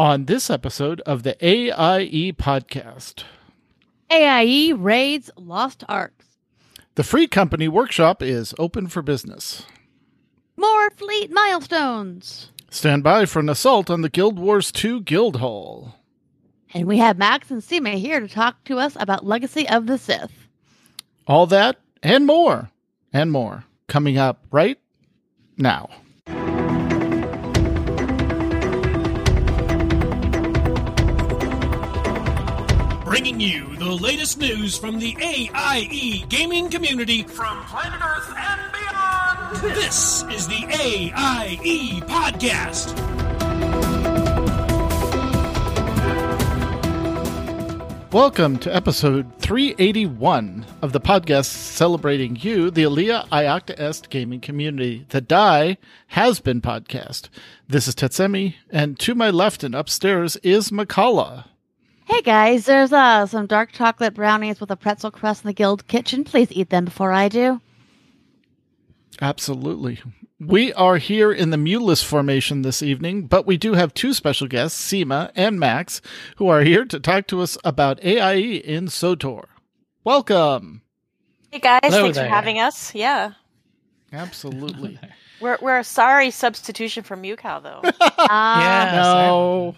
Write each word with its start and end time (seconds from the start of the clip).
on 0.00 0.24
this 0.24 0.48
episode 0.48 0.98
of 1.02 1.24
the 1.24 1.36
AIE 1.46 2.32
podcast. 2.32 3.24
AIE 4.10 4.72
raids 4.74 5.30
Lost 5.36 5.84
Arks. 5.90 6.38
The 6.94 7.04
Free 7.04 7.26
Company 7.26 7.68
Workshop 7.68 8.22
is 8.22 8.54
open 8.58 8.86
for 8.86 9.02
business. 9.02 9.66
More 10.56 10.88
fleet 10.92 11.30
milestones. 11.30 12.50
Stand 12.70 13.02
by 13.04 13.26
for 13.26 13.40
an 13.40 13.50
assault 13.50 13.90
on 13.90 14.00
the 14.00 14.08
Guild 14.08 14.38
Wars 14.38 14.72
2 14.72 15.02
Guild 15.02 15.36
Hall. 15.36 15.96
And 16.72 16.86
we 16.86 16.96
have 16.96 17.18
Max 17.18 17.50
and 17.50 17.62
Sema 17.62 17.90
here 17.90 18.20
to 18.20 18.28
talk 18.28 18.64
to 18.64 18.78
us 18.78 18.96
about 18.98 19.26
Legacy 19.26 19.68
of 19.68 19.86
the 19.86 19.98
Sith. 19.98 20.48
All 21.26 21.46
that 21.48 21.78
and 22.02 22.24
more, 22.24 22.70
and 23.12 23.30
more 23.30 23.64
coming 23.86 24.16
up 24.16 24.46
right 24.50 24.78
now. 25.58 25.90
Bringing 33.10 33.40
you 33.40 33.74
the 33.74 33.90
latest 33.90 34.38
news 34.38 34.78
from 34.78 35.00
the 35.00 35.16
AIE 35.18 36.24
gaming 36.28 36.70
community 36.70 37.24
from 37.24 37.64
planet 37.64 38.00
Earth 38.00 38.32
and 38.36 38.72
beyond. 38.72 39.74
This 39.74 40.22
is 40.30 40.46
the 40.46 40.64
AIE 40.70 42.02
Podcast. 42.02 42.94
Welcome 48.12 48.58
to 48.58 48.72
episode 48.72 49.36
381 49.40 50.64
of 50.80 50.92
the 50.92 51.00
podcast 51.00 51.46
celebrating 51.46 52.36
you, 52.36 52.70
the 52.70 52.84
Alea 52.84 53.26
Iacta 53.32 53.74
Est 53.76 54.08
gaming 54.10 54.40
community. 54.40 55.04
The 55.08 55.20
Die 55.20 55.78
has 56.06 56.38
been 56.38 56.60
podcast. 56.60 57.28
This 57.66 57.88
is 57.88 57.96
Tetsemi, 57.96 58.54
and 58.70 58.96
to 59.00 59.16
my 59.16 59.30
left 59.30 59.64
and 59.64 59.74
upstairs 59.74 60.36
is 60.44 60.70
Mkallah. 60.70 61.46
Hey 62.10 62.22
guys, 62.22 62.66
there's 62.66 62.92
uh, 62.92 63.24
some 63.26 63.46
dark 63.46 63.70
chocolate 63.70 64.14
brownies 64.14 64.60
with 64.60 64.72
a 64.72 64.76
pretzel 64.76 65.12
crust 65.12 65.44
in 65.44 65.48
the 65.48 65.52
guild 65.54 65.86
kitchen. 65.86 66.24
Please 66.24 66.50
eat 66.50 66.68
them 66.68 66.84
before 66.84 67.12
I 67.12 67.28
do. 67.28 67.60
Absolutely. 69.22 70.00
We 70.40 70.72
are 70.72 70.96
here 70.96 71.30
in 71.30 71.50
the 71.50 71.56
Mewless 71.56 72.02
formation 72.02 72.62
this 72.62 72.82
evening, 72.82 73.26
but 73.26 73.46
we 73.46 73.56
do 73.56 73.74
have 73.74 73.94
two 73.94 74.12
special 74.12 74.48
guests, 74.48 74.76
Sema 74.76 75.30
and 75.36 75.60
Max, 75.60 76.00
who 76.36 76.48
are 76.48 76.62
here 76.62 76.84
to 76.86 76.98
talk 76.98 77.28
to 77.28 77.42
us 77.42 77.56
about 77.64 78.02
AIE 78.02 78.56
in 78.56 78.86
SWTOR. 78.86 79.44
Welcome. 80.02 80.82
Hey 81.52 81.60
guys, 81.60 81.80
Hello 81.84 82.02
thanks 82.02 82.16
there. 82.16 82.26
for 82.26 82.34
having 82.34 82.58
us. 82.58 82.92
Yeah. 82.92 83.34
Absolutely. 84.12 84.98
We're 85.40 85.58
we're 85.62 85.78
a 85.78 85.84
sorry 85.84 86.30
substitution 86.32 87.02
for 87.02 87.16
Mewcow 87.16 87.62
though. 87.62 87.80
Ah, 88.18 88.60
Yeah. 88.92 89.02
no. 89.26 89.74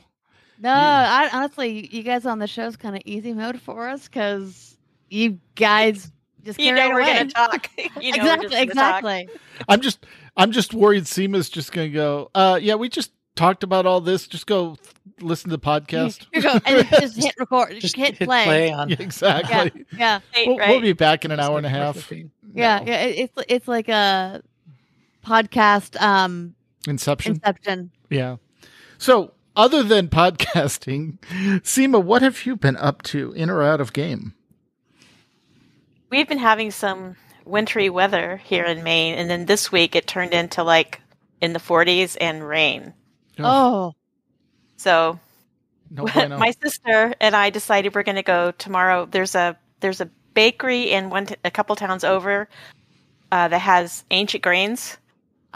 No, 0.63 0.71
I, 0.73 1.29
honestly, 1.33 1.89
you 1.95 2.03
guys 2.03 2.25
on 2.27 2.39
the 2.39 2.47
show's 2.47 2.77
kind 2.77 2.95
of 2.97 3.03
easy 3.05 3.33
mode 3.33 3.61
for 3.61 3.89
us 3.89 4.05
because 4.09 4.77
you 5.11 5.39
guys 5.57 6.11
just 6.45 6.59
you 6.61 6.75
carry 6.75 6.89
know 6.89 6.95
we're 6.95 7.05
gonna 7.05 7.29
talk. 7.31 7.69
you 8.01 8.13
know 8.17 8.35
exactly, 8.35 8.47
we're 8.47 8.51
just 8.51 8.53
gonna 8.53 8.75
talk. 8.75 8.99
exactly. 9.03 9.29
I'm 9.69 9.81
just 9.81 10.07
I'm 10.37 10.53
just 10.53 10.73
worried 10.75 11.07
Sema's 11.07 11.49
just 11.51 11.73
gonna 11.73 11.89
go, 11.89 12.31
uh 12.35 12.59
yeah, 12.63 12.75
we 12.77 12.89
just 12.89 13.13
talked 13.35 13.63
about 13.65 13.87
all 13.87 14.01
this. 14.01 14.27
Just 14.27 14.47
go 14.47 14.77
listen 15.21 15.51
to 15.51 15.57
the 15.57 15.63
podcast. 15.63 16.27
You 16.33 16.43
go 16.43 16.51
and 16.53 16.63
then 16.65 16.87
just 17.01 17.17
hit 17.23 17.35
record, 17.39 17.71
just, 17.71 17.83
Just 17.83 17.97
hit, 17.97 18.19
play. 18.19 18.71
on 18.73 18.89
Yeah, 18.89 18.97
Yeah, 18.99 19.05
exactly. 19.05 19.85
yeah, 19.97 20.21
Right, 20.35 20.47
We'll, 20.47 20.59
right. 20.59 20.69
we'll 20.71 20.81
be 20.81 20.93
back 20.93 21.25
in 21.25 21.31
an 21.33 21.41
hour 21.41 21.57
and 21.57 21.67
a 21.67 21.71
half. 21.71 22.11
yeah, 22.13 22.23
No. 22.43 22.63
yeah. 22.87 23.01
It, 23.03 23.19
it's 23.19 23.33
it's 23.49 23.69
like 23.69 23.89
a 23.89 24.43
podcast 25.25 26.01
um 26.01 26.55
Inception. 26.89 27.33
inception. 27.35 27.91
Yeah. 28.11 28.37
So, 28.99 29.33
other 29.57 29.83
than 29.83 30.09
podcasting, 30.09 31.19
Sema, 31.67 31.99
what 32.01 32.23
have 32.23 32.47
you 32.47 32.57
been 32.57 32.77
up 32.77 33.03
to 33.03 33.33
in 33.33 33.51
or 33.51 33.63
out 33.63 33.81
of 33.81 33.93
game? 33.93 34.35
We've 36.11 36.29
been 36.29 36.39
having 36.39 36.71
some 36.71 37.17
wintry 37.45 37.89
weather 37.91 38.37
here 38.37 38.65
in 38.65 38.83
Maine, 38.83 39.15
and 39.15 39.31
then 39.31 39.47
this 39.47 39.73
week 39.73 39.97
it 39.97 40.07
turned 40.07 40.35
into 40.35 40.63
like 40.63 41.01
in 41.41 41.53
the 41.53 41.59
40s 41.59 42.17
and 42.21 42.47
rain. 42.47 42.93
Oh, 43.39 43.95
So 44.77 45.19
no 45.91 46.05
bueno. 46.05 46.39
my 46.39 46.53
sister 46.63 47.15
and 47.21 47.35
I 47.35 47.51
decided 47.51 47.95
we're 47.95 48.03
going 48.03 48.17
to 48.17 48.23
go 48.23 48.51
tomorrow. 48.53 49.07
There's 49.07 49.35
a 49.35 49.57
there's 49.81 50.01
a 50.01 50.11
bakery 50.35 50.91
in 50.91 51.11
one 51.11 51.27
t- 51.27 51.37
a 51.45 51.51
couple 51.51 51.75
towns 51.77 52.05
over 52.05 52.49
uh, 53.33 53.49
that 53.49 53.59
has 53.59 54.05
ancient 54.11 54.43
grains. 54.43 54.97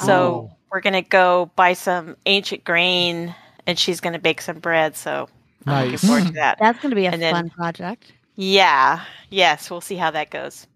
So 0.05 0.13
Oh. 0.13 0.57
we're 0.73 0.81
going 0.81 0.95
to 0.95 1.09
go 1.09 1.51
buy 1.55 1.75
some 1.75 2.17
ancient 2.27 2.65
grain, 2.65 3.35
and 3.67 3.79
she's 3.79 4.01
going 4.01 4.13
to 4.13 4.19
bake 4.19 4.41
some 4.41 4.59
bread. 4.59 4.97
So 4.97 5.29
I'm 5.67 5.85
looking 5.85 5.99
forward 5.99 6.27
to 6.27 6.33
that. 6.35 6.59
that's 6.61 6.79
going 6.81 6.91
to 6.91 6.97
be 6.97 7.07
a 7.07 7.11
And 7.11 7.21
then- 7.23 7.35
fun 7.35 7.51
project. 7.51 8.13
Yeah. 8.37 9.03
Yes, 9.31 9.71
we'll 9.71 9.81
see 9.81 9.97
how 9.97 10.11
that 10.11 10.31
goes. 10.31 10.67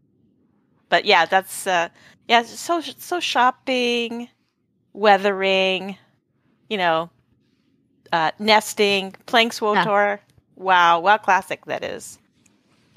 But 0.88 1.04
yeah, 1.04 1.24
that's 1.26 1.66
uh 1.66 1.88
yeah, 2.28 2.42
so 2.42 2.80
so 2.80 3.20
shopping, 3.20 4.28
weathering, 4.92 5.96
you 6.68 6.76
know, 6.78 7.10
uh 8.12 8.32
nesting, 8.38 9.12
playing 9.26 9.50
SWTOR. 9.50 10.18
Wow, 10.56 11.00
wow 11.00 11.16
classic 11.18 11.64
that 11.66 11.84
is. 11.84 12.18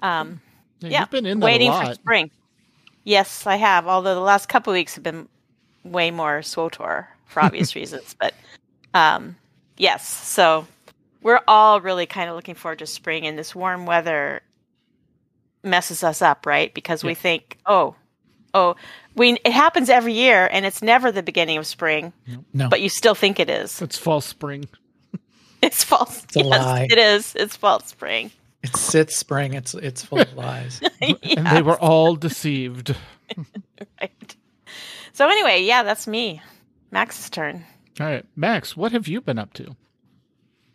Um 0.01 0.41
Yeah, 0.79 0.89
yeah, 0.89 0.99
You've 1.01 1.09
been 1.11 1.25
in 1.25 1.39
that 1.39 1.45
waiting 1.45 1.69
a 1.69 1.85
for 1.87 1.93
spring. 1.93 2.31
Yes, 3.03 3.45
I 3.45 3.57
have, 3.57 3.85
although 3.87 4.15
the 4.15 4.21
last 4.21 4.47
couple 4.47 4.71
of 4.71 4.75
weeks 4.75 4.95
have 4.95 5.03
been 5.03 5.27
way 5.83 6.09
more 6.09 6.39
SWTOR 6.39 7.05
for 7.25 7.43
obvious 7.43 7.75
reasons, 7.81 8.15
but 8.19 8.33
um 8.93 9.35
yes, 9.77 10.07
so 10.07 10.67
we're 11.21 11.41
all 11.47 11.81
really 11.81 12.05
kind 12.05 12.29
of 12.29 12.35
looking 12.35 12.55
forward 12.55 12.79
to 12.79 12.85
spring 12.87 13.25
and 13.25 13.37
this 13.37 13.55
warm 13.55 13.85
weather 13.85 14.41
messes 15.63 16.03
us 16.03 16.21
up, 16.21 16.45
right? 16.45 16.73
Because 16.73 17.03
we 17.03 17.11
Yeah. 17.11 17.15
think, 17.15 17.57
oh, 17.65 17.95
oh, 18.53 18.75
we 19.15 19.33
it 19.45 19.51
happens 19.53 19.89
every 19.89 20.13
year 20.13 20.47
and 20.51 20.65
it's 20.65 20.81
never 20.81 21.11
the 21.11 21.23
beginning 21.23 21.57
of 21.57 21.65
spring, 21.67 22.11
No. 22.53 22.67
but 22.69 22.81
you 22.81 22.89
still 22.89 23.15
think 23.15 23.39
it 23.39 23.49
is. 23.49 23.81
It's 23.81 23.97
false 23.97 24.25
spring. 24.25 24.65
It's 25.61 25.81
false. 25.81 26.25
It's 26.25 26.35
a 26.35 26.39
yes, 26.43 26.49
lie. 26.65 26.87
it 26.91 26.97
is. 26.97 27.35
It's 27.35 27.55
false 27.55 27.87
spring. 27.87 28.31
It's 28.63 28.93
it's 28.93 29.15
spring. 29.15 29.53
It's 29.53 29.73
it's 29.73 30.03
full 30.03 30.19
of 30.19 30.33
lies. 30.33 30.81
And 31.01 31.47
they 31.47 31.61
were 31.61 31.79
all 31.79 32.17
deceived. 32.17 32.93
right. 34.01 34.35
So 35.13 35.29
anyway, 35.29 35.63
yeah, 35.63 35.83
that's 35.83 36.05
me. 36.05 36.41
Max's 36.91 37.29
turn. 37.29 37.63
All 37.99 38.07
right. 38.07 38.25
Max, 38.35 38.75
what 38.75 38.91
have 38.91 39.07
you 39.07 39.21
been 39.21 39.37
up 39.39 39.53
to? 39.53 39.75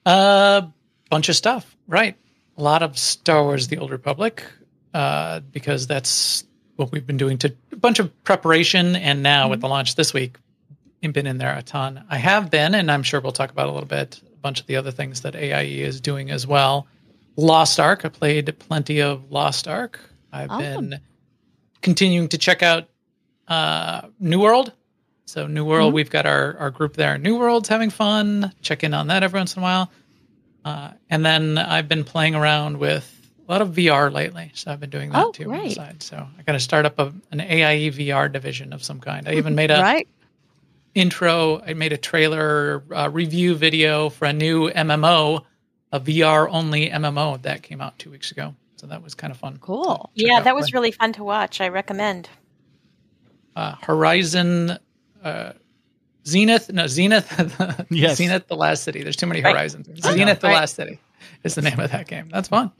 A 0.06 0.68
bunch 1.10 1.28
of 1.28 1.36
stuff. 1.36 1.76
Right. 1.86 2.16
A 2.56 2.62
lot 2.62 2.82
of 2.82 2.98
Star 2.98 3.42
Wars: 3.44 3.68
The 3.68 3.78
Old 3.78 3.90
Republic, 3.90 4.42
uh, 4.94 5.40
because 5.52 5.86
that's 5.86 6.44
what 6.76 6.90
we've 6.92 7.06
been 7.06 7.16
doing. 7.16 7.38
To 7.38 7.54
a 7.72 7.76
bunch 7.76 7.98
of 7.98 8.24
preparation, 8.24 8.96
and 8.96 9.22
now 9.22 9.48
with 9.48 9.60
the 9.60 9.68
launch 9.68 9.94
this 9.96 10.12
week, 10.12 10.36
I've 11.02 11.12
been 11.12 11.26
in 11.26 11.38
there 11.38 11.56
a 11.56 11.62
ton. 11.62 12.04
I 12.08 12.18
have 12.18 12.50
been, 12.50 12.74
and 12.74 12.90
I'm 12.90 13.02
sure 13.02 13.20
we'll 13.20 13.32
talk 13.32 13.50
about 13.50 13.68
a 13.68 13.72
little 13.72 13.88
bit. 13.88 14.20
A 14.32 14.36
bunch 14.40 14.60
of 14.60 14.66
the 14.66 14.76
other 14.76 14.90
things 14.90 15.20
that 15.22 15.34
AIE 15.36 15.80
is 15.82 16.00
doing 16.00 16.30
as 16.30 16.46
well. 16.46 16.86
Lost 17.36 17.78
Ark. 17.78 18.04
I 18.04 18.08
played 18.08 18.52
plenty 18.58 19.00
of 19.02 19.30
Lost 19.30 19.68
Ark. 19.68 20.00
I've 20.32 20.50
Awesome. 20.50 20.90
been 20.90 21.00
continuing 21.82 22.28
to 22.30 22.38
check 22.38 22.62
out 22.62 22.88
uh, 23.46 24.08
New 24.18 24.40
World. 24.40 24.72
So 25.28 25.46
New 25.46 25.66
World, 25.66 25.92
we've 25.92 26.08
got 26.08 26.24
our, 26.24 26.56
our 26.56 26.70
group 26.70 26.94
there. 26.94 27.18
New 27.18 27.36
World's 27.38 27.68
having 27.68 27.90
fun. 27.90 28.50
Check 28.62 28.82
in 28.82 28.94
on 28.94 29.08
that 29.08 29.22
every 29.22 29.38
once 29.38 29.54
in 29.56 29.60
a 29.60 29.62
while. 29.62 29.90
Uh, 30.64 30.92
and 31.10 31.24
then 31.24 31.58
I've 31.58 31.86
been 31.86 32.02
playing 32.02 32.34
around 32.34 32.78
with 32.78 33.14
a 33.46 33.52
lot 33.52 33.60
of 33.60 33.68
VR 33.74 34.10
lately. 34.10 34.50
So 34.54 34.72
I've 34.72 34.80
been 34.80 34.88
doing 34.88 35.10
that 35.10 35.26
Oh, 35.26 35.30
too 35.32 35.52
on 35.52 35.64
the 35.64 35.70
side. 35.74 36.02
So 36.02 36.16
I 36.16 36.42
got 36.44 36.52
to 36.52 36.60
start 36.60 36.86
up 36.86 36.98
a, 36.98 37.12
an 37.30 37.42
AIE 37.42 37.90
VR 37.90 38.32
division 38.32 38.72
of 38.72 38.82
some 38.82 39.00
kind. 39.00 39.28
I 39.28 39.34
even 39.34 39.54
made 39.54 39.70
a 39.70 39.82
right? 39.82 40.08
intro. 40.94 41.60
I 41.60 41.74
made 41.74 41.92
a 41.92 41.98
trailer 41.98 42.82
uh, 42.90 43.10
review 43.10 43.54
video 43.54 44.08
for 44.08 44.24
a 44.24 44.32
new 44.32 44.70
MMO, 44.70 45.44
a 45.92 46.00
VR 46.00 46.48
only 46.50 46.88
MMO 46.88 47.42
that 47.42 47.62
came 47.62 47.82
out 47.82 47.98
two 47.98 48.10
weeks 48.10 48.30
ago. 48.30 48.54
So 48.76 48.86
that 48.86 49.02
was 49.02 49.14
kind 49.14 49.30
of 49.30 49.36
fun. 49.36 49.58
Cool. 49.60 50.08
Yeah, 50.14 50.40
that 50.40 50.54
was 50.54 50.72
when- 50.72 50.80
really 50.80 50.92
fun 50.92 51.12
to 51.14 51.22
watch. 51.24 51.60
I 51.60 51.68
recommend. 51.68 52.30
uh, 53.56 53.74
Horizon 53.82 54.78
uh, 55.22 55.52
Zenith. 56.26 56.70
No, 56.72 56.86
Zenith. 56.86 57.86
Yes. 57.90 58.16
Zenith, 58.16 58.46
the 58.48 58.56
Last 58.56 58.84
City. 58.84 59.02
There's 59.02 59.16
too 59.16 59.26
many 59.26 59.42
Right. 59.42 59.54
Horizons. 59.54 59.88
I 60.04 60.10
know. 60.10 60.16
Zenith, 60.16 60.40
the 60.40 60.48
Right. 60.48 60.54
Last 60.54 60.74
City 60.76 60.98
is 61.44 61.54
the 61.54 61.62
name 61.62 61.78
of 61.80 61.90
that 61.90 62.06
game. 62.06 62.28
That's 62.30 62.48
fun. 62.48 62.70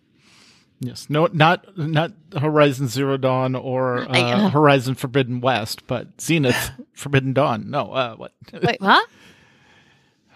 Yes. 0.81 1.06
No, 1.11 1.29
not 1.32 1.76
not 1.76 2.12
Horizon 2.38 2.87
Zero 2.88 3.17
Dawn 3.17 3.55
or 3.56 3.99
uh, 4.00 4.06
I- 4.11 4.49
Horizon 4.50 4.94
Forbidden 4.94 5.40
West, 5.40 5.87
but 5.87 6.20
Zenith 6.20 6.70
Forbidden 6.93 7.32
Dawn. 7.32 7.69
No, 7.70 7.93
uh, 7.93 8.14
what? 8.17 8.32
Wait, 8.52 8.79
huh? 8.81 9.00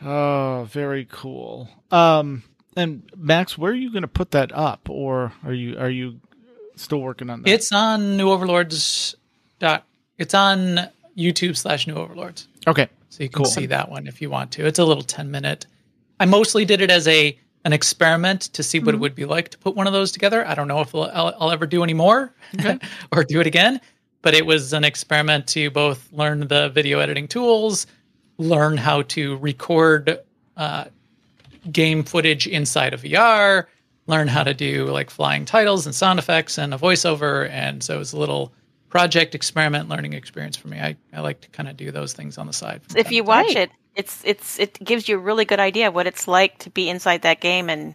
Oh, 0.05 0.67
very 0.71 1.07
cool. 1.11 1.69
Um, 1.93 2.43
and 2.77 3.09
Max, 3.17 3.57
where 3.57 3.71
are 3.71 3.77
you 3.77 3.93
going 3.93 4.03
to 4.03 4.09
put 4.09 4.33
that 4.33 4.51
up, 4.53 4.89
or 4.91 5.33
are 5.45 5.53
you 5.53 5.79
are 5.79 5.91
you 5.91 6.19
still 6.75 7.01
working 7.01 7.31
on 7.31 7.43
that? 7.43 7.49
It's 7.51 7.71
on 7.71 8.17
New 8.17 8.29
Overlords. 8.31 9.15
Dot. 9.61 9.85
It's 10.19 10.35
on 10.35 10.81
YouTube 11.17 11.57
slash 11.57 11.87
New 11.87 11.95
Overlords. 11.95 12.49
okay. 12.67 12.89
So 13.11 13.23
you 13.23 13.29
can 13.29 13.43
Cool. 13.45 13.53
see 13.53 13.67
that 13.67 13.91
one 13.91 14.07
if 14.07 14.23
you 14.23 14.31
want 14.31 14.51
to. 14.53 14.67
It's 14.67 14.79
a 14.79 14.85
little 14.85 15.03
10 15.03 15.31
minute. 15.31 15.67
I 16.19 16.25
mostly 16.25 16.65
did 16.65 16.81
it 16.81 16.91
as 16.91 17.07
a 17.09 17.37
an 17.65 17.73
experiment 17.73 18.41
to 18.55 18.63
see 18.63 18.81
what 18.81 18.89
Mhm. 18.93 18.95
it 18.95 19.01
would 19.01 19.15
be 19.15 19.25
like 19.25 19.51
to 19.51 19.59
put 19.59 19.77
one 19.77 19.87
of 19.87 19.93
those 19.93 20.11
together. 20.11 20.45
I 20.49 20.55
don't 20.57 20.67
know 20.67 20.81
if 20.81 20.93
I'll, 20.95 21.05
I'll, 21.15 21.35
I'll 21.39 21.51
ever 21.53 21.65
do 21.67 21.85
any 21.85 21.95
more 21.95 22.33
Okay. 22.59 22.79
or 23.13 23.23
do 23.23 23.41
it 23.41 23.47
again, 23.47 23.81
but 24.23 24.35
it 24.35 24.47
was 24.47 24.73
an 24.73 24.83
experiment 24.83 25.47
to 25.49 25.71
both 25.71 26.09
learn 26.13 26.49
the 26.49 26.71
video 26.71 26.99
editing 26.99 27.29
tools, 27.29 27.87
learn 28.39 28.77
how 28.79 29.03
to 29.03 29.37
record 29.37 30.19
uh, 30.57 30.87
game 31.71 32.03
footage 32.03 32.47
inside 32.49 32.95
of 32.95 33.03
VR, 33.03 33.67
learn 34.09 34.27
how 34.27 34.43
to 34.43 34.55
do 34.55 34.87
like 34.87 35.09
flying 35.11 35.45
titles 35.45 35.87
and 35.87 35.95
sound 35.95 36.19
effects 36.19 36.59
and 36.59 36.75
a 36.75 36.79
voiceover. 36.79 37.49
And 37.51 37.83
so 37.83 37.95
it 37.95 37.99
was 37.99 38.13
a 38.13 38.19
little 38.19 38.53
project 38.93 39.35
experiment 39.35 39.89
learning 39.89 40.13
experience 40.13 40.55
for 40.55 40.69
me. 40.69 40.79
I, 40.79 40.95
I 41.15 41.21
like 41.21 41.41
to 41.41 41.49
kind 41.49 41.67
of 41.67 41.79
do 41.79 41.91
those 41.91 42.13
things 42.13 42.37
on 42.37 42.47
the 42.47 42.53
side. 42.53 42.83
If 42.95 43.11
you 43.11 43.25
watch 43.25 43.47
Great. 43.47 43.57
it, 43.57 43.71
it's 43.97 44.21
it's 44.23 44.59
it 44.59 44.79
gives 44.85 45.09
you 45.09 45.17
a 45.17 45.19
really 45.19 45.47
good 45.47 45.59
idea 45.59 45.89
of 45.89 45.95
what 45.95 46.07
it's 46.07 46.29
like 46.29 46.59
to 46.59 46.71
be 46.71 46.91
inside 46.91 47.23
that 47.23 47.41
game 47.41 47.71
and 47.71 47.95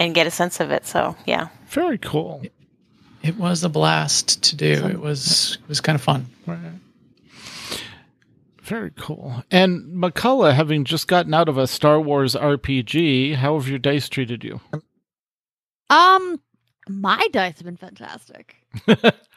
and 0.00 0.14
get 0.14 0.26
a 0.26 0.30
sense 0.30 0.58
of 0.58 0.70
it. 0.70 0.86
So 0.86 1.14
yeah, 1.26 1.48
Very 1.68 1.98
cool. 1.98 2.42
It 3.22 3.36
was 3.36 3.62
a 3.62 3.68
blast 3.68 4.42
to 4.44 4.56
do. 4.56 4.86
It 4.86 5.00
was 5.00 5.58
it 5.62 5.68
was 5.68 5.82
kind 5.82 5.96
of 5.96 6.00
fun. 6.02 6.24
Right. 6.46 6.58
Very 8.62 8.92
cool. 8.96 9.44
And 9.50 10.02
Mkallah, 10.02 10.54
having 10.54 10.84
just 10.84 11.08
gotten 11.08 11.34
out 11.34 11.50
of 11.50 11.58
a 11.58 11.66
Star 11.66 12.00
Wars 12.00 12.34
RPG, 12.34 13.34
how 13.34 13.58
have 13.58 13.68
your 13.68 13.78
dice 13.78 14.08
treated 14.08 14.42
you? 14.42 14.60
Um, 15.90 16.40
my 16.88 17.28
dice 17.32 17.58
have 17.58 17.66
been 17.66 17.76
fantastic. 17.76 18.56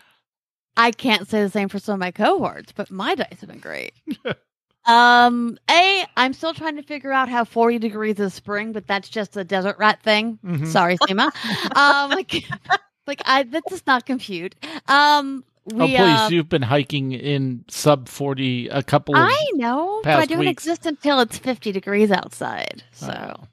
I 0.79 0.91
can't 0.91 1.27
say 1.27 1.43
the 1.43 1.49
same 1.49 1.67
for 1.69 1.77
some 1.79 1.93
of 1.93 1.99
my 1.99 2.11
cohorts, 2.11 2.71
but 2.71 2.89
my 2.89 3.13
dice 3.15 3.41
have 3.41 3.49
been 3.49 3.59
great. 3.59 3.93
um, 4.85 5.57
a, 5.69 6.05
I'm 6.15 6.33
still 6.33 6.53
trying 6.53 6.77
to 6.77 6.83
figure 6.83 7.11
out 7.11 7.27
how 7.29 7.43
40 7.43 7.79
degrees 7.79 8.19
is 8.19 8.33
spring, 8.33 8.71
but 8.71 8.87
that's 8.87 9.09
just 9.09 9.35
a 9.37 9.43
desert 9.43 9.77
rat 9.77 10.01
thing. 10.01 10.39
Mhm. 10.43 10.65
Sorry, 10.67 10.97
Sema. 11.07 11.31
um, 11.75 12.11
like, 12.11 12.45
like 13.07 13.21
I 13.25 13.43
that 13.43 13.63
does 13.69 13.83
not 13.85 14.05
compute. 14.05 14.55
Um, 14.87 15.43
oh, 15.73 15.85
we, 15.85 15.87
please, 15.97 15.99
uh, 15.99 16.29
you've 16.31 16.49
been 16.49 16.61
hiking 16.61 17.11
in 17.11 17.65
sub 17.67 18.07
40 18.07 18.69
a 18.69 18.81
couple 18.81 19.15
of. 19.15 19.21
I 19.23 19.45
know, 19.55 19.99
but 20.03 20.15
I 20.17 20.25
don't 20.25 20.39
weeks. 20.39 20.51
exist 20.51 20.85
until 20.85 21.19
it's 21.19 21.37
50 21.37 21.71
degrees 21.73 22.09
outside. 22.09 22.83
So 22.93 23.35
Oh. 23.37 23.43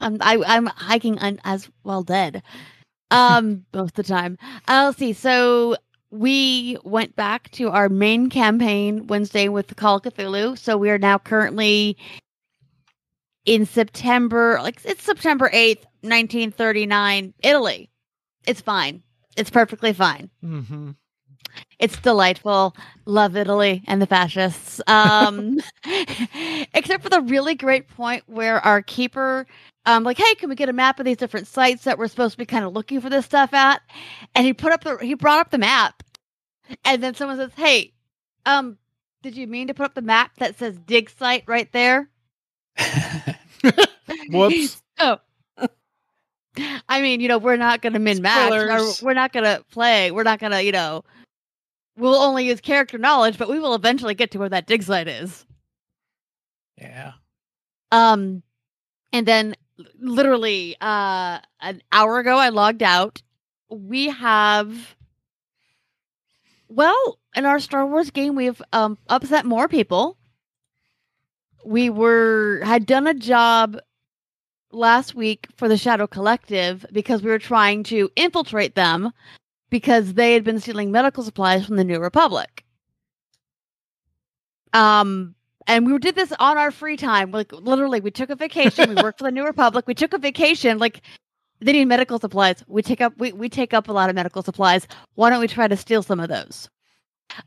I'm 0.00 0.16
I, 0.20 0.42
I'm 0.46 0.66
hiking 0.66 1.18
un, 1.18 1.40
as 1.44 1.68
well 1.84 2.02
dead. 2.02 2.42
Um, 3.10 3.66
most 3.74 3.90
of 3.90 3.94
the 3.96 4.02
time. 4.04 4.38
Let's 4.68 4.98
see. 4.98 5.12
So 5.12 5.76
we 6.12 6.76
went 6.84 7.16
back 7.16 7.50
to 7.52 7.70
our 7.70 7.88
main 7.88 8.28
campaign 8.30 9.06
Wednesday 9.06 9.48
with 9.48 9.66
the 9.68 9.74
Call 9.74 9.96
of 9.96 10.02
Cthulhu. 10.02 10.58
So 10.58 10.76
we 10.76 10.90
are 10.90 10.98
now 10.98 11.18
currently 11.18 11.96
in 13.46 13.66
September. 13.66 14.58
Like 14.62 14.80
it's 14.84 15.02
September 15.02 15.48
eighth, 15.52 15.86
nineteen 16.02 16.52
thirty 16.52 16.86
nine, 16.86 17.32
Italy. 17.42 17.90
It's 18.46 18.60
fine. 18.60 19.02
It's 19.36 19.50
perfectly 19.50 19.92
fine. 19.94 20.28
Mhm. 20.44 20.96
It's 21.78 21.98
delightful. 21.98 22.76
Love 23.06 23.36
Italy 23.36 23.82
and 23.86 24.00
the 24.00 24.06
fascists. 24.06 24.80
Um, 24.86 25.58
except 26.74 27.02
for 27.02 27.08
the 27.10 27.22
really 27.22 27.54
great 27.54 27.88
point 27.88 28.24
where 28.26 28.60
our 28.60 28.82
keeper, 28.82 29.46
um, 29.86 30.04
like, 30.04 30.16
hey, 30.18 30.34
can 30.36 30.48
we 30.48 30.54
get 30.54 30.68
a 30.68 30.72
map 30.72 30.98
of 30.98 31.04
these 31.04 31.16
different 31.16 31.46
sites 31.46 31.84
that 31.84 31.98
we're 31.98 32.08
supposed 32.08 32.32
to 32.32 32.38
be 32.38 32.46
kind 32.46 32.64
of 32.64 32.72
looking 32.72 33.00
for 33.00 33.10
this 33.10 33.24
stuff 33.26 33.52
at? 33.52 33.82
And 34.34 34.46
he 34.46 34.52
put 34.52 34.72
up 34.72 34.84
the 34.84 34.96
he 34.98 35.14
brought 35.14 35.40
up 35.40 35.50
the 35.50 35.58
map, 35.58 36.01
and 36.84 37.02
then 37.02 37.14
someone 37.14 37.36
says, 37.38 37.52
hey, 37.56 37.92
um, 38.46 38.78
did 39.22 39.36
you 39.36 39.46
mean 39.46 39.68
to 39.68 39.74
put 39.74 39.84
up 39.86 39.94
the 39.94 40.02
map 40.02 40.32
that 40.38 40.58
says 40.58 40.78
dig 40.78 41.10
site 41.10 41.44
right 41.46 41.70
there? 41.72 42.08
Whoops. 44.30 44.80
Oh. 44.98 45.18
I 46.88 47.00
mean, 47.00 47.20
you 47.20 47.28
know, 47.28 47.38
we're 47.38 47.56
not 47.56 47.80
going 47.80 47.94
to 47.94 47.98
min 47.98 48.20
max. 48.22 48.50
We're 49.02 49.14
not 49.14 49.32
going 49.32 49.44
to 49.44 49.64
play. 49.72 50.10
We're 50.10 50.22
not 50.22 50.38
going 50.38 50.52
to, 50.52 50.62
you 50.62 50.70
know, 50.70 51.02
we'll 51.96 52.14
only 52.14 52.46
use 52.46 52.60
character 52.60 52.98
knowledge, 52.98 53.38
but 53.38 53.48
we 53.48 53.58
will 53.58 53.74
eventually 53.74 54.14
get 54.14 54.30
to 54.32 54.38
where 54.38 54.50
that 54.50 54.66
dig 54.66 54.82
site 54.82 55.08
is. 55.08 55.46
yeah. 56.78 57.12
Um, 57.90 58.42
and 59.12 59.26
then 59.26 59.54
literally 59.98 60.76
uh 60.80 61.38
an 61.60 61.82
hour 61.90 62.18
ago, 62.18 62.36
I 62.36 62.50
logged 62.50 62.82
out. 62.82 63.22
We 63.70 64.08
have, 64.10 64.94
well, 66.74 67.18
in 67.34 67.44
our 67.46 67.60
Star 67.60 67.86
Wars 67.86 68.10
game, 68.10 68.34
we've 68.34 68.60
um 68.72 68.98
upset 69.08 69.44
more 69.44 69.68
people. 69.68 70.16
We 71.64 71.90
were 71.90 72.60
had 72.64 72.86
done 72.86 73.06
a 73.06 73.14
job 73.14 73.78
last 74.72 75.14
week 75.14 75.48
for 75.56 75.68
the 75.68 75.76
Shadow 75.76 76.06
Collective 76.06 76.84
because 76.92 77.22
we 77.22 77.30
were 77.30 77.38
trying 77.38 77.84
to 77.84 78.10
infiltrate 78.16 78.74
them 78.74 79.12
because 79.70 80.14
they 80.14 80.34
had 80.34 80.44
been 80.44 80.60
stealing 80.60 80.90
medical 80.90 81.22
supplies 81.22 81.66
from 81.66 81.76
the 81.76 81.84
New 81.84 82.00
Republic. 82.00 82.64
Um, 84.72 85.34
and 85.66 85.86
we 85.86 85.96
did 85.98 86.14
this 86.14 86.32
on 86.38 86.58
our 86.58 86.70
free 86.70 86.96
time. 86.96 87.30
Like 87.30 87.52
literally, 87.52 88.00
we 88.00 88.10
took 88.10 88.30
a 88.30 88.36
vacation. 88.36 88.94
we 88.94 89.02
worked 89.02 89.18
for 89.18 89.24
the 89.24 89.30
New 89.30 89.44
Republic. 89.44 89.86
We 89.86 89.94
took 89.94 90.14
a 90.14 90.18
vacation. 90.18 90.78
Like 90.78 91.02
they 91.62 91.72
need 91.72 91.84
medical 91.86 92.18
supplies. 92.18 92.62
We 92.66 92.82
take 92.82 93.00
up 93.00 93.14
we 93.18 93.32
we 93.32 93.48
take 93.48 93.72
up 93.72 93.88
a 93.88 93.92
lot 93.92 94.10
of 94.10 94.16
medical 94.16 94.42
supplies. 94.42 94.86
Why 95.14 95.30
don't 95.30 95.40
we 95.40 95.48
try 95.48 95.68
to 95.68 95.76
steal 95.76 96.02
some 96.02 96.20
of 96.20 96.28
those? 96.28 96.68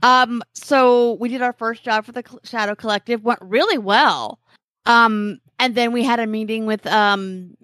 Um, 0.02 0.42
so 0.54 1.14
we 1.14 1.30
did 1.30 1.42
our 1.42 1.54
first 1.54 1.84
job 1.84 2.06
for 2.06 2.12
the 2.12 2.24
Shadow 2.44 2.76
Collective. 2.76 3.24
Went 3.24 3.40
really 3.42 3.78
well. 3.78 4.40
Um, 4.86 5.40
and 5.60 5.76
then 5.76 5.92
we 5.92 6.04
had 6.04 6.20
a 6.20 6.28
meeting 6.28 6.66
with 6.66 6.86
um 6.88 7.56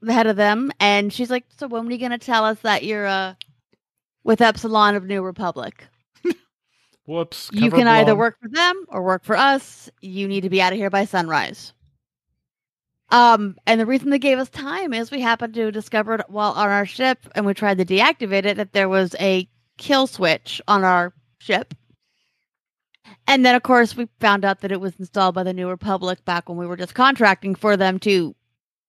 the 0.00 0.12
head 0.12 0.26
of 0.26 0.36
them, 0.36 0.70
and 0.78 1.12
she's 1.12 1.30
like, 1.30 1.44
"So 1.58 1.66
when 1.66 1.86
are 1.86 1.90
you 1.90 1.98
going 1.98 2.10
to 2.12 2.18
tell 2.18 2.44
us 2.44 2.60
that 2.60 2.84
you're 2.84 3.06
uh 3.06 3.34
with 4.24 4.40
Epsilon 4.40 4.94
of 4.94 5.04
New 5.04 5.22
Republic?" 5.22 5.84
Whoops. 7.06 7.50
you 7.52 7.70
can 7.70 7.88
either 7.88 8.14
work 8.14 8.36
for 8.40 8.48
them 8.48 8.84
or 8.88 9.02
work 9.02 9.24
for 9.24 9.36
us. 9.36 9.90
You 10.00 10.28
need 10.28 10.42
to 10.42 10.50
be 10.50 10.62
out 10.62 10.72
of 10.72 10.78
here 10.78 10.90
by 10.90 11.04
sunrise. 11.04 11.72
Um, 13.10 13.56
and 13.66 13.80
the 13.80 13.86
reason 13.86 14.10
they 14.10 14.18
gave 14.18 14.38
us 14.38 14.48
time 14.48 14.92
is 14.92 15.10
we 15.10 15.20
happened 15.20 15.54
to 15.54 15.70
discover 15.70 16.16
it 16.16 16.28
while 16.28 16.52
on 16.52 16.68
our 16.68 16.86
ship, 16.86 17.18
and 17.34 17.46
we 17.46 17.54
tried 17.54 17.78
to 17.78 17.84
deactivate 17.84 18.44
it 18.44 18.56
that 18.56 18.72
there 18.72 18.88
was 18.88 19.14
a 19.20 19.48
kill 19.78 20.06
switch 20.06 20.60
on 20.66 20.82
our 20.82 21.12
ship. 21.38 21.74
And 23.28 23.44
then, 23.44 23.54
of 23.54 23.62
course, 23.62 23.96
we 23.96 24.08
found 24.20 24.44
out 24.44 24.60
that 24.60 24.72
it 24.72 24.80
was 24.80 24.98
installed 24.98 25.34
by 25.34 25.44
the 25.44 25.52
New 25.52 25.68
Republic 25.68 26.24
back 26.24 26.48
when 26.48 26.58
we 26.58 26.66
were 26.66 26.76
just 26.76 26.94
contracting 26.94 27.54
for 27.54 27.76
them 27.76 27.98
to 28.00 28.34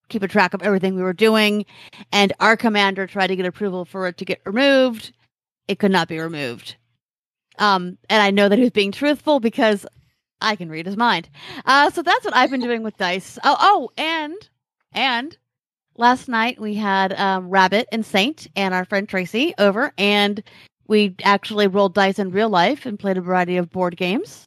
keep 0.10 0.24
a 0.24 0.28
track 0.28 0.54
of 0.54 0.62
everything 0.62 0.96
we 0.96 1.04
were 1.04 1.14
doing. 1.14 1.66
And 2.12 2.34
our 2.40 2.58
commander 2.58 3.06
tried 3.08 3.28
to 3.28 3.36
get 3.36 3.46
approval 3.46 3.86
for 3.86 4.08
it 4.08 4.18
to 4.18 4.26
get 4.26 4.42
removed. 4.46 5.14
It 5.68 5.80
could 5.80 5.92
not 5.92 6.08
be 6.08 6.20
removed. 6.20 6.76
Um, 7.60 7.98
and 8.10 8.22
I 8.22 8.32
know 8.32 8.50
that 8.50 8.58
he 8.58 8.64
was 8.64 8.72
being 8.72 8.92
truthful 8.92 9.40
because 9.40 9.86
I 10.42 10.56
can 10.56 10.70
read 10.70 10.86
his 10.86 10.98
mind. 10.98 11.30
Uh, 11.66 11.90
so 11.90 12.02
that's 12.02 12.24
what 12.26 12.36
I've 12.36 12.52
been 12.52 12.62
doing 12.62 12.84
with 12.84 12.98
dice. 12.98 13.38
Oh, 13.44 13.56
oh, 13.60 13.90
and 13.98 14.36
and 14.94 15.38
last 15.96 16.28
night 16.28 16.60
we 16.60 16.76
had 16.76 17.14
um, 17.14 17.50
Rabbit 17.50 17.88
and 17.92 18.06
Saint 18.06 18.48
and 18.56 18.74
our 18.74 18.86
friend 18.86 19.08
Tracy 19.10 19.54
over, 19.58 19.94
and 19.98 20.42
we 20.88 21.16
actually 21.24 21.68
rolled 21.68 21.94
dice 21.94 22.20
in 22.20 22.32
real 22.32 22.50
life 22.50 22.86
and 22.86 23.00
played 23.00 23.18
a 23.18 23.22
variety 23.22 23.58
of 23.58 23.70
board 23.72 23.98
games. 23.98 24.46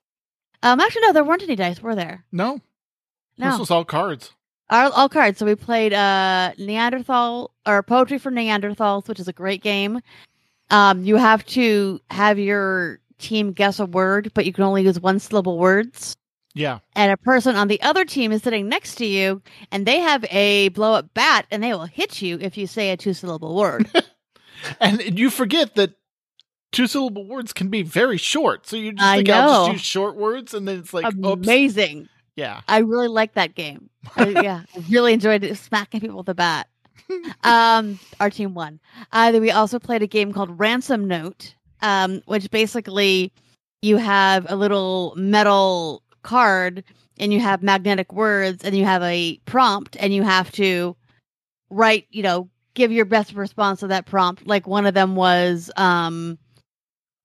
Um, 0.62 0.78
actually, 0.80 1.02
no, 1.02 1.12
there 1.12 1.24
weren't 1.24 1.42
any 1.42 1.56
dice, 1.56 1.80
were 1.82 1.94
there? 1.94 2.24
No. 2.32 2.60
No, 3.38 3.50
This 3.50 3.58
was 3.58 3.70
all 3.70 3.84
cards. 3.86 4.32
all, 4.68 4.92
all 4.92 5.08
cards. 5.08 5.38
So 5.38 5.46
we 5.46 5.54
played 5.54 5.94
uh, 5.94 6.52
Neanderthal 6.58 7.50
or 7.66 7.82
Poetry 7.82 8.18
for 8.18 8.30
Neanderthals, 8.30 9.08
which 9.08 9.18
is 9.18 9.28
a 9.28 9.32
great 9.32 9.62
game. 9.62 10.00
Um, 10.68 11.02
you 11.04 11.16
have 11.16 11.44
to 11.46 12.00
have 12.10 12.38
your 12.38 13.00
team 13.20 13.52
guess 13.52 13.78
a 13.78 13.86
word, 13.86 14.32
but 14.34 14.46
you 14.46 14.52
can 14.52 14.64
only 14.64 14.82
use 14.82 15.00
one 15.00 15.18
syllable 15.18 15.58
words. 15.58 16.16
Yeah. 16.54 16.80
And 16.96 17.12
a 17.12 17.16
person 17.16 17.54
on 17.54 17.68
the 17.68 17.80
other 17.82 18.04
team 18.04 18.32
is 18.32 18.42
sitting 18.42 18.68
next 18.68 18.96
to 18.96 19.06
you, 19.06 19.42
and 19.70 19.86
they 19.86 20.00
have 20.00 20.24
a 20.30 20.70
blow 20.70 20.94
up 20.94 21.14
bat, 21.14 21.46
and 21.50 21.62
they 21.62 21.72
will 21.72 21.86
hit 21.86 22.20
you 22.20 22.38
if 22.40 22.56
you 22.56 22.66
say 22.66 22.90
a 22.90 22.96
two 22.96 23.14
syllable 23.14 23.56
word. 23.56 23.90
And 24.80 25.18
you 25.18 25.30
forget 25.30 25.74
that 25.76 25.94
two 26.72 26.86
syllable 26.86 27.26
words 27.26 27.52
can 27.52 27.68
be 27.68 27.82
very 27.82 28.16
short. 28.16 28.66
So 28.66 28.76
you 28.76 28.92
just 28.92 29.02
I 29.02 29.16
think 29.16 29.28
I'll 29.30 29.66
just 29.66 29.72
use 29.72 29.80
short 29.80 30.16
words 30.16 30.54
and 30.54 30.66
then 30.66 30.78
it's 30.80 30.92
like, 30.92 31.06
oops. 31.14 31.46
Amazing. 31.46 32.08
Yeah. 32.36 32.60
I 32.68 32.78
really 32.78 33.08
like 33.08 33.34
that 33.34 33.54
game. 33.54 33.90
I, 34.16 34.28
yeah, 34.42 34.62
I 34.74 34.84
really 34.90 35.12
enjoyed 35.12 35.44
it, 35.44 35.56
smacking 35.56 36.00
people 36.00 36.18
with 36.18 36.28
a 36.28 36.34
bat. 36.34 36.68
Um, 37.42 37.98
our 38.20 38.30
team 38.30 38.54
won. 38.54 38.78
Uh, 39.12 39.32
then 39.32 39.40
we 39.40 39.50
also 39.50 39.80
played 39.80 40.02
a 40.02 40.06
game 40.06 40.32
called 40.32 40.60
Ransom 40.60 41.08
Note, 41.08 41.54
um, 41.82 42.22
which 42.26 42.50
basically 42.50 43.32
you 43.82 43.96
have 43.96 44.46
a 44.48 44.56
little 44.56 45.14
metal 45.16 46.02
card 46.22 46.84
and 47.18 47.32
you 47.32 47.40
have 47.40 47.62
magnetic 47.62 48.12
words 48.12 48.64
and 48.64 48.76
you 48.76 48.84
have 48.84 49.02
a 49.02 49.38
prompt 49.44 49.96
and 50.00 50.14
you 50.14 50.22
have 50.22 50.50
to 50.52 50.96
write, 51.70 52.06
you 52.10 52.22
know, 52.22 52.48
give 52.74 52.92
your 52.92 53.04
best 53.04 53.32
response 53.34 53.80
to 53.80 53.86
that 53.88 54.06
prompt. 54.06 54.46
Like 54.46 54.66
one 54.66 54.86
of 54.86 54.94
them 54.94 55.16
was 55.16 55.70
um, 55.76 56.38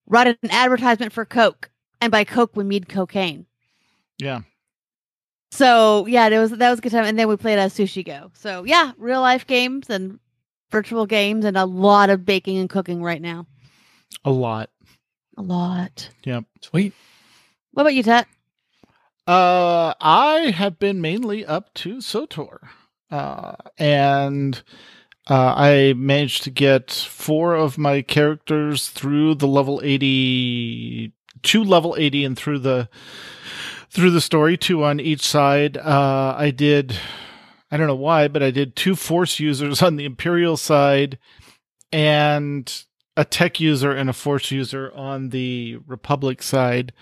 write 0.07 0.27
an 0.27 0.51
advertisement 0.51 1.13
for 1.13 1.25
Coke, 1.25 1.69
and 2.01 2.11
by 2.11 2.23
Coke 2.23 2.55
we 2.55 2.63
mean 2.63 2.83
cocaine. 2.83 3.45
Yeah. 4.17 4.41
So 5.51 6.05
yeah, 6.07 6.27
it 6.27 6.39
was 6.39 6.51
that 6.51 6.69
was 6.69 6.79
a 6.79 6.81
good 6.81 6.91
time. 6.91 7.05
And 7.05 7.17
then 7.17 7.27
we 7.27 7.37
played 7.37 7.59
a 7.59 7.67
Sushi 7.67 8.05
Go. 8.05 8.31
So 8.33 8.63
yeah, 8.65 8.91
real 8.97 9.21
life 9.21 9.47
games 9.47 9.89
and 9.89 10.19
virtual 10.71 11.05
games 11.05 11.45
and 11.45 11.55
a 11.55 11.65
lot 11.65 12.09
of 12.09 12.25
baking 12.25 12.57
and 12.57 12.69
cooking 12.69 13.01
right 13.01 13.21
now. 13.21 13.47
A 14.23 14.31
lot. 14.31 14.69
A 15.37 15.41
lot. 15.41 16.09
Yep. 16.23 16.45
Sweet. 16.61 16.93
What 17.71 17.83
about 17.83 17.93
you, 17.93 18.03
Tet? 18.03 18.27
Uh, 19.27 19.93
I 19.99 20.53
have 20.55 20.79
been 20.79 21.01
mainly 21.01 21.45
up 21.45 21.73
to 21.75 21.97
SWTOR, 21.97 22.59
uh, 23.09 23.55
and 23.77 24.61
uh, 25.27 25.53
I 25.57 25.93
managed 25.97 26.43
to 26.43 26.51
get 26.51 26.91
four 26.91 27.55
of 27.55 27.77
my 27.77 28.03
characters 28.03 28.89
through 28.89 29.35
the 29.35 29.47
level 29.47 29.81
eighty, 29.83 31.11
two 31.41 31.63
level 31.63 31.95
eighty, 31.97 32.23
and 32.23 32.37
through 32.37 32.59
the 32.59 32.87
through 33.89 34.11
the 34.11 34.21
story, 34.21 34.57
two 34.57 34.83
on 34.83 34.99
each 34.99 35.25
side. 35.25 35.77
Uh, 35.77 36.35
I 36.37 36.51
did, 36.51 36.95
I 37.71 37.77
don't 37.77 37.87
know 37.87 37.95
why, 37.95 38.27
but 38.27 38.43
I 38.43 38.51
did 38.51 38.75
two 38.75 38.95
Force 38.95 39.39
users 39.39 39.81
on 39.81 39.95
the 39.95 40.05
Imperial 40.05 40.57
side, 40.57 41.17
and 41.91 42.71
a 43.17 43.25
tech 43.25 43.59
user 43.59 43.91
and 43.91 44.09
a 44.09 44.13
Force 44.13 44.51
user 44.51 44.91
on 44.93 45.29
the 45.29 45.77
Republic 45.87 46.43
side 46.43 46.93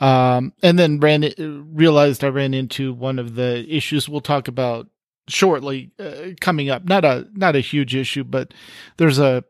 um, 0.00 0.54
and 0.62 0.78
then 0.78 0.98
ran 0.98 1.30
realized 1.72 2.24
I 2.24 2.28
ran 2.28 2.54
into 2.54 2.92
one 2.92 3.18
of 3.18 3.34
the 3.34 3.66
issues 3.68 4.08
we'll 4.08 4.22
talk 4.22 4.48
about 4.48 4.88
shortly 5.28 5.92
uh, 5.98 6.30
coming 6.40 6.70
up. 6.70 6.84
Not 6.84 7.04
a 7.04 7.28
not 7.34 7.54
a 7.54 7.60
huge 7.60 7.94
issue, 7.94 8.24
but 8.24 8.52
there's 8.96 9.18
a 9.18 9.44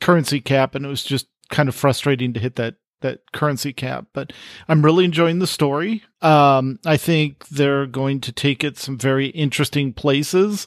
currency 0.00 0.40
cap, 0.40 0.74
and 0.74 0.84
it 0.84 0.88
was 0.88 1.04
just 1.04 1.28
kind 1.50 1.68
of 1.68 1.74
frustrating 1.76 2.32
to 2.32 2.40
hit 2.40 2.56
that 2.56 2.74
that 3.00 3.20
currency 3.32 3.72
cap. 3.72 4.06
But 4.12 4.32
I'm 4.68 4.84
really 4.84 5.04
enjoying 5.04 5.38
the 5.38 5.46
story. 5.46 6.02
Um, 6.20 6.80
I 6.84 6.96
think 6.96 7.46
they're 7.48 7.86
going 7.86 8.20
to 8.22 8.32
take 8.32 8.64
it 8.64 8.78
some 8.78 8.98
very 8.98 9.28
interesting 9.28 9.92
places. 9.92 10.66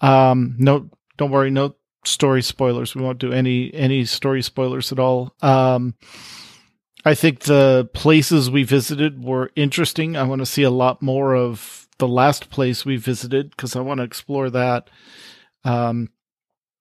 Um, 0.00 0.54
no, 0.58 0.90
don't 1.16 1.32
worry, 1.32 1.50
no 1.50 1.74
story 2.04 2.42
spoilers. 2.42 2.94
We 2.94 3.02
won't 3.02 3.18
do 3.18 3.32
any 3.32 3.72
any 3.74 4.04
story 4.04 4.42
spoilers 4.42 4.92
at 4.92 4.98
all. 4.98 5.34
Um, 5.42 5.94
I 7.04 7.14
think 7.14 7.40
the 7.40 7.88
places 7.94 8.50
we 8.50 8.62
visited 8.62 9.24
were 9.24 9.50
interesting. 9.56 10.16
I 10.16 10.22
want 10.24 10.40
to 10.40 10.46
see 10.46 10.62
a 10.62 10.70
lot 10.70 11.00
more 11.02 11.34
of 11.34 11.88
the 11.98 12.08
last 12.08 12.50
place 12.50 12.84
we 12.84 12.96
visited 12.96 13.50
because 13.50 13.74
I 13.76 13.80
want 13.80 13.98
to 13.98 14.04
explore 14.04 14.50
that. 14.50 14.88
Um, 15.64 16.10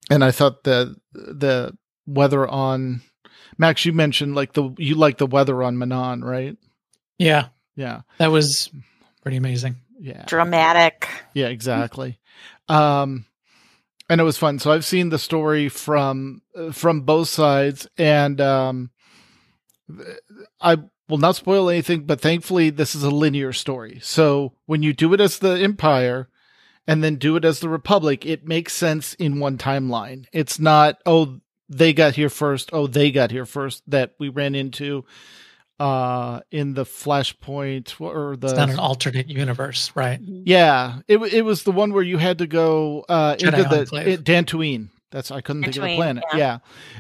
and 0.10 0.24
I 0.24 0.32
thought 0.32 0.64
that 0.64 0.96
the 1.14 1.78
weather 2.06 2.48
on 2.48 3.02
Max, 3.58 3.86
you 3.86 3.94
mentioned 3.94 4.36
like 4.36 4.54
the 4.54 4.74
you 4.78 4.96
like 4.96 5.18
the 5.18 5.28
weather 5.28 5.62
on 5.64 5.76
Manaan, 5.78 6.24
right? 6.24 6.58
Yeah, 7.18 7.48
Yeah, 7.76 8.02
that 8.18 8.32
was 8.32 8.70
pretty 9.22 9.36
amazing. 9.38 9.76
yeah, 10.00 10.24
Dramatic. 10.26 11.08
yeah, 11.34 11.48
exactly. 11.48 12.18
Um, 12.70 13.26
and 14.10 14.20
it 14.20 14.24
was 14.24 14.38
fun. 14.38 14.60
So 14.60 14.72
I've 14.72 14.86
seen 14.86 15.10
the 15.10 15.20
story 15.20 15.70
from 15.70 16.42
from 16.74 17.02
both 17.02 17.30
sides, 17.30 17.88
and 17.98 18.42
um, 18.42 18.90
I 20.60 20.78
will 21.08 21.20
not 21.20 21.36
spoil 21.36 21.70
anything, 21.70 22.06
but 22.06 22.20
thankfully 22.20 22.72
this 22.72 22.96
is 22.96 23.04
a 23.04 23.12
linear 23.12 23.54
story. 23.54 24.00
So 24.02 24.54
when 24.66 24.84
you 24.84 24.94
do 24.94 25.14
it 25.14 25.22
as 25.22 25.40
the 25.40 25.60
Empire 25.60 26.28
and 26.88 27.04
then 27.04 27.16
do 27.16 27.36
it 27.36 27.46
as 27.46 27.60
the 27.60 27.70
Republic, 27.70 28.26
it 28.26 28.48
makes 28.48 28.74
sense 28.74 29.14
in 29.16 29.40
one 29.40 29.58
timeline. 29.58 30.26
It's 30.34 30.60
not 30.60 30.98
oh 31.06 31.40
they 31.70 31.94
got 31.94 32.16
here 32.16 32.30
first, 32.30 32.72
oh 32.74 32.88
they 32.88 33.12
got 33.12 33.30
here 33.30 33.46
first 33.46 33.84
that 33.88 34.16
we 34.18 34.30
ran 34.30 34.56
into 34.56 35.06
uh 35.80 36.42
in 36.52 36.74
the 36.74 36.84
Flashpoint 36.86 38.00
or 38.02 38.36
the 38.36 38.48
It's 38.48 38.56
not 38.58 38.70
an 38.70 38.80
alternate 38.80 39.30
universe, 39.30 39.92
right? 39.96 40.20
yeah, 40.22 41.00
it 41.08 41.18
it 41.34 41.44
was 41.44 41.64
the 41.64 41.72
one 41.72 41.94
where 41.94 42.04
you 42.04 42.18
had 42.18 42.40
to 42.40 42.48
go 42.48 43.06
uh, 43.08 43.36
Jedi 43.36 43.48
into 43.58 43.64
the 43.70 43.80
Enclave. 43.82 44.08
it, 44.08 44.24
Dantooine. 44.24 44.90
That's 45.12 45.32
I 45.32 45.42
couldn't 45.42 45.64
think 45.64 45.76
of 45.78 45.84
the 45.84 45.96
planet. 45.96 46.24
Yeah, 46.34 46.38
yeah. 46.38 46.58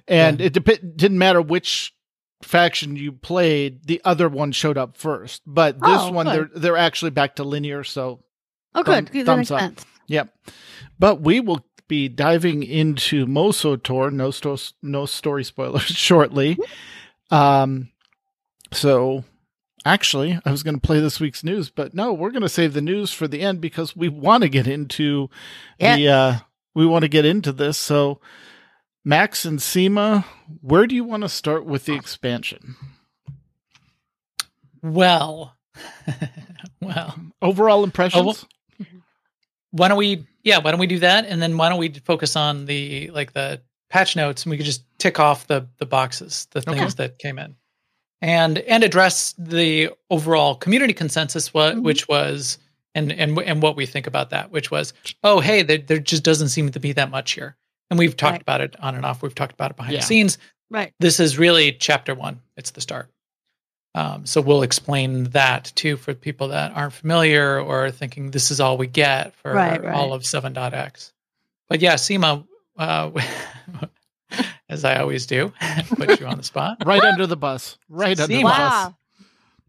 and 0.08 0.40
Yeah. 0.40 0.46
it 0.48 0.54
dep- 0.54 0.96
didn't 0.96 1.18
matter 1.20 1.42
which 1.42 1.94
faction 2.42 2.96
you 2.96 3.12
played. 3.12 3.86
The 3.86 4.02
other 4.06 4.30
one 4.30 4.52
showed 4.54 4.78
up 4.78 4.96
first, 4.98 5.42
but 5.46 5.76
this 5.80 5.90
Oh, 6.02 6.12
one 6.12 6.26
good. 6.26 6.34
they're 6.54 6.60
they're 6.62 6.78
actually 6.78 7.12
back 7.12 7.36
to 7.36 7.44
linear. 7.44 7.84
So 7.84 8.24
Oh, 8.76 8.84
good. 8.84 9.08
That 9.10 9.26
thumbs 9.26 9.52
up. 9.52 9.60
sense. 9.60 9.86
Yep. 10.08 10.34
But 10.98 11.22
we 11.22 11.40
will 11.40 11.66
be 11.88 12.08
diving 12.08 12.62
into 12.64 13.26
Mosotor, 13.26 14.12
no, 14.12 14.30
sto- 14.32 14.58
no 14.84 15.06
story 15.06 15.44
spoilers, 15.44 15.82
shortly. 15.86 16.56
Um, 17.32 17.90
so 18.72 19.24
actually, 19.86 20.40
I 20.46 20.52
was 20.52 20.64
going 20.64 20.76
to 20.76 20.82
play 20.82 21.00
this 21.00 21.20
week's 21.20 21.44
news, 21.44 21.70
but 21.70 21.94
no, 21.94 22.14
we're 22.14 22.32
going 22.32 22.42
to 22.44 22.50
save 22.50 22.74
the 22.74 22.82
news 22.82 23.12
for 23.14 23.28
the 23.28 23.42
end 23.42 23.62
because 23.62 23.96
we 23.96 24.10
want 24.10 24.44
to 24.44 24.50
get 24.50 24.68
into 24.68 25.30
the, 25.80 26.08
uh, 26.08 26.36
we 26.76 26.86
want 26.86 27.04
to 27.04 27.10
get 27.10 27.26
into 27.26 27.52
this. 27.52 27.78
So, 27.78 28.20
Max 29.06 29.46
and 29.46 29.62
Sema, 29.62 30.26
where 30.62 30.86
do 30.86 30.96
you 30.96 31.04
want 31.04 31.24
to 31.24 31.30
start 31.30 31.66
with 31.66 31.86
the 31.86 31.96
expansion? 31.96 32.76
Well, 34.82 35.56
well, 36.82 37.16
Overall 37.42 37.84
impressions? 37.84 38.22
Oh, 38.22 38.26
well- 38.26 38.38
why 39.72 39.88
don't 39.88 39.98
we? 40.00 40.26
Yeah, 40.44 40.58
why 40.60 40.72
don't 40.72 40.80
we 40.80 40.88
do 40.88 40.98
that, 41.00 41.26
and 41.28 41.40
then 41.40 41.56
why 41.56 41.70
don't 41.70 41.78
we 41.78 41.90
focus 41.90 42.36
on 42.36 42.66
the 42.66 43.12
like 43.12 43.34
the 43.34 43.62
patch 43.92 44.16
notes, 44.16 44.44
and 44.44 44.50
we 44.50 44.58
could 44.58 44.66
just 44.66 44.84
tick 44.98 45.20
off 45.20 45.46
the 45.46 45.68
the 45.78 45.86
boxes, 45.86 46.48
the 46.50 46.60
Okay. 46.68 46.74
things 46.80 46.96
that 46.96 47.20
came 47.20 47.38
in, 47.38 47.56
and 48.22 48.58
and 48.60 48.84
address 48.84 49.34
the 49.38 49.90
overall 50.10 50.56
community 50.56 50.94
consensus, 50.94 51.54
what 51.54 51.76
Mhm. 51.76 51.84
which 51.84 52.08
was. 52.08 52.58
And, 52.96 53.12
and 53.12 53.38
and 53.38 53.62
what 53.62 53.76
we 53.76 53.86
think 53.86 54.08
about 54.08 54.32
that, 54.32 54.50
which 54.52 54.72
was, 54.72 54.94
oh 55.24 55.40
hey, 55.42 55.62
there, 55.62 55.78
there 55.78 56.00
just 56.00 56.24
doesn't 56.24 56.50
seem 56.50 56.72
to 56.72 56.80
be 56.80 56.92
that 56.94 57.12
much 57.12 57.34
here, 57.34 57.56
and 57.92 58.00
we've 58.00 58.18
talked 58.18 58.32
Right. 58.34 58.42
about 58.42 58.62
it 58.62 58.76
on 58.80 58.96
and 58.96 59.06
off. 59.06 59.22
We've 59.22 59.34
talked 59.36 59.54
about 59.54 59.70
it 59.72 59.78
behind 59.78 59.94
Yeah. 59.94 60.00
the 60.00 60.06
scenes. 60.08 60.38
Right. 60.72 60.92
this 61.00 61.20
is 61.20 61.38
really 61.38 61.72
chapter 61.72 62.16
one. 62.16 62.42
It's 62.58 62.72
the 62.72 62.82
start. 62.82 63.10
Um, 63.94 64.26
so 64.26 64.42
we'll 64.42 64.64
explain 64.64 65.26
that 65.26 65.72
too 65.76 65.98
for 65.98 66.14
people 66.16 66.48
that 66.50 66.72
aren't 66.76 66.94
familiar 66.94 67.60
or 67.62 67.92
thinking 67.92 68.32
this 68.32 68.50
is 68.50 68.60
all 68.60 68.76
we 68.78 68.88
get 68.88 69.36
for 69.36 69.54
Right, 69.54 69.82
right. 69.84 69.94
all 69.96 70.12
of 70.14 70.24
7.x. 70.26 71.14
But 71.70 71.82
yeah, 71.82 71.96
Sema, 71.96 72.44
uh, 72.78 73.12
as 74.70 74.86
I 74.86 75.00
always 75.00 75.26
do, 75.26 75.52
put 75.96 76.20
you 76.20 76.26
on 76.28 76.38
the 76.38 76.44
spot. 76.44 76.78
right 76.86 77.04
under 77.04 77.28
the 77.28 77.38
bus. 77.38 77.78
Right 77.90 78.20
under 78.20 78.28
the 78.28 78.40
Sema. 78.40 78.50
bus. 78.50 78.60
Well, 78.84 78.94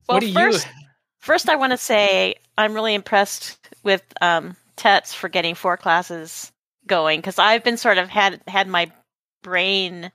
what 0.07 0.21
do 0.21 0.33
first, 0.33 0.66
you? 0.66 0.73
first 1.19 1.49
I 1.49 1.57
want 1.57 1.73
to 1.73 1.78
say 1.78 2.37
I'm 2.59 2.75
really 2.75 2.95
impressed 2.95 3.59
with 3.83 4.02
um, 4.21 4.57
Tets 4.76 5.14
for 5.14 5.28
getting 5.28 5.54
four 5.54 5.76
classes 5.76 6.52
going 6.87 7.21
because 7.21 7.38
I've 7.38 7.64
been 7.64 7.76
sort 7.76 7.99
of 7.99 8.09
had 8.09 8.40
had 8.47 8.69
my 8.69 8.90
brain 9.42 10.11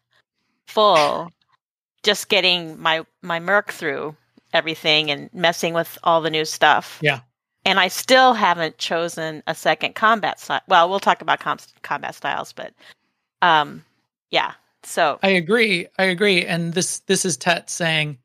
full 0.67 1.29
just 2.03 2.29
getting 2.29 2.79
my 2.79 3.05
my 3.21 3.39
merc 3.39 3.71
through 3.71 4.15
everything 4.53 5.11
and 5.11 5.33
messing 5.33 5.73
with 5.73 5.97
all 6.03 6.21
the 6.21 6.29
new 6.29 6.45
stuff. 6.45 6.99
Yeah. 7.01 7.21
And 7.65 7.79
I 7.79 7.87
still 7.87 8.33
haven't 8.33 8.77
chosen 8.77 9.41
a 9.47 9.55
second 9.55 9.95
combat 9.95 10.39
style. 10.39 10.61
Well, 10.67 10.87
we'll 10.87 10.99
talk 10.99 11.21
about 11.21 11.39
com- 11.39 11.57
combat 11.81 12.13
styles, 12.13 12.53
but 12.53 12.73
um, 13.41 13.83
yeah. 14.29 14.53
So 14.85 15.19
I 15.23 15.29
agree. 15.29 15.87
I 15.97 16.05
agree. 16.05 16.45
And 16.45 16.73
this 16.73 16.99
this 17.01 17.25
is 17.25 17.37
Tet 17.37 17.69
saying, 17.69 18.17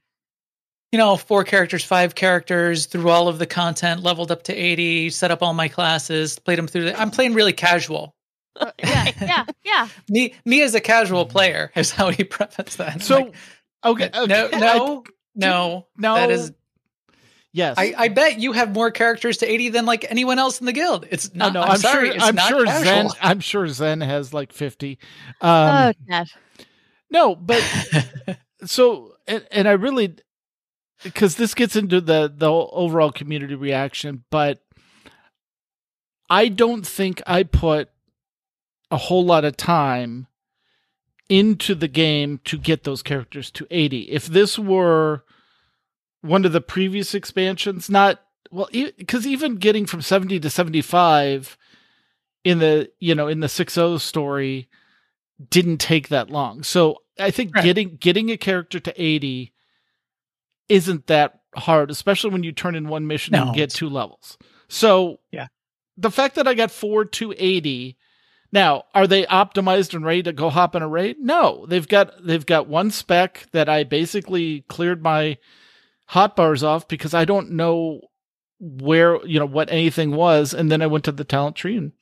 you 0.92 0.98
know, 0.98 1.16
four 1.16 1.44
characters, 1.44 1.84
five 1.84 2.14
characters 2.14 2.86
through 2.86 3.08
all 3.10 3.28
of 3.28 3.38
the 3.38 3.46
content, 3.46 4.02
leveled 4.02 4.30
up 4.30 4.42
to 4.44 4.54
80, 4.54 5.10
set 5.10 5.30
up 5.30 5.42
all 5.42 5.54
my 5.54 5.68
classes, 5.68 6.38
played 6.38 6.58
them 6.58 6.66
through. 6.66 6.84
The, 6.86 7.00
I'm 7.00 7.10
playing 7.10 7.34
really 7.34 7.52
casual. 7.52 8.14
Uh, 8.56 8.70
yeah. 8.78 9.04
Yeah. 9.20 9.44
Yeah. 9.64 9.88
me 10.08 10.34
me 10.44 10.62
as 10.62 10.74
a 10.74 10.80
casual 10.80 11.26
player 11.26 11.70
is 11.76 11.90
how 11.92 12.10
he 12.10 12.24
prefaced 12.36 12.78
that. 12.78 13.02
So, 13.02 13.16
Like, 13.16 13.34
okay. 13.84 14.10
okay. 14.14 14.26
no, 14.26 14.48
I- 14.52 14.58
no, 14.58 15.04
no, 15.34 15.86
no. 15.96 16.14
That 16.14 16.30
is, 16.30 16.52
yes. 17.52 17.74
I, 17.78 17.94
I 17.96 18.08
bet 18.08 18.38
you 18.38 18.52
have 18.52 18.72
more 18.72 18.90
characters 18.90 19.38
to 19.38 19.50
eighty 19.50 19.68
than 19.68 19.86
like 19.86 20.04
anyone 20.10 20.38
else 20.38 20.60
in 20.60 20.66
the 20.66 20.72
guild. 20.72 21.06
It's 21.10 21.34
No, 21.34 21.46
not. 21.46 21.54
no, 21.54 21.62
I'm, 21.62 21.70
I'm, 21.72 21.78
sorry, 21.78 22.06
sure. 22.06 22.14
it's 22.16 22.24
I'm 22.24 22.34
not 22.34 22.48
sure 22.48 22.64
casual. 22.64 22.84
Zen. 23.10 23.18
I'm 23.20 23.40
sure 23.40 23.68
Zen 23.68 24.00
has 24.00 24.32
like 24.34 24.52
fifty. 24.52 24.98
Um, 25.40 25.50
oh, 25.50 25.92
Tet. 26.08 26.28
no, 27.10 27.34
but 27.36 27.62
so 28.64 29.14
and, 29.26 29.46
and 29.50 29.68
I 29.68 29.72
really 29.72 30.16
because 31.02 31.36
this 31.36 31.54
gets 31.54 31.76
into 31.76 32.00
the 32.00 32.32
the 32.34 32.50
overall 32.50 33.12
community 33.12 33.54
reaction, 33.54 34.24
but 34.30 34.60
I 36.28 36.48
don't 36.48 36.86
think 36.86 37.22
I 37.26 37.42
put 37.42 37.90
a 38.90 38.96
whole 38.96 39.24
lot 39.24 39.44
of 39.44 39.56
time 39.56 40.26
into 41.28 41.74
the 41.74 41.88
game 41.88 42.40
to 42.44 42.58
get 42.58 42.82
those 42.84 43.02
characters 43.02 43.50
to 43.52 43.66
80. 43.70 44.02
If 44.10 44.26
this 44.26 44.58
were 44.58 45.22
one 46.22 46.44
of 46.44 46.52
the 46.52 46.60
previous 46.60 47.14
expansions, 47.14 47.88
not 47.90 48.20
well, 48.50 48.68
because 48.72 49.26
even 49.26 49.56
getting 49.56 49.86
from 49.86 50.02
70 50.02 50.40
to 50.40 50.50
75 50.50 51.56
in 52.44 52.58
the 52.58 52.90
you 52.98 53.14
know 53.14 53.28
in 53.28 53.40
the 53.40 53.48
60 53.48 53.98
story 53.98 54.68
didn't 55.48 55.78
take 55.78 56.08
that 56.08 56.30
long. 56.30 56.62
So 56.62 56.98
I 57.18 57.30
think 57.30 57.54
Right. 57.54 57.64
getting 57.64 57.96
getting 57.96 58.30
a 58.30 58.36
character 58.36 58.80
to 58.80 59.02
80 59.02 59.52
isn't 60.68 61.06
that 61.08 61.40
hard, 61.56 61.90
especially 61.90 62.30
when 62.30 62.42
you 62.44 62.52
turn 62.52 62.74
in 62.74 62.88
one 62.88 63.06
mission 63.06 63.32
No, 63.32 63.46
and 63.46 63.54
get 63.54 63.70
two 63.70 63.88
levels. 63.88 64.38
So 64.68 65.20
Yeah. 65.32 65.48
the 65.96 66.10
fact 66.10 66.34
that 66.36 66.46
I 66.48 66.54
got 66.54 66.70
four 66.70 67.04
to 67.04 67.34
eighty. 67.36 67.96
now, 68.52 68.84
are 68.94 69.06
they 69.06 69.24
optimized 69.26 69.94
and 69.94 70.04
ready 70.04 70.22
to 70.24 70.32
go 70.32 70.50
hop 70.50 70.74
in 70.74 70.82
a 70.82 70.88
raid? 70.88 71.18
No. 71.20 71.66
They've 71.66 71.86
got 71.86 72.24
they've 72.24 72.46
got 72.46 72.66
one 72.68 72.90
spec 72.90 73.46
that 73.52 73.68
I 73.68 73.84
basically 73.84 74.62
cleared 74.68 75.02
my 75.02 75.38
hotbars 76.12 76.62
off 76.62 76.88
because 76.88 77.14
I 77.14 77.24
don't 77.24 77.52
know 77.52 78.00
where, 78.58 79.24
you 79.26 79.38
know, 79.38 79.46
what 79.46 79.70
anything 79.70 80.12
was, 80.12 80.52
and 80.52 80.70
then 80.70 80.82
I 80.82 80.86
went 80.86 81.04
to 81.04 81.12
the 81.12 81.24
talent 81.24 81.56
tree 81.56 81.76
and 81.76 81.92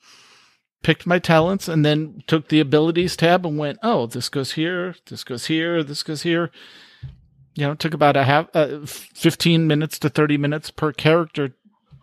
picked 0.83 1.05
my 1.07 1.19
talents 1.19 1.67
and 1.67 1.85
then 1.85 2.23
took 2.27 2.49
the 2.49 2.59
abilities 2.59 3.15
tab 3.15 3.45
and 3.45 3.57
went, 3.57 3.79
"Oh, 3.83 4.07
this 4.07 4.29
goes 4.29 4.53
here, 4.53 4.95
this 5.07 5.23
goes 5.23 5.45
here, 5.45 5.83
this 5.83 6.03
goes 6.03 6.23
here." 6.23 6.51
You 7.55 7.65
know, 7.65 7.71
it 7.73 7.79
took 7.79 7.93
about 7.93 8.15
a 8.15 8.23
half 8.23 8.47
uh, 8.53 8.85
15 8.85 9.67
minutes 9.67 9.99
to 9.99 10.09
30 10.09 10.37
minutes 10.37 10.71
per 10.71 10.91
character 10.93 11.55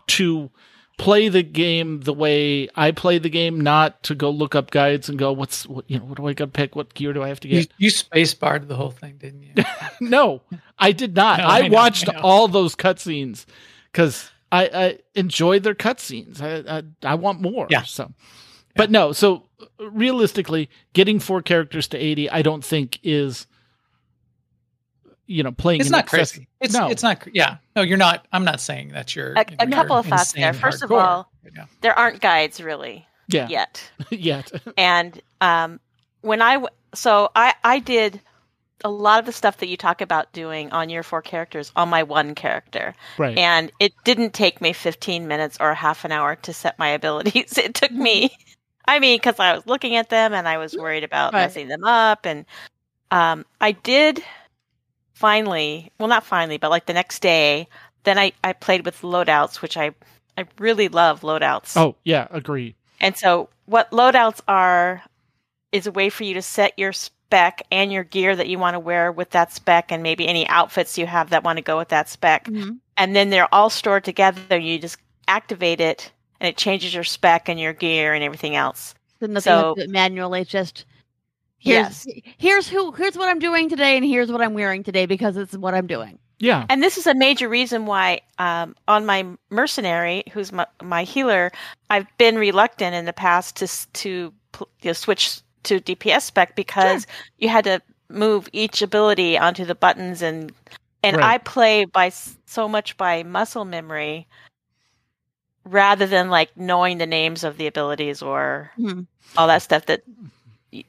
to 0.08 0.50
play 0.98 1.28
the 1.28 1.42
game 1.42 2.00
the 2.00 2.12
way 2.12 2.68
I 2.74 2.90
play 2.90 3.18
the 3.18 3.28
game, 3.28 3.60
not 3.60 4.02
to 4.04 4.14
go 4.14 4.30
look 4.30 4.54
up 4.54 4.70
guides 4.70 5.08
and 5.08 5.18
go, 5.18 5.32
what's 5.32 5.66
what, 5.66 5.84
you 5.88 5.98
know, 5.98 6.04
what 6.06 6.16
do 6.16 6.26
I 6.26 6.32
got 6.32 6.46
to 6.46 6.50
pick? 6.50 6.74
What 6.74 6.94
gear 6.94 7.12
do 7.12 7.22
I 7.22 7.28
have 7.28 7.40
to 7.40 7.48
You, 7.48 7.62
get? 7.62 7.72
you 7.78 7.90
space 7.90 8.32
barred 8.34 8.68
the 8.68 8.76
whole 8.76 8.90
thing, 8.90 9.16
didn't 9.18 9.42
you? 9.42 9.52
no, 10.00 10.42
I 10.78 10.92
did 10.92 11.14
not. 11.14 11.38
No, 11.38 11.44
I, 11.44 11.58
I 11.58 11.68
know, 11.68 11.74
watched 11.74 12.08
I 12.08 12.18
all 12.20 12.48
those 12.48 12.74
cutscenes 12.74 13.44
because 13.92 14.30
I, 14.50 14.70
I 14.72 14.98
enjoyed 15.14 15.62
their 15.64 15.74
cutscenes. 15.74 16.40
I, 16.40 16.78
I 16.78 16.82
I 17.02 17.14
want 17.16 17.40
more. 17.40 17.66
Yeah. 17.68 17.82
So, 17.82 18.12
but 18.74 18.90
no. 18.90 19.12
So 19.12 19.48
realistically, 19.78 20.70
getting 20.92 21.18
four 21.18 21.42
characters 21.42 21.88
to 21.88 21.98
eighty, 21.98 22.30
I 22.30 22.42
don't 22.42 22.64
think 22.64 22.98
is. 23.02 23.46
You 25.26 25.42
know, 25.42 25.52
playing. 25.52 25.80
it's 25.80 25.88
in 25.88 25.92
not 25.92 26.04
excess- 26.04 26.33
crazy. 26.33 26.49
It's 26.61 26.75
No. 26.75 26.88
it's 26.88 27.02
not. 27.02 27.26
Yeah, 27.33 27.56
no, 27.75 27.83
you're 27.83 27.99
not. 27.99 28.26
I'm 28.33 28.45
not 28.45 28.61
saying 28.61 28.90
that 28.90 29.14
you're. 29.16 29.33
A- 29.35 29.45
a 29.59 29.66
you're 29.66 29.71
couple 29.71 29.97
of 29.97 30.06
thoughts 30.06 30.33
there. 30.33 30.52
First 30.52 30.83
of 30.83 30.92
all- 30.92 31.30
Yeah. 31.54 31.66
There 31.80 31.99
aren't 31.99 32.21
guides 32.21 32.61
really 32.61 33.06
Yeah. 33.28 33.49
yet. 33.49 33.83
Yet. 34.11 34.52
and 34.78 35.21
um, 35.40 35.80
when 36.23 36.42
I 36.42 36.54
w- 36.54 36.68
so 36.95 37.30
I 37.35 37.54
I 37.64 37.78
did 37.80 38.21
a 38.85 38.90
lot 38.90 39.18
of 39.18 39.26
the 39.26 39.33
stuff 39.33 39.56
that 39.59 39.68
you 39.68 39.76
talk 39.76 40.00
about 40.00 40.33
doing 40.33 40.71
on 40.71 40.90
your 40.90 41.02
four 41.02 41.23
characters 41.23 41.73
on 41.76 41.88
my 41.88 42.02
one 42.02 42.35
character, 42.35 42.95
right. 43.18 43.37
and 43.38 43.73
it 43.80 43.92
didn't 44.04 44.35
take 44.35 44.61
me 44.61 44.73
15 44.75 45.26
minutes 45.26 45.56
or 45.61 45.73
half 45.75 46.04
an 46.04 46.12
hour 46.12 46.37
to 46.37 46.52
set 46.52 46.78
my 46.78 46.88
abilities. 46.88 47.56
It 47.59 47.75
took 47.75 47.90
me, 47.90 48.37
I 48.87 48.99
mean, 49.00 49.16
because 49.16 49.40
I 49.40 49.54
was 49.54 49.66
looking 49.66 49.97
at 49.97 50.11
them 50.11 50.35
and 50.35 50.47
I 50.47 50.59
was 50.59 50.76
worried 50.76 51.04
about 51.04 51.33
Right. 51.33 51.42
messing 51.42 51.68
them 51.68 51.85
up, 51.85 52.26
and 52.26 52.45
um, 53.11 53.47
I 53.61 53.73
did 53.73 54.23
finally, 55.16 55.90
well, 55.99 56.08
not 56.08 56.25
finally, 56.25 56.58
but 56.58 56.70
like 56.70 56.85
the 56.87 56.92
next 56.92 57.20
day, 57.20 57.68
then 58.04 58.18
I 58.18 58.32
I 58.44 58.52
played 58.52 58.85
with 58.85 59.00
loadouts, 59.02 59.62
which 59.62 59.76
I 59.76 59.92
I 60.38 60.44
really 60.58 60.88
love 60.88 61.23
loadouts. 61.23 61.76
oh 61.76 61.96
yeah, 62.04 62.28
agree. 62.30 62.75
And 63.00 63.16
so, 63.16 63.49
what 63.64 63.90
loadouts 63.90 64.40
are 64.46 65.02
is 65.73 65.87
a 65.87 65.92
way 65.92 66.11
for 66.11 66.25
you 66.25 66.35
to 66.35 66.42
set 66.42 66.78
your 66.78 66.92
spec 66.92 67.62
and 67.73 67.90
your 67.92 68.04
gear 68.04 68.37
that 68.37 68.46
you 68.49 68.58
want 68.58 68.75
to 68.75 68.78
wear 68.80 69.11
with 69.11 69.30
that 69.30 69.52
spec, 69.52 69.90
and 69.90 70.02
maybe 70.02 70.28
any 70.28 70.46
outfits 70.49 70.96
you 70.99 71.06
have 71.06 71.30
that 71.30 71.42
want 71.44 71.56
to 71.56 71.62
go 71.62 71.78
with 71.78 71.88
that 71.88 72.08
spec. 72.08 72.44
Mhm. 72.46 72.78
And 72.99 73.16
then 73.16 73.30
they're 73.30 73.52
all 73.54 73.70
stored 73.70 74.04
together. 74.04 74.58
You 74.58 74.78
just 74.78 74.99
activate 75.28 75.80
it, 75.80 76.12
and 76.40 76.49
it 76.49 76.56
changes 76.58 76.94
your 76.94 77.04
spec 77.04 77.49
and 77.49 77.58
your 77.58 77.73
gear 77.73 78.12
and 78.14 78.23
everything 78.23 78.54
else. 78.56 78.94
So 79.20 79.26
nothing 79.26 79.40
So- 79.42 79.75
so, 79.78 79.87
manually. 79.88 80.44
Just 80.44 80.85
here's 81.66 82.06
here's 82.38 82.68
who 82.68 82.92
here's 82.92 83.16
what 83.16 83.28
I'm 83.28 83.38
doing 83.40 83.68
today, 83.68 83.96
and 83.96 84.04
here's 84.06 84.30
what 84.32 84.42
I'm 84.42 84.54
wearing 84.54 84.82
today 84.85 85.06
because 85.06 85.37
it's 85.37 85.56
what 85.56 85.75
I'm 85.75 85.87
doing. 85.87 86.18
Yeah. 86.38 86.66
And 86.68 86.82
this 86.82 86.99
is 86.99 87.06
a 87.06 87.14
major 87.14 87.49
reason 87.49 87.87
why, 87.87 88.20
um, 88.38 88.76
on 88.88 89.06
my 89.06 89.26
mercenary, 89.50 90.25
who's 90.32 90.52
my, 90.52 90.66
my 90.82 91.04
healer, 91.04 91.50
I've 91.90 92.06
been 92.18 92.37
reluctant 92.37 92.94
in 92.94 93.06
the 93.06 93.12
past 93.12 93.56
to 93.56 93.68
to 93.94 94.32
you 94.61 94.66
know, 94.85 94.92
switch 94.92 95.40
to 95.64 95.80
DPS 95.80 96.23
spec 96.23 96.56
because 96.56 97.06
you 97.38 97.48
had 97.48 97.64
to 97.64 97.81
move 98.11 98.48
each 98.52 98.83
ability 98.83 99.38
onto 99.38 99.64
the 99.64 99.74
buttons 99.74 100.22
and 100.22 100.52
and 101.02 101.16
Right. 101.16 101.35
I 101.35 101.38
play 101.38 101.85
by 101.87 102.11
so 102.46 102.68
much 102.68 102.96
by 102.96 103.22
muscle 103.22 103.64
memory 103.64 104.26
rather 105.64 106.07
than 106.07 106.31
like 106.31 106.57
knowing 106.57 106.98
the 106.98 107.07
names 107.07 107.44
of 107.44 107.57
the 107.57 107.66
abilities 107.66 108.22
or 108.22 108.70
Hmm. 108.76 109.02
all 109.37 109.48
that 109.48 109.62
stuff 109.62 109.87
that 109.87 110.02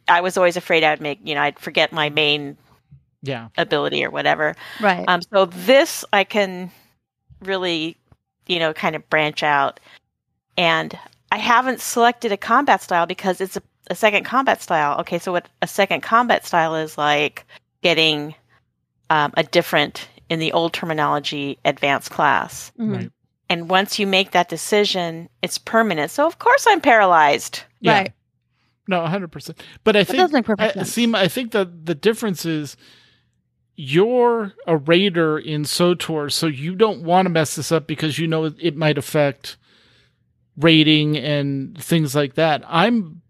I 0.07 0.21
was 0.21 0.37
always 0.37 0.57
afraid 0.57 0.83
I'd 0.83 1.01
make 1.01 1.19
you 1.23 1.35
know 1.35 1.41
I'd 1.41 1.59
forget 1.59 1.91
my 1.91 2.09
main 2.09 2.57
Yeah. 3.21 3.49
ability 3.57 4.03
or 4.03 4.09
whatever. 4.11 4.55
Right. 4.81 5.05
Um, 5.07 5.21
so 5.21 5.45
this 5.45 6.03
I 6.13 6.23
can 6.23 6.71
really, 7.41 7.97
you 8.47 8.59
know, 8.59 8.73
kind 8.73 8.95
of 8.95 9.07
branch 9.09 9.43
out. 9.43 9.79
And 10.57 10.97
I 11.31 11.37
haven't 11.37 11.81
selected 11.81 12.31
a 12.31 12.37
combat 12.37 12.81
style 12.81 13.05
because 13.05 13.41
it's 13.41 13.57
a, 13.57 13.61
a 13.89 13.95
second 13.95 14.23
combat 14.25 14.61
style. 14.61 14.99
Okay, 15.01 15.19
so 15.19 15.31
what 15.31 15.47
a 15.61 15.67
second 15.67 16.01
combat 16.01 16.45
style 16.45 16.75
is 16.75 16.97
like 16.97 17.45
getting 17.83 18.33
um, 19.09 19.33
a 19.37 19.43
different, 19.43 20.07
in 20.29 20.39
the 20.39 20.51
old 20.51 20.73
terminology, 20.73 21.57
advanced 21.65 22.11
class. 22.11 22.71
Mhm. 22.79 22.95
Right. 22.95 23.11
And 23.49 23.69
once 23.69 23.97
you 23.99 24.05
make 24.07 24.31
that 24.31 24.49
decision, 24.49 25.29
it's 25.41 25.57
permanent. 25.57 26.11
So 26.11 26.25
of 26.27 26.39
course 26.39 26.65
I'm 26.67 26.81
paralyzed. 26.81 27.63
Yeah. 27.81 27.93
Right. 27.99 28.13
No, 28.87 29.05
hundred 29.05 29.31
percent. 29.31 29.61
But 29.83 29.95
I 29.95 30.03
think 30.03 30.19
does 30.19 30.31
make 30.31 30.45
perfect 30.45 30.71
I, 30.71 30.73
sense. 30.73 30.93
see. 30.93 31.13
I 31.13 31.27
think 31.27 31.51
that 31.51 31.85
the 31.85 31.95
difference 31.95 32.45
is 32.45 32.77
you're 33.75 34.53
a 34.65 34.77
raider 34.77 35.37
in 35.37 35.63
SWTOR, 35.63 36.31
so 36.31 36.47
you 36.47 36.75
don't 36.75 37.03
want 37.03 37.25
to 37.25 37.29
mess 37.29 37.55
this 37.55 37.71
up 37.71 37.85
because 37.85 38.17
you 38.17 38.27
know 38.27 38.45
it, 38.45 38.55
it 38.59 38.75
might 38.75 38.97
affect 38.97 39.57
rating 40.57 41.15
and 41.17 41.77
things 41.77 42.15
like 42.15 42.33
that. 42.33 42.63
I'm 42.67 43.21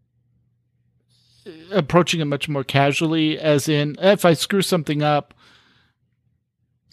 approaching 1.71 2.21
it 2.21 2.25
much 2.25 2.47
more 2.47 2.63
casually, 2.63 3.37
as 3.37 3.67
in 3.67 3.97
if 3.99 4.25
I 4.25 4.33
screw 4.33 4.61
something 4.61 5.03
up. 5.03 5.33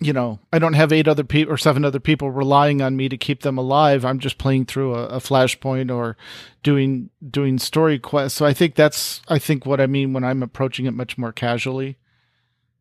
You 0.01 0.13
know, 0.13 0.41
I 0.53 0.59
don't 0.59 0.73
have 0.73 0.93
eight 0.93 1.07
other 1.07 1.23
people 1.25 1.55
or 1.55 1.57
seven 1.57 1.85
other 1.85 2.01
people 2.01 2.31
relying 2.31 2.83
on 2.83 2.97
me 2.97 3.09
to 3.09 3.17
keep 3.17 3.43
them 3.43 3.57
alive. 3.57 4.05
I'm 4.05 4.19
just 4.19 4.39
playing 4.39 4.67
through 4.67 4.95
a, 4.95 5.07
a 5.07 5.19
flashpoint 5.19 5.95
or 5.95 6.17
doing 6.65 7.11
doing 7.31 7.59
story 7.59 7.99
quests. 8.01 8.37
So 8.37 8.45
I 8.45 8.53
think 8.53 8.75
that's 8.75 9.23
I 9.29 9.39
think 9.39 9.65
what 9.67 9.81
I 9.81 9.87
mean 9.87 10.13
when 10.13 10.25
I'm 10.25 10.43
approaching 10.43 10.87
it 10.87 10.91
much 10.95 11.17
more 11.17 11.33
casually. 11.33 11.97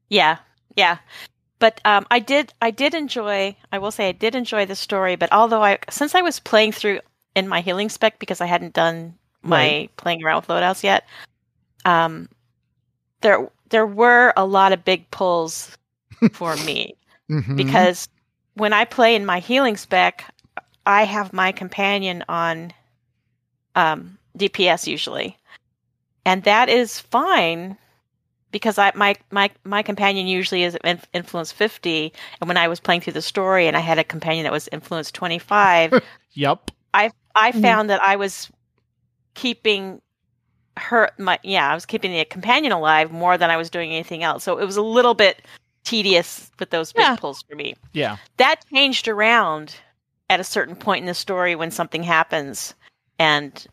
Yeah, 0.09 0.39
yeah. 0.75 0.97
But 1.59 1.79
um, 1.85 2.05
I 2.11 2.19
did, 2.19 2.53
I 2.61 2.71
did 2.71 2.93
enjoy. 2.93 3.55
I 3.71 3.77
will 3.77 3.91
say, 3.91 4.09
I 4.09 4.11
did 4.11 4.35
enjoy 4.35 4.65
the 4.65 4.75
story. 4.75 5.15
But 5.15 5.31
although 5.31 5.63
I, 5.63 5.77
since 5.89 6.13
I 6.13 6.21
was 6.21 6.39
playing 6.39 6.73
through 6.73 6.99
in 7.35 7.47
my 7.47 7.61
healing 7.61 7.89
spec 7.89 8.19
because 8.19 8.41
I 8.41 8.47
hadn't 8.47 8.73
done 8.73 9.13
my 9.43 9.57
Right. 9.57 9.95
playing 9.97 10.23
around 10.23 10.37
with 10.41 10.47
loadouts 10.49 10.83
yet, 10.83 11.05
um, 11.85 12.27
there 13.21 13.49
there 13.69 13.87
were 13.87 14.33
a 14.35 14.45
lot 14.45 14.73
of 14.73 14.83
big 14.83 15.09
pulls 15.11 15.77
for 16.33 16.55
me 16.57 16.95
Mhm. 17.29 17.55
because 17.55 18.07
when 18.55 18.73
I 18.73 18.85
play 18.85 19.15
in 19.15 19.25
my 19.25 19.39
healing 19.39 19.77
spec, 19.77 20.25
I 20.85 21.03
have 21.03 21.33
my 21.33 21.51
companion 21.51 22.23
on 22.27 22.73
um, 23.75 24.17
DPS 24.37 24.87
usually, 24.87 25.37
and 26.25 26.43
that 26.43 26.69
is 26.69 26.99
fine 26.99 27.77
because 28.51 28.77
I 28.77 28.91
my 28.95 29.15
my 29.31 29.49
my 29.63 29.81
companion 29.81 30.27
usually 30.27 30.63
is 30.63 30.77
in, 30.83 30.99
influence 31.13 31.51
fifty, 31.51 32.13
and 32.39 32.47
when 32.47 32.57
I 32.57 32.67
was 32.67 32.79
playing 32.79 33.01
through 33.01 33.13
the 33.13 33.21
story 33.21 33.67
and 33.67 33.75
I 33.75 33.79
had 33.79 33.97
a 33.97 34.03
companion 34.03 34.43
that 34.43 34.51
was 34.51 34.69
influence 34.71 35.11
twenty 35.11 35.39
five, 35.39 35.93
Yep. 36.33 36.71
I 37.35 37.51
Mhm. 37.51 37.61
found 37.61 37.89
that 37.89 38.03
I 38.03 38.15
was 38.15 38.51
keeping 39.33 40.01
her 40.77 41.09
my 41.17 41.39
yeah 41.43 41.69
I 41.71 41.73
was 41.73 41.85
keeping 41.85 42.11
the 42.11 42.25
companion 42.25 42.71
alive 42.71 43.11
more 43.11 43.37
than 43.37 43.49
I 43.49 43.57
was 43.57 43.69
doing 43.69 43.91
anything 43.91 44.23
else. 44.23 44.43
So 44.43 44.59
it 44.59 44.65
was 44.65 44.77
a 44.77 44.81
little 44.81 45.13
bit 45.13 45.41
tedious 45.83 46.51
with 46.59 46.69
those 46.69 46.93
big 46.93 47.01
Yeah. 47.03 47.15
pulls 47.15 47.41
for 47.43 47.55
me. 47.55 47.75
Yeah. 47.93 48.17
That 48.37 48.61
changed 48.73 49.07
around 49.07 49.75
at 50.29 50.39
a 50.39 50.43
certain 50.43 50.75
point 50.75 51.01
in 51.01 51.05
the 51.05 51.13
story 51.13 51.55
when 51.55 51.71
something 51.71 52.03
happens 52.03 52.73
and 53.19 53.65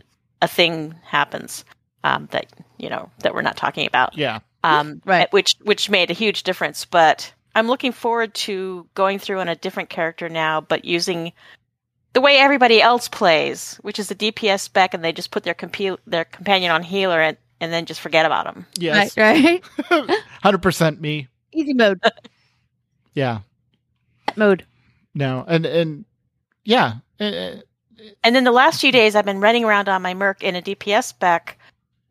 a 0.42 0.48
thing 0.48 0.94
happens 1.04 1.64
um, 2.04 2.28
that 2.32 2.46
you 2.78 2.88
know 2.88 3.10
that 3.20 3.34
we're 3.34 3.42
not 3.42 3.56
talking 3.56 3.86
about 3.86 4.16
Yeah. 4.16 4.40
um, 4.64 5.00
Right. 5.04 5.32
which 5.32 5.54
which 5.62 5.90
made 5.90 6.10
a 6.10 6.14
huge 6.14 6.42
difference. 6.42 6.84
But 6.84 7.32
I'm 7.54 7.66
looking 7.66 7.92
forward 7.92 8.34
to 8.34 8.86
going 8.94 9.18
through 9.18 9.40
on 9.40 9.48
a 9.48 9.56
different 9.56 9.88
character 9.90 10.28
now, 10.28 10.60
but 10.60 10.84
using 10.84 11.32
the 12.12 12.20
way 12.20 12.38
everybody 12.38 12.80
else 12.82 13.08
plays, 13.08 13.76
which 13.82 13.98
is 13.98 14.10
a 14.10 14.14
DPS 14.14 14.60
spec, 14.62 14.94
and 14.94 15.04
they 15.04 15.12
just 15.12 15.30
put 15.30 15.42
their 15.44 15.54
compu- 15.54 15.98
their 16.06 16.24
companion 16.24 16.72
on 16.72 16.82
healer 16.82 17.20
and, 17.20 17.36
and 17.60 17.72
then 17.72 17.86
just 17.86 18.00
forget 18.00 18.26
about 18.26 18.46
them. 18.46 18.66
Yes. 18.78 19.16
Right. 19.16 19.62
Right. 19.90 20.10
Hundred 20.42 20.62
percent 20.62 21.00
me. 21.00 21.28
Easy 21.52 21.74
mode. 21.74 22.00
Yeah. 23.14 23.40
Mode. 24.36 24.64
No. 25.14 25.44
And 25.48 25.66
and 25.66 26.04
yeah. 26.64 26.94
Uh, 27.18 27.56
And 28.22 28.36
then 28.36 28.44
the 28.44 28.52
last 28.52 28.80
few 28.80 28.92
days, 28.92 29.16
I've 29.16 29.24
been 29.24 29.40
running 29.40 29.64
around 29.64 29.88
on 29.88 30.00
my 30.00 30.14
Merc 30.14 30.44
in 30.44 30.54
a 30.54 30.62
DPS 30.62 31.06
spec, 31.08 31.58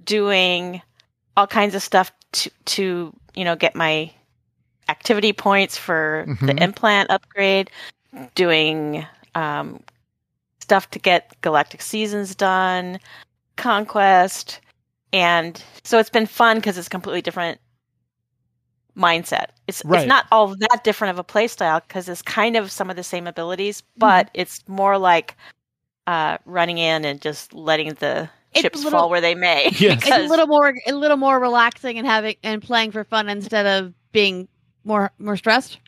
doing 0.04 0.82
all 1.38 1.48
kinds 1.48 1.74
of 1.74 1.82
stuff 1.82 2.12
to 2.34 2.52
to 2.66 3.14
you 3.34 3.46
know 3.46 3.56
get 3.56 3.76
my 3.76 4.12
activity 4.90 5.32
points 5.32 5.78
for 5.78 6.26
the 6.42 6.54
Mhm. 6.54 6.62
implant 6.62 7.10
upgrade, 7.12 7.72
doing 8.36 9.06
um, 9.36 9.82
stuff 10.60 10.90
to 10.92 11.00
get 11.00 11.34
Galactic 11.42 11.82
Seasons 11.82 12.36
done, 12.36 13.00
Conquest, 13.56 14.60
and 15.14 15.64
so 15.86 15.98
it's 15.98 16.10
been 16.10 16.26
fun 16.28 16.58
because 16.58 16.78
it's 16.78 16.90
completely 16.90 17.22
different 17.22 17.60
mindset. 19.00 19.48
It's 19.68 19.84
Right. 19.86 20.02
it's 20.02 20.08
not 20.08 20.26
all 20.32 20.48
that 20.56 20.82
different 20.84 21.12
of 21.12 21.20
a 21.20 21.24
play 21.24 21.48
style 21.48 21.80
because 21.88 22.08
it's 22.10 22.22
kind 22.22 22.56
of 22.56 22.72
some 22.72 22.90
of 22.90 22.96
the 22.96 23.04
same 23.04 23.26
abilities, 23.28 23.82
but 23.98 24.30
it's 24.34 24.68
more 24.68 24.98
like 24.98 25.36
uh, 26.08 26.38
running 26.46 26.78
in 26.78 27.06
and 27.06 27.22
just 27.22 27.54
letting 27.54 27.94
the 27.96 28.30
It's 28.54 28.62
chips 28.64 28.84
little- 28.84 29.00
fall 29.00 29.10
where 29.10 29.22
they 29.22 29.36
may. 29.36 29.70
Yes. 29.80 30.02
It's 30.06 30.10
a 30.12 30.28
little 30.28 30.48
more 30.48 30.74
a 30.88 30.92
little 30.94 31.18
more 31.18 31.40
relaxing 31.40 31.98
and 31.98 32.06
having 32.08 32.36
and 32.44 32.62
playing 32.62 32.92
for 32.92 33.04
fun 33.04 33.30
instead 33.30 33.66
of 33.66 33.94
being 34.12 34.48
more 34.84 35.12
more 35.20 35.38
stressed. 35.38 35.80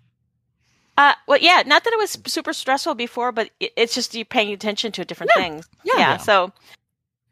Uh, 0.98 1.14
well, 1.28 1.40
yeah, 1.40 1.64
not 1.66 1.84
that 1.84 1.94
it 1.94 1.98
was 1.98 2.18
super 2.28 2.54
stressful 2.54 2.94
before, 2.94 3.32
but 3.32 3.50
it, 3.60 3.72
it's 3.76 3.96
just 3.96 4.14
you 4.14 4.24
paying 4.24 4.54
attention 4.54 4.92
to 4.92 5.04
different 5.06 5.32
Yeah. 5.36 5.42
things. 5.42 5.70
Yeah. 5.84 5.98
Yeah. 5.98 6.18
So, 6.18 6.52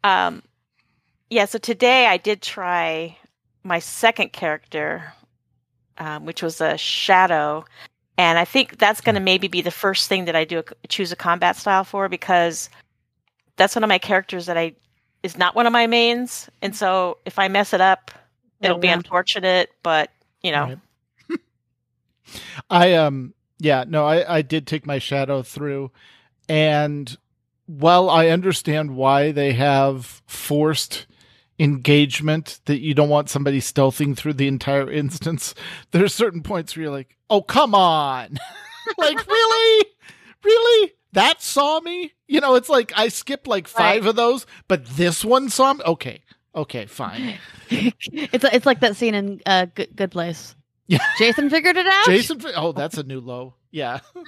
um, 0.02 0.42
yeah. 1.28 1.44
So 1.44 1.58
today 1.58 2.06
I 2.06 2.16
did 2.16 2.42
try 2.42 3.16
my 3.62 3.78
second 3.78 4.32
character, 4.32 5.12
um, 5.98 6.24
which 6.26 6.42
was 6.42 6.60
a 6.60 6.76
shadow, 6.78 7.64
and 8.18 8.38
I 8.38 8.44
think 8.44 8.78
that's 8.78 9.00
going 9.00 9.14
to 9.14 9.20
maybe 9.20 9.48
be 9.48 9.62
the 9.62 9.70
first 9.70 10.08
thing 10.08 10.26
that 10.26 10.36
I 10.36 10.44
do 10.44 10.60
a, 10.60 10.88
choose 10.88 11.12
a 11.12 11.16
combat 11.16 11.56
style 11.56 11.84
for 11.84 12.08
because 12.08 12.70
that's 13.56 13.74
one 13.76 13.84
of 13.84 13.88
my 13.88 13.98
characters 13.98 14.46
that 14.46 14.56
I 14.56 14.74
is 15.22 15.36
not 15.38 15.54
one 15.54 15.66
of 15.66 15.72
my 15.72 15.86
mains, 15.86 16.48
and 16.62 16.74
so 16.74 17.18
if 17.26 17.38
I 17.38 17.48
mess 17.48 17.72
it 17.74 17.80
up, 17.80 18.10
it'll 18.62 18.78
be 18.78 18.88
Around. 18.88 18.98
unfortunate. 18.98 19.70
But 19.82 20.10
you 20.42 20.52
know, 20.52 20.66
Right. 20.66 20.78
I 22.70 22.94
um 22.94 23.34
yeah, 23.58 23.84
no, 23.86 24.06
I 24.06 24.38
I 24.38 24.42
did 24.42 24.66
take 24.66 24.86
my 24.86 24.98
shadow 24.98 25.42
through 25.42 25.90
and 26.48 27.16
while 27.66 28.10
I 28.10 28.28
understand 28.28 28.96
why 28.96 29.32
they 29.32 29.52
have 29.52 30.22
forced 30.26 31.06
engagement 31.60 32.58
that 32.64 32.80
you 32.80 32.94
don't 32.94 33.10
want 33.10 33.28
somebody 33.28 33.60
stealthing 33.60 34.16
through 34.16 34.32
the 34.32 34.48
entire 34.48 34.90
instance, 34.90 35.54
There 35.92 36.02
are 36.02 36.08
certain 36.08 36.42
points 36.42 36.74
where 36.74 36.84
you're 36.84 36.92
like, 36.92 37.16
"Oh, 37.28 37.42
come 37.42 37.74
on." 37.74 38.38
like, 38.98 39.26
really? 39.28 39.86
Really? 40.42 40.92
That 41.12 41.42
saw 41.42 41.80
me? 41.80 42.12
You 42.26 42.40
know, 42.40 42.54
it's 42.54 42.68
like 42.68 42.92
I 42.96 43.08
skipped 43.08 43.46
like 43.46 43.68
5 43.68 44.02
Right. 44.02 44.08
of 44.08 44.16
those, 44.16 44.46
but 44.68 44.86
this 44.86 45.24
one 45.24 45.50
saw 45.50 45.74
me. 45.74 45.82
Okay. 45.84 46.22
Okay, 46.54 46.86
fine. 46.86 47.38
it's 47.70 48.44
it's 48.44 48.66
like 48.66 48.80
that 48.80 48.96
scene 48.96 49.14
in 49.14 49.40
uh, 49.46 49.66
Good, 49.74 49.94
Good 49.94 50.10
Place. 50.10 50.56
Yeah. 50.86 50.98
Jason 51.18 51.50
figured 51.50 51.76
it 51.76 51.86
out. 51.86 52.06
Jason. 52.06 52.40
Oh, 52.56 52.72
that's 52.72 52.98
a 52.98 53.04
new 53.04 53.20
low. 53.20 53.54
Yeah. 53.70 54.00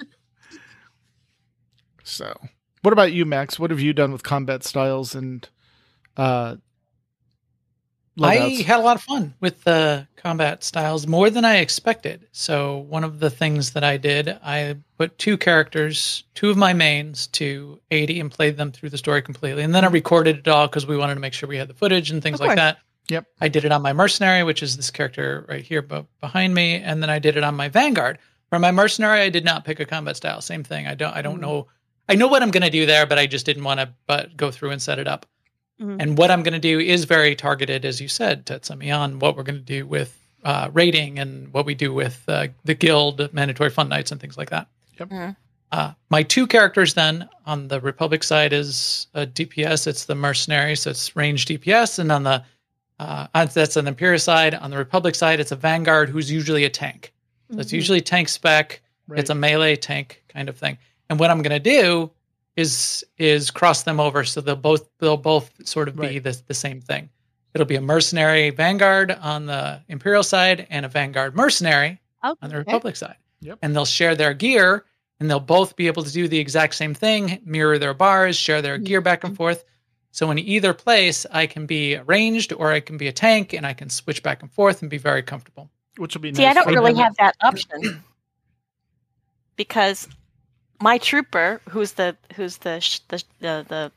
so, 2.03 2.33
what 2.81 2.93
about 2.93 3.11
you, 3.11 3.25
Max? 3.25 3.59
What 3.59 3.71
have 3.71 3.81
you 3.81 3.91
done 3.93 4.13
with 4.13 4.23
combat 4.23 4.63
styles 4.63 5.15
and 5.15 5.47
uh 6.15 6.57
I 8.21 8.35
had 8.63 8.79
a 8.79 8.83
lot 8.83 8.95
of 8.95 9.01
fun 9.03 9.33
with 9.39 9.63
the 9.63 10.07
combat 10.17 10.63
styles, 10.63 11.07
more 11.07 11.29
than 11.29 11.45
I 11.45 11.57
expected. 11.57 12.27
So 12.31 12.77
one 12.77 13.03
of 13.03 13.19
the 13.19 13.29
things 13.29 13.71
that 13.71 13.83
I 13.83 13.97
did, 13.97 14.29
I 14.43 14.75
put 14.97 15.17
two 15.17 15.37
characters, 15.37 16.23
two 16.35 16.49
of 16.49 16.57
my 16.57 16.73
mains, 16.73 17.27
to 17.27 17.79
80 17.91 18.19
and 18.19 18.31
played 18.31 18.57
them 18.57 18.71
through 18.71 18.89
the 18.89 18.97
story 18.97 19.21
completely. 19.21 19.63
And 19.63 19.73
then 19.73 19.83
I 19.83 19.87
recorded 19.87 20.37
it 20.39 20.47
all 20.47 20.67
because 20.67 20.85
we 20.85 20.95
wanted 20.97 21.15
to 21.15 21.19
make 21.21 21.33
sure 21.33 21.49
we 21.49 21.57
had 21.57 21.67
the 21.69 21.73
footage 21.73 22.11
and 22.11 22.21
things 22.21 22.39
like 22.39 22.55
that. 22.55 22.77
Yep. 23.09 23.25
I 23.41 23.47
did 23.49 23.65
it 23.65 23.71
on 23.71 23.81
my 23.81 23.91
mercenary, 23.93 24.43
which 24.43 24.63
is 24.63 24.77
this 24.77 24.91
character 24.91 25.45
right 25.49 25.63
here 25.63 25.81
bu- 25.81 26.05
behind 26.21 26.53
me, 26.53 26.75
and 26.75 27.01
then 27.01 27.09
I 27.09 27.19
did 27.19 27.35
it 27.35 27.43
on 27.43 27.55
my 27.55 27.67
vanguard. 27.67 28.17
For 28.49 28.59
my 28.59 28.71
mercenary, 28.71 29.21
I 29.21 29.29
did 29.29 29.43
not 29.43 29.65
pick 29.65 29.79
a 29.79 29.85
combat 29.85 30.15
style. 30.15 30.39
Same 30.39 30.63
thing. 30.63 30.87
I 30.87 30.93
don't. 30.95 31.13
I 31.13 31.21
don't 31.21 31.37
Mhm. 31.39 31.41
know. 31.41 31.67
I 32.07 32.15
know 32.15 32.27
what 32.27 32.43
I'm 32.43 32.51
going 32.51 32.63
to 32.63 32.69
do 32.69 32.85
there, 32.85 33.05
but 33.05 33.17
I 33.17 33.25
just 33.27 33.45
didn't 33.45 33.63
want 33.63 33.79
to 33.79 33.89
but 34.07 34.37
go 34.37 34.51
through 34.51 34.69
and 34.71 34.81
set 34.81 34.99
it 34.99 35.07
up. 35.07 35.25
Mhm. 35.81 35.97
And 36.01 36.17
what 36.17 36.29
I'm 36.31 36.43
going 36.43 36.53
to 36.53 36.59
do 36.59 36.79
is 36.79 37.05
very 37.05 37.35
targeted, 37.35 37.83
as 37.85 37.99
you 37.99 38.07
said, 38.07 38.45
Tetsemi, 38.45 38.95
on 38.97 39.19
what 39.19 39.35
we're 39.35 39.43
going 39.43 39.59
to 39.59 39.61
do 39.61 39.85
with 39.85 40.17
uh, 40.43 40.69
rating 40.73 41.19
and 41.19 41.51
what 41.53 41.65
we 41.65 41.73
do 41.73 41.93
with 41.93 42.21
uh, 42.27 42.47
the 42.65 42.73
guild 42.73 43.33
mandatory 43.33 43.69
fun 43.69 43.87
nights 43.89 44.11
and 44.11 44.19
things 44.19 44.37
like 44.37 44.49
that. 44.49 44.67
Yep. 44.99 45.09
Mhm. 45.09 45.35
Uh, 45.71 45.93
my 46.09 46.21
two 46.21 46.45
characters 46.45 46.93
then 46.93 47.27
on 47.45 47.67
the 47.69 47.79
Republic 47.81 48.23
side 48.23 48.51
is 48.53 49.07
a 49.15 49.25
DPS. 49.25 49.87
It's 49.87 50.05
the 50.05 50.13
mercenary, 50.15 50.75
so 50.75 50.91
it's 50.91 51.15
range 51.15 51.45
DPS, 51.45 51.97
and 51.97 52.11
on 52.11 52.23
the 52.23 52.43
uh, 52.99 53.25
on- 53.33 53.47
that's 53.53 53.75
on 53.75 53.85
the 53.85 53.89
Imperial 53.89 54.19
side. 54.19 54.53
On 54.53 54.69
the 54.69 54.77
Republic 54.77 55.15
side, 55.15 55.39
it's 55.39 55.51
a 55.51 55.55
Vanguard 55.55 56.09
who's 56.09 56.29
usually 56.31 56.63
a 56.63 56.69
tank. 56.69 57.11
So 57.51 57.59
it's 57.59 57.71
Mhm. 57.71 57.75
usually 57.75 58.01
tank 58.01 58.29
spec. 58.29 58.81
Right. 59.07 59.19
It's 59.19 59.29
a 59.31 59.35
melee 59.35 59.75
tank 59.75 60.21
kind 60.29 60.47
of 60.47 60.55
thing. 60.57 60.77
And 61.09 61.19
what 61.19 61.29
I'm 61.31 61.41
going 61.41 61.59
to 61.61 61.69
do 61.71 62.11
is 62.55 63.03
is 63.17 63.49
cross 63.51 63.83
them 63.83 63.99
over 63.99 64.23
so 64.23 64.39
they'll 64.41 64.55
both 64.55 64.87
they'll 64.99 65.17
both 65.17 65.51
sort 65.67 65.87
of 65.87 65.95
be 65.95 66.01
Right. 66.01 66.23
the 66.23 66.41
the 66.47 66.53
same 66.53 66.81
thing. 66.81 67.09
It'll 67.53 67.67
be 67.67 67.75
a 67.75 67.81
mercenary 67.81 68.49
vanguard 68.49 69.11
on 69.11 69.45
the 69.45 69.81
Imperial 69.87 70.23
side 70.23 70.65
and 70.69 70.85
a 70.85 70.89
vanguard 70.89 71.35
mercenary 71.35 71.99
Oh, 72.23 72.35
on 72.41 72.49
the. 72.49 72.57
Republic 72.57 72.95
side. 72.95 73.17
Yep. 73.41 73.59
And 73.61 73.75
they'll 73.75 73.85
share 73.85 74.15
their 74.15 74.33
gear 74.33 74.85
and 75.19 75.29
they'll 75.29 75.39
both 75.39 75.75
be 75.75 75.87
able 75.87 76.03
to 76.03 76.11
do 76.11 76.27
the 76.27 76.39
exact 76.39 76.75
same 76.75 76.93
thing, 76.93 77.39
mirror 77.45 77.77
their 77.77 77.93
bars, 77.93 78.35
share 78.37 78.61
their 78.61 78.77
gear 78.77 79.01
back 79.01 79.23
and 79.23 79.35
forth. 79.35 79.65
So 80.11 80.31
in 80.31 80.39
either 80.39 80.73
place, 80.73 81.25
I 81.31 81.45
can 81.47 81.65
be 81.65 81.97
ranged 81.97 82.53
or 82.53 82.71
I 82.71 82.79
can 82.79 82.97
be 82.97 83.07
a 83.07 83.11
tank 83.11 83.53
and 83.53 83.65
I 83.67 83.73
can 83.73 83.89
switch 83.89 84.23
back 84.23 84.41
and 84.41 84.51
forth 84.51 84.81
and 84.81 84.89
be 84.89 84.97
very 84.97 85.21
comfortable. 85.21 85.69
Which 85.97 86.15
will 86.15 86.21
be 86.21 86.33
See, 86.33 86.43
nice 86.43 86.55
I 86.57 86.63
don't 86.63 86.73
really 86.73 86.95
have 86.95 87.15
that 87.17 87.35
option 87.41 88.03
because 89.55 90.07
my 90.81 90.97
trooper, 90.97 91.61
who's 91.69 91.93
the 91.93 92.15
who's 92.35 92.57
the 92.57 92.79
sh- 92.79 92.99
the 93.07 93.23
the 93.39 93.65
the, 93.67 93.91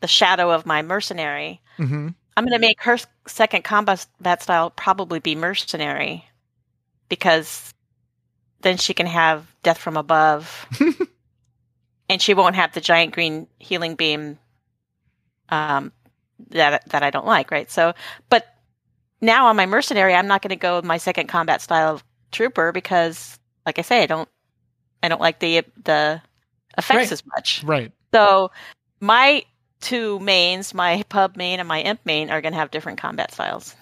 the 0.00 0.08
shadow 0.08 0.50
of 0.50 0.66
my 0.66 0.82
mercenary, 0.82 1.60
Mhm. 1.78 2.14
I'm 2.36 2.44
going 2.44 2.52
to 2.52 2.58
make 2.58 2.82
her 2.82 2.98
second 3.26 3.62
combat 3.64 4.42
style 4.42 4.70
probably 4.70 5.20
be 5.20 5.34
mercenary 5.34 6.24
because 7.08 7.74
then 8.62 8.76
she 8.78 8.94
can 8.94 9.06
have 9.06 9.46
death 9.62 9.78
from 9.78 9.96
above, 9.96 10.66
and 12.08 12.20
she 12.22 12.34
won't 12.34 12.54
have 12.56 12.72
the 12.72 12.80
giant 12.80 13.12
green 13.12 13.46
healing 13.58 13.94
beam 13.94 14.38
um, 15.48 15.92
that 16.50 16.88
that 16.90 17.02
I 17.02 17.10
don't 17.10 17.26
like. 17.26 17.50
Right. 17.50 17.70
So, 17.70 17.94
but 18.28 18.46
now 19.20 19.46
on 19.46 19.56
my 19.56 19.66
mercenary, 19.66 20.14
I'm 20.14 20.26
not 20.26 20.42
going 20.42 20.50
to 20.50 20.56
go 20.56 20.76
with 20.76 20.84
my 20.84 20.98
second 20.98 21.28
combat 21.28 21.60
style 21.60 22.00
trooper 22.32 22.72
because, 22.72 23.38
like 23.66 23.78
I 23.78 23.82
say, 23.82 24.02
I 24.02 24.06
don't 24.06 24.28
I 25.02 25.08
don't 25.08 25.20
like 25.20 25.38
the 25.40 25.64
the 25.84 26.20
effects 26.78 26.96
Right. 26.96 27.12
as 27.12 27.26
much. 27.26 27.62
Right. 27.64 27.92
So 28.14 28.50
my 29.00 29.44
two 29.80 30.18
mains, 30.20 30.74
my 30.74 31.02
pub 31.08 31.36
main 31.36 31.58
and 31.60 31.68
my 31.68 31.80
imp 31.80 32.00
main, 32.04 32.30
are 32.30 32.40
going 32.40 32.52
to 32.52 32.58
have 32.58 32.70
different 32.70 32.98
combat 33.00 33.32
styles. 33.32 33.74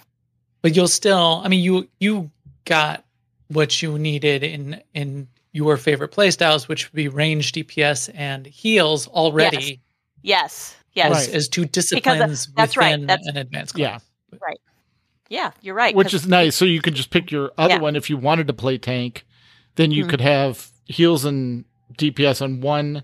but 0.62 0.76
you'll 0.76 0.88
still 0.88 1.40
i 1.44 1.48
mean 1.48 1.62
you 1.64 1.88
you 2.00 2.30
got 2.66 3.02
what 3.48 3.80
you 3.82 3.98
needed 3.98 4.42
in 4.44 4.80
in 4.94 5.26
your 5.52 5.76
favorite 5.78 6.12
playstyles 6.12 6.68
which 6.68 6.86
would 6.92 6.96
be 6.96 7.08
range 7.08 7.52
dps 7.52 8.10
and 8.14 8.46
heals 8.46 9.06
already 9.08 9.80
Yes, 10.22 10.76
as, 10.76 10.84
yes, 10.94 11.10
Right. 11.28 11.34
as 11.34 11.48
two 11.48 11.64
disciplines 11.64 12.46
that's 12.54 12.76
right, 12.76 12.92
within 12.92 13.06
that's- 13.06 13.26
an 13.26 13.36
advanced 13.38 13.74
class. 13.74 14.02
Yeah. 14.32 14.38
class. 14.38 14.56
yeah. 15.30 15.50
You're 15.62 15.74
right. 15.74 15.94
Which 15.94 16.12
is 16.12 16.26
nice. 16.26 16.54
So 16.56 16.64
you 16.66 16.82
could 16.82 16.94
just 16.94 17.08
pick 17.10 17.30
your 17.30 17.52
other 17.56 17.74
Yeah. 17.74 17.80
one 17.80 17.96
if 17.96 18.10
you 18.10 18.16
wanted 18.18 18.46
to 18.48 18.52
play 18.52 18.76
tank. 18.78 19.24
Then 19.76 19.90
you 19.92 20.04
Hmm. 20.04 20.10
could 20.10 20.20
have 20.20 20.70
heals 20.90 21.24
and 21.24 21.64
DPS 21.96 22.42
on 22.42 22.60
one 22.60 23.02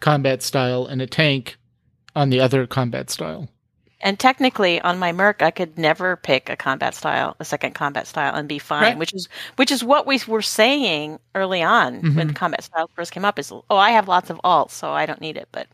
combat 0.00 0.42
style 0.42 0.86
and 0.86 1.00
a 1.02 1.06
tank 1.06 1.56
on 2.14 2.30
the 2.30 2.40
other 2.40 2.66
combat 2.66 3.10
style. 3.10 3.48
and 4.02 4.18
technically 4.18 4.78
on 4.82 4.98
my 4.98 5.10
merc, 5.10 5.40
I 5.42 5.50
could 5.50 5.78
never 5.78 6.16
pick 6.16 6.50
a 6.50 6.56
combat 6.56 6.94
style, 6.94 7.34
a 7.40 7.44
second 7.46 7.74
combat 7.74 8.06
style, 8.06 8.34
and 8.34 8.46
be 8.46 8.58
fine. 8.58 8.82
Right. 8.82 8.98
Which 8.98 9.14
is 9.14 9.26
which 9.56 9.70
is 9.72 9.82
what 9.82 10.06
we 10.06 10.20
were 10.28 10.42
saying 10.42 11.18
early 11.34 11.62
on 11.62 12.14
when 12.14 12.30
Mhm. 12.30 12.36
combat 12.36 12.62
style 12.62 12.90
first 12.94 13.12
came 13.12 13.24
up. 13.24 13.38
Is 13.38 13.50
oh, 13.52 13.76
I 13.76 13.90
have 13.90 14.06
lots 14.06 14.28
of 14.30 14.38
alts, 14.44 14.72
so 14.72 14.92
I 14.92 15.06
don't 15.06 15.20
need 15.20 15.36
it. 15.38 15.48
But 15.50 15.66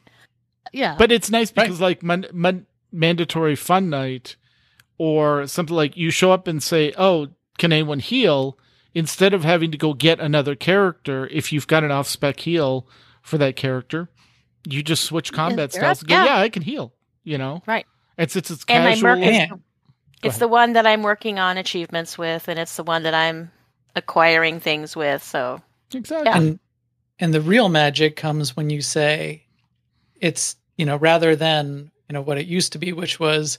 Yeah. 0.73 0.95
But 0.97 1.11
it's 1.13 1.31
nice 1.31 1.53
Right. 1.57 1.65
because 1.67 1.81
like 1.81 2.03
man- 2.03 2.27
man- 2.33 2.67
mandatory 2.93 3.57
fun 3.57 3.91
night 3.91 4.37
or 4.99 5.47
something 5.49 5.75
like 5.77 5.97
you 5.97 6.11
show 6.11 6.31
up 6.33 6.47
and 6.47 6.63
say, 6.63 6.93
"Oh, 6.97 7.27
can 7.59 7.73
anyone 7.73 7.99
heal?" 7.99 8.57
Instead 8.95 9.33
of 9.33 9.43
having 9.43 9.71
to 9.71 9.79
go 9.79 9.95
get 9.95 10.21
another 10.21 10.55
character, 10.55 11.27
if 11.29 11.53
you've 11.53 11.67
got 11.67 11.83
an 11.83 11.91
off 11.91 12.07
spec 12.07 12.41
heal 12.41 12.87
for 13.23 13.39
that 13.39 13.57
character, 13.57 14.11
you 14.69 14.83
just 14.83 15.05
switch 15.05 15.33
combat 15.33 15.73
you're 15.73 15.81
styles. 15.83 16.03
go, 16.03 16.15
yeah. 16.15 16.25
yeah, 16.25 16.39
I 16.39 16.49
can 16.49 16.63
heal. 16.63 16.93
You 17.25 17.39
know, 17.39 17.63
Right. 17.67 17.87
It's 18.19 18.37
it's 18.37 18.51
it's 18.51 18.65
and 18.69 18.85
my 18.85 18.91
casual. 18.91 19.17
merc 19.17 19.19
is 19.21 19.37
Yeah. 19.37 19.49
It's 20.23 20.39
the 20.39 20.49
one 20.49 20.75
that 20.75 20.87
I'm 20.87 21.03
working 21.03 21.41
on 21.41 21.59
achievements 21.59 22.17
with, 22.17 22.47
and 22.47 22.59
it's 22.59 22.77
the 22.77 22.85
one 22.85 23.03
that 23.03 23.15
I'm 23.15 23.51
acquiring 23.97 24.61
things 24.61 24.95
with. 24.95 25.23
So 25.23 25.61
exactly. 25.93 26.31
and 26.31 26.59
and 27.19 27.33
the 27.33 27.41
real 27.41 27.69
magic 27.69 28.17
comes 28.17 28.57
when 28.57 28.71
you 28.71 28.83
say 28.83 29.45
it's 30.21 30.57
you 30.77 30.87
know 30.87 30.97
rather 30.97 31.37
than 31.37 31.91
you 32.09 32.13
know 32.13 32.23
what 32.23 32.39
it 32.39 32.47
used 32.47 32.73
to 32.73 32.79
be 32.79 32.93
which 32.93 33.19
was 33.19 33.59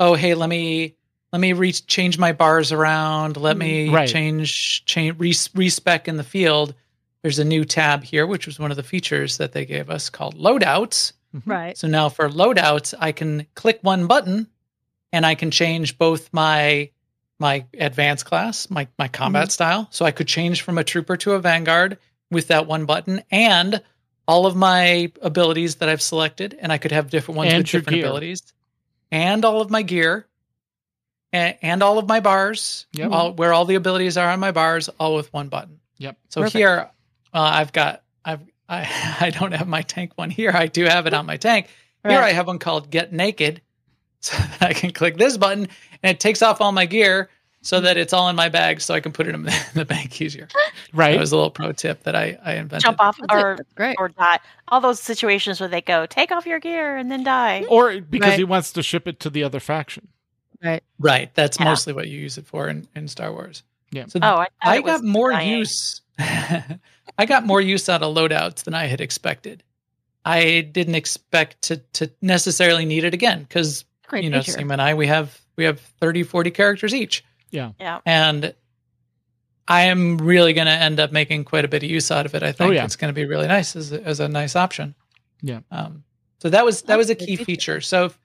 oh 0.00 0.14
hey 0.14 0.34
let 0.34 0.48
me 0.48 0.96
let 1.32 1.40
me 1.40 1.52
re- 1.52 1.72
change 1.72 2.18
my 2.18 2.32
bars 2.32 2.72
around 2.72 3.36
let 3.36 3.56
me 3.56 3.86
mm-hmm. 3.86 3.94
Right. 3.94 4.08
change 4.08 4.84
change 4.84 5.18
re- 5.18 5.34
respec 5.54 6.08
in 6.08 6.16
the 6.16 6.24
field 6.24 6.74
there's 7.22 7.38
a 7.38 7.44
new 7.44 7.64
tab 7.64 8.02
here, 8.02 8.26
which 8.26 8.46
was 8.46 8.58
one 8.58 8.70
of 8.70 8.76
the 8.76 8.82
features 8.82 9.38
that 9.38 9.52
they 9.52 9.64
gave 9.64 9.90
us 9.90 10.10
called 10.10 10.36
loadouts. 10.36 11.12
Mm-hmm. 11.34 11.50
Right. 11.50 11.78
So 11.78 11.88
now 11.88 12.08
for 12.08 12.28
loadouts, 12.28 12.94
I 12.98 13.12
can 13.12 13.46
click 13.54 13.78
one 13.82 14.06
button 14.06 14.48
and 15.12 15.24
I 15.24 15.34
can 15.34 15.50
change 15.50 15.98
both 15.98 16.28
my 16.32 16.90
my 17.38 17.64
advanced 17.78 18.26
class, 18.26 18.68
my 18.70 18.88
my 18.98 19.08
combat 19.08 19.44
mm-hmm. 19.44 19.50
style. 19.50 19.88
So 19.90 20.04
I 20.04 20.10
could 20.10 20.28
change 20.28 20.62
from 20.62 20.78
a 20.78 20.84
trooper 20.84 21.16
to 21.18 21.32
a 21.32 21.38
vanguard 21.38 21.98
with 22.30 22.48
that 22.48 22.66
one 22.66 22.86
button 22.86 23.22
and 23.30 23.80
all 24.26 24.46
of 24.46 24.56
my 24.56 25.12
abilities 25.20 25.76
that 25.76 25.88
I've 25.88 26.02
selected 26.02 26.56
and 26.60 26.72
I 26.72 26.78
could 26.78 26.92
have 26.92 27.10
different 27.10 27.36
ones 27.36 27.52
And 27.52 27.62
with 27.62 27.70
different 27.70 27.96
gear. 27.96 28.06
abilities 28.06 28.52
and 29.10 29.44
all 29.44 29.60
of 29.60 29.70
my 29.70 29.82
gear 29.82 30.26
and, 31.32 31.56
and 31.62 31.82
all 31.82 31.98
of 31.98 32.06
my 32.08 32.20
bars, 32.20 32.86
Yep. 32.92 33.10
all, 33.10 33.32
where 33.32 33.52
all 33.52 33.64
the 33.64 33.74
abilities 33.76 34.16
are 34.16 34.28
on 34.30 34.40
my 34.40 34.52
bars 34.52 34.88
all 35.00 35.14
with 35.14 35.32
one 35.32 35.48
button. 35.48 35.80
Yep. 35.98 36.16
So 36.28 36.40
Perfect. 36.42 36.56
here, 36.56 36.90
uh, 37.32 37.40
I've 37.40 37.72
got 37.72 38.02
I've 38.24 38.40
I 38.68 39.16
I 39.20 39.30
don't 39.30 39.52
have 39.52 39.68
my 39.68 39.82
tank 39.82 40.12
one 40.16 40.30
here. 40.30 40.50
I 40.54 40.66
do 40.66 40.84
have 40.84 41.06
it 41.06 41.14
on 41.14 41.26
my 41.26 41.36
tank. 41.36 41.66
Here 42.06 42.18
Right. 42.18 42.24
I 42.30 42.32
have 42.32 42.46
one 42.48 42.58
called 42.58 42.90
Get 42.90 43.12
Naked, 43.12 43.62
so 44.20 44.36
that 44.36 44.62
I 44.62 44.72
can 44.72 44.90
click 44.92 45.16
this 45.16 45.36
button 45.36 45.68
and 46.02 46.10
it 46.16 46.20
takes 46.20 46.42
off 46.42 46.60
all 46.60 46.72
my 46.72 46.86
gear 46.86 47.28
so 47.64 47.80
that 47.80 47.96
it's 47.96 48.12
all 48.12 48.28
in 48.28 48.34
my 48.34 48.48
bag, 48.48 48.80
so 48.80 48.92
I 48.92 48.98
can 48.98 49.12
put 49.12 49.28
it 49.28 49.36
in 49.36 49.44
the, 49.44 49.66
in 49.76 49.84
bank 49.84 50.20
easier. 50.20 50.48
Right. 50.92 51.12
That 51.12 51.20
was 51.20 51.30
a 51.30 51.36
little 51.36 51.50
pro 51.52 51.70
tip 51.72 52.02
that 52.02 52.16
I 52.16 52.36
I 52.44 52.54
invented. 52.54 52.82
Jump 52.82 53.00
off 53.00 53.16
That's, 53.18 53.32
or 53.42 53.58
great. 53.76 53.96
or 54.00 54.08
die. 54.08 54.40
All 54.68 54.80
those 54.80 54.98
situations 55.00 55.60
where 55.60 55.68
they 55.68 55.80
go, 55.80 56.04
take 56.06 56.32
off 56.32 56.44
your 56.46 56.58
gear 56.58 56.96
and 56.96 57.10
then 57.10 57.22
die. 57.22 57.64
or 57.68 58.00
because 58.00 58.30
Right. 58.30 58.38
he 58.38 58.44
wants 58.44 58.72
to 58.72 58.82
ship 58.82 59.06
it 59.06 59.20
to 59.20 59.30
the 59.30 59.44
other 59.44 59.60
faction. 59.60 60.08
Right. 60.62 60.82
Right, 60.98 61.34
that's 61.34 61.58
Yeah. 61.58 61.64
mostly 61.64 61.92
what 61.92 62.08
you 62.08 62.18
use 62.18 62.38
it 62.38 62.46
for 62.46 62.68
in, 62.68 62.86
in 62.94 63.08
Star 63.08 63.32
Wars. 63.32 63.62
Yeah. 63.90 64.06
So 64.06 64.20
Oh, 64.22 64.36
I, 64.36 64.46
I 64.62 64.80
got 64.80 65.02
more 65.04 65.30
dying. 65.32 65.58
use. 65.58 66.00
I 66.18 67.26
got 67.26 67.44
more 67.44 67.60
use 67.60 67.88
out 67.88 68.02
of 68.02 68.14
loadouts 68.14 68.64
than 68.64 68.74
I 68.74 68.86
had 68.86 69.00
expected. 69.00 69.62
I 70.24 70.60
didn't 70.60 70.94
expect 70.94 71.62
to 71.62 71.78
to 71.94 72.10
necessarily 72.22 72.84
need 72.84 73.04
it 73.04 73.12
again 73.12 73.42
because 73.42 73.84
you 74.12 74.30
know, 74.30 74.38
feature. 74.40 74.52
Sema 74.52 74.74
and 74.74 74.82
I 74.82 74.94
we 74.94 75.06
have 75.08 75.38
we 75.56 75.64
have 75.64 75.80
30 75.80 76.22
40 76.22 76.50
characters 76.52 76.94
each. 76.94 77.24
Yeah. 77.50 77.72
Yeah. 77.80 78.00
And 78.06 78.54
I 79.68 79.82
am 79.82 80.18
really 80.18 80.52
going 80.52 80.66
to 80.66 80.72
end 80.72 81.00
up 81.00 81.12
making 81.12 81.44
quite 81.44 81.64
a 81.64 81.68
bit 81.68 81.82
of 81.82 81.90
use 81.90 82.10
out 82.10 82.24
of 82.26 82.34
it. 82.34 82.42
I 82.42 82.52
think 82.52 82.70
Oh, 82.70 82.72
yeah. 82.72 82.84
it's 82.84 82.96
going 82.96 83.10
to 83.12 83.14
be 83.14 83.26
really 83.26 83.46
nice 83.46 83.74
as 83.76 83.92
a, 83.92 84.02
as 84.02 84.20
a 84.20 84.28
nice 84.28 84.56
option. 84.56 84.94
Yeah. 85.40 85.60
Um, 85.70 86.04
so 86.40 86.48
that 86.50 86.64
was 86.64 86.82
that 86.82 86.96
was 86.98 87.10
a 87.10 87.14
key 87.14 87.36
feature. 87.36 87.80
So 87.80 88.06
if, 88.06 88.18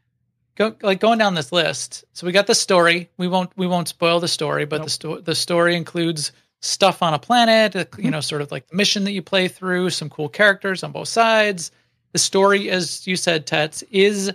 go 0.57 0.75
like 0.81 0.99
going 0.99 1.17
down 1.19 1.35
this 1.35 1.51
list. 1.51 2.03
So 2.13 2.25
we 2.27 2.33
got 2.33 2.47
the 2.47 2.55
story. 2.55 3.09
We 3.17 3.27
won't 3.27 3.51
we 3.55 3.67
won't 3.67 3.87
spoil 3.87 4.19
the 4.19 4.27
story, 4.27 4.65
but 4.65 4.77
the 4.77 4.81
Nope. 4.83 4.89
sto- 4.89 5.21
the 5.21 5.35
story 5.35 5.75
includes 5.75 6.31
stuff 6.59 7.01
on 7.01 7.13
a 7.13 7.19
planet. 7.19 7.75
uh, 7.75 7.85
Mm-hmm. 7.85 8.01
You 8.05 8.11
know, 8.11 8.19
sort 8.21 8.41
of 8.41 8.51
like 8.51 8.67
the 8.67 8.75
mission 8.75 9.03
that 9.05 9.11
you 9.11 9.21
play 9.21 9.47
through. 9.47 9.91
Some 9.91 10.09
cool 10.09 10.27
characters 10.29 10.83
on 10.83 10.91
both 10.91 11.07
sides. 11.07 11.71
The 12.13 12.19
story, 12.19 12.69
as 12.69 13.05
you 13.07 13.15
said, 13.15 13.45
Tets, 13.45 13.83
is 13.91 14.31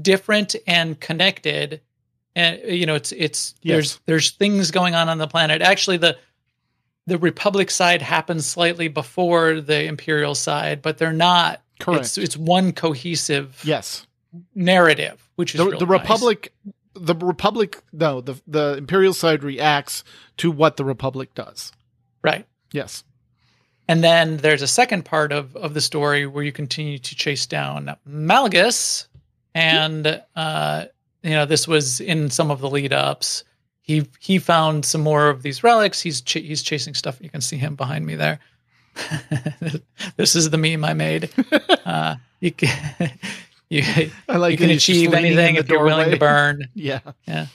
different 0.00 0.56
and 0.66 0.98
connected. 0.98 1.80
And 2.34 2.60
you 2.66 2.86
know, 2.86 2.94
it's 2.94 3.12
it's 3.12 3.54
Yes. 3.62 3.74
there's 3.74 4.00
there's 4.06 4.30
things 4.32 4.70
going 4.70 4.94
on 4.94 5.08
on 5.08 5.18
the 5.18 5.28
planet. 5.28 5.62
Actually, 5.62 5.98
the 5.98 6.16
the 7.06 7.18
Republic 7.18 7.70
side 7.70 8.02
happens 8.02 8.46
slightly 8.46 8.88
before 8.88 9.60
the 9.60 9.84
Imperial 9.84 10.34
side, 10.34 10.82
but 10.82 10.98
they're 10.98 11.12
not. 11.12 11.62
Correct. 11.80 12.00
It's 12.04 12.18
it's 12.18 12.36
one 12.36 12.72
cohesive 12.72 13.60
yes. 13.64 14.06
Narrative, 14.54 15.28
which 15.36 15.54
is 15.54 15.58
The, 15.58 15.70
the 15.70 15.86
nice. 15.86 16.00
Republic 16.00 16.52
the 16.94 17.14
Republic 17.14 17.78
no, 17.92 18.20
the 18.20 18.34
the 18.46 18.74
Imperial 18.76 19.12
side 19.14 19.44
reacts 19.44 20.02
to 20.38 20.50
what 20.50 20.76
the 20.76 20.84
Republic 20.84 21.32
does. 21.34 21.70
right? 22.22 22.44
Yes. 22.72 23.04
And 23.86 24.02
then 24.04 24.38
there's 24.38 24.62
a 24.62 24.66
second 24.66 25.04
part 25.04 25.32
of 25.32 25.54
of 25.56 25.74
the 25.74 25.80
story 25.80 26.26
where 26.26 26.42
you 26.44 26.52
continue 26.52 26.98
to 26.98 27.14
chase 27.14 27.46
down 27.46 27.94
Malgus, 28.08 29.06
and 29.54 30.22
uh, 30.36 30.86
you 31.22 31.30
know 31.30 31.46
this 31.46 31.66
was 31.68 32.00
in 32.00 32.30
some 32.30 32.50
of 32.50 32.60
the 32.60 32.68
lead 32.68 32.92
ups. 32.92 33.44
He 33.80 34.06
he 34.20 34.38
found 34.38 34.84
some 34.84 35.00
more 35.00 35.28
of 35.30 35.42
these 35.42 35.62
relics. 35.64 36.02
He's 36.02 36.20
ch- 36.20 36.32
he's 36.44 36.62
chasing 36.62 36.92
stuff. 36.94 37.18
You 37.22 37.30
can 37.30 37.40
see 37.40 37.56
him 37.56 37.76
behind 37.76 38.04
me 38.04 38.16
there. 38.16 38.40
this 40.16 40.34
is 40.36 40.50
the 40.50 40.58
meme 40.58 40.84
I 40.84 40.94
made. 40.94 41.30
Uh, 41.88 42.16
you 42.40 42.52
can, 42.52 43.10
you, 43.70 43.82
I 44.28 44.36
like 44.36 44.52
you 44.52 44.58
can 44.58 44.68
that 44.68 44.72
he's 44.74 44.84
just 44.84 44.98
achieve 44.98 45.14
anything 45.14 45.54
the 45.54 45.60
if 45.60 45.68
you're 45.68 45.84
willing 45.84 46.10
to 46.10 46.16
burn. 46.18 46.68
Yeah. 46.74 47.00
Yeah. 47.26 47.46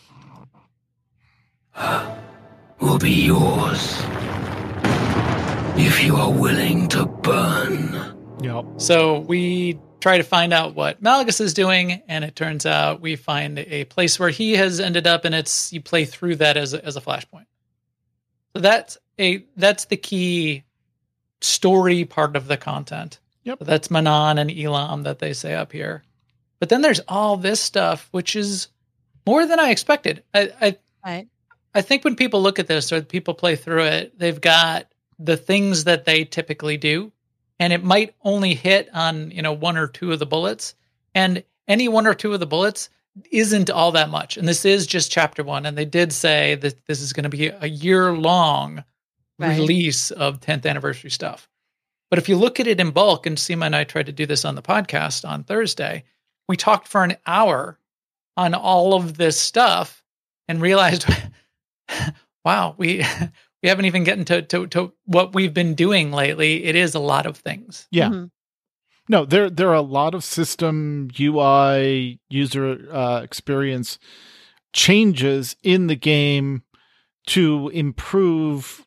will 2.79 2.99
be 2.99 3.11
yours. 3.11 4.01
If 5.75 6.03
you 6.03 6.15
are 6.17 6.31
willing 6.31 6.87
to 6.89 7.05
burn. 7.05 8.15
Yep. 8.41 8.65
So 8.77 9.19
we 9.19 9.79
try 10.01 10.17
to 10.17 10.23
find 10.23 10.53
out 10.53 10.75
what 10.75 11.01
Malgus 11.01 11.39
is 11.39 11.53
doing, 11.53 12.03
and 12.07 12.25
it 12.25 12.35
turns 12.35 12.65
out 12.65 13.01
we 13.01 13.15
find 13.15 13.57
a 13.57 13.85
place 13.85 14.19
where 14.19 14.29
he 14.29 14.53
has 14.53 14.79
ended 14.79 15.07
up, 15.07 15.25
and 15.25 15.33
it's 15.33 15.71
you 15.71 15.81
play 15.81 16.05
through 16.05 16.35
that 16.35 16.57
as 16.57 16.73
a, 16.73 16.85
as 16.85 16.97
a 16.97 17.01
flashpoint. 17.01 17.45
So 18.53 18.61
that's 18.61 18.97
a 19.19 19.45
that's 19.55 19.85
the 19.85 19.97
key 19.97 20.63
story 21.41 22.05
part 22.05 22.35
of 22.35 22.47
the 22.47 22.57
content. 22.57 23.19
Yep. 23.43 23.59
So 23.59 23.65
that's 23.65 23.87
Manaan 23.89 24.39
and 24.39 24.49
Elom 24.49 25.03
that 25.03 25.19
they 25.19 25.33
say 25.33 25.53
up 25.53 25.71
here. 25.71 26.03
But 26.59 26.69
then 26.69 26.81
there's 26.81 27.01
all 27.07 27.35
this 27.37 27.59
stuff, 27.59 28.07
which 28.11 28.35
is 28.35 28.69
more 29.25 29.45
than 29.45 29.59
I 29.59 29.69
expected. 29.71 30.23
I, 30.33 30.51
I 30.61 30.77
Right. 31.05 31.27
I 31.75 31.81
think 31.81 32.05
when 32.05 32.15
people 32.15 32.41
look 32.41 32.59
at 32.59 32.67
this 32.67 32.91
or 32.93 33.01
people 33.01 33.33
play 33.33 33.55
through 33.57 33.83
it, 33.83 34.17
they've 34.17 34.39
got 34.39 34.87
the 35.19 35.35
things 35.35 35.83
that 35.83 36.05
they 36.05 36.23
typically 36.23 36.77
do, 36.77 37.11
and 37.59 37.73
it 37.73 37.83
might 37.83 38.15
only 38.23 38.53
hit 38.53 38.89
on 38.93 39.31
you 39.31 39.41
know 39.41 39.51
one 39.53 39.75
or 39.77 39.87
two 39.87 40.11
of 40.13 40.19
the 40.19 40.25
bullets, 40.25 40.75
and 41.13 41.43
any 41.67 41.89
one 41.89 42.07
or 42.07 42.13
two 42.13 42.33
of 42.33 42.39
the 42.39 42.45
bullets 42.45 42.89
isn't 43.31 43.69
all 43.69 43.91
that 43.91 44.09
much. 44.09 44.37
And 44.37 44.47
this 44.47 44.63
is 44.65 44.87
just 44.87 45.11
chapter 45.11 45.43
one, 45.43 45.65
and 45.65 45.77
they 45.77 45.85
did 45.85 46.13
say 46.13 46.55
that 46.55 46.85
this 46.85 47.01
is 47.01 47.11
going 47.11 47.23
to 47.23 47.29
be 47.29 47.47
a 47.47 47.67
year 47.67 48.13
long 48.13 48.83
Right. 49.39 49.57
release 49.57 50.11
of 50.11 50.39
10th 50.39 50.65
anniversary 50.67 51.09
stuff. 51.09 51.49
But 52.13 52.19
if 52.19 52.29
you 52.29 52.35
look 52.35 52.59
at 52.59 52.67
it 52.67 52.79
in 52.79 52.91
bulk, 52.91 53.25
and 53.25 53.39
Sema 53.39 53.65
and 53.65 53.75
I 53.75 53.85
tried 53.85 54.05
to 54.05 54.11
do 54.11 54.27
this 54.27 54.45
on 54.45 54.53
the 54.53 54.61
podcast 54.61 55.27
on 55.27 55.43
Thursday, 55.43 56.03
we 56.47 56.55
talked 56.55 56.87
for 56.87 57.03
an 57.03 57.17
hour 57.25 57.79
on 58.37 58.53
all 58.53 58.93
of 58.93 59.17
this 59.17 59.41
stuff 59.41 60.03
and 60.47 60.61
realized, 60.61 61.07
wow, 62.45 62.75
we 62.77 63.03
we 63.63 63.69
haven't 63.69 63.85
even 63.85 64.03
gotten 64.03 64.25
to, 64.25 64.43
to 64.43 64.67
to 64.67 64.93
what 65.05 65.33
we've 65.33 65.55
been 65.55 65.73
doing 65.73 66.11
lately. 66.11 66.65
It 66.65 66.75
is 66.75 66.93
a 66.93 66.99
lot 66.99 67.25
of 67.25 67.37
things. 67.37 67.87
Yeah. 67.89 68.09
Mhm. 68.09 68.29
No, 69.09 69.25
there 69.25 69.49
there 69.49 69.69
are 69.69 69.73
a 69.73 69.81
lot 69.81 70.13
of 70.13 70.23
system 70.23 71.09
UI 71.19 72.19
user 72.29 72.89
uh, 72.91 73.21
experience 73.23 73.97
changes 74.71 75.55
in 75.63 75.87
the 75.87 75.95
game 75.95 76.61
to 77.29 77.69
improve 77.69 78.85